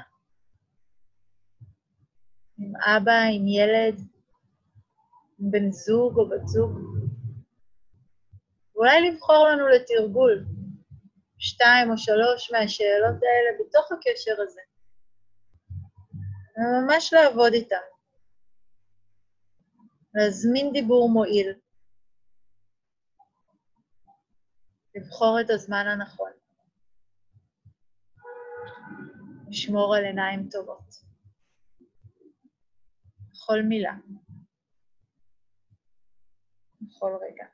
עם 2.59 2.73
אבא, 2.75 3.21
עם 3.33 3.47
ילד, 3.47 3.99
עם 5.39 5.51
בן 5.51 5.71
זוג 5.71 6.17
או 6.17 6.29
בת 6.29 6.47
זוג. 6.47 6.71
ואולי 8.75 9.11
לבחור 9.11 9.47
לנו 9.47 9.67
לתרגול, 9.67 10.45
שתיים 11.41 11.91
או 11.91 11.97
שלוש 11.97 12.51
מהשאלות 12.51 13.19
האלה 13.23 13.57
בתוך 13.59 13.91
הקשר 13.91 14.41
הזה. 14.41 14.61
וממש 16.57 17.13
לעבוד 17.13 17.53
איתן. 17.53 17.75
להזמין 20.13 20.71
דיבור 20.73 21.09
מועיל. 21.09 21.53
לבחור 24.95 25.37
את 25.41 25.49
הזמן 25.49 25.85
הנכון. 25.87 26.31
לשמור 29.49 29.95
על 29.95 30.03
עיניים 30.05 30.49
טובות. 30.51 30.95
בכל 33.31 33.61
מילה. 33.61 33.93
בכל 36.81 37.17
רגע. 37.21 37.45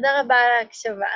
תודה 0.00 0.20
רבה 0.20 0.34
על 0.34 0.50
ההקשבה. 0.58 1.06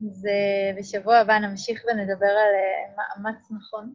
ובשבוע 0.00 1.16
הבא 1.16 1.38
נמשיך 1.38 1.82
ונדבר 1.84 2.26
על 2.26 2.54
אה, 2.54 2.94
מאמץ 2.96 3.50
נכון. 3.50 3.94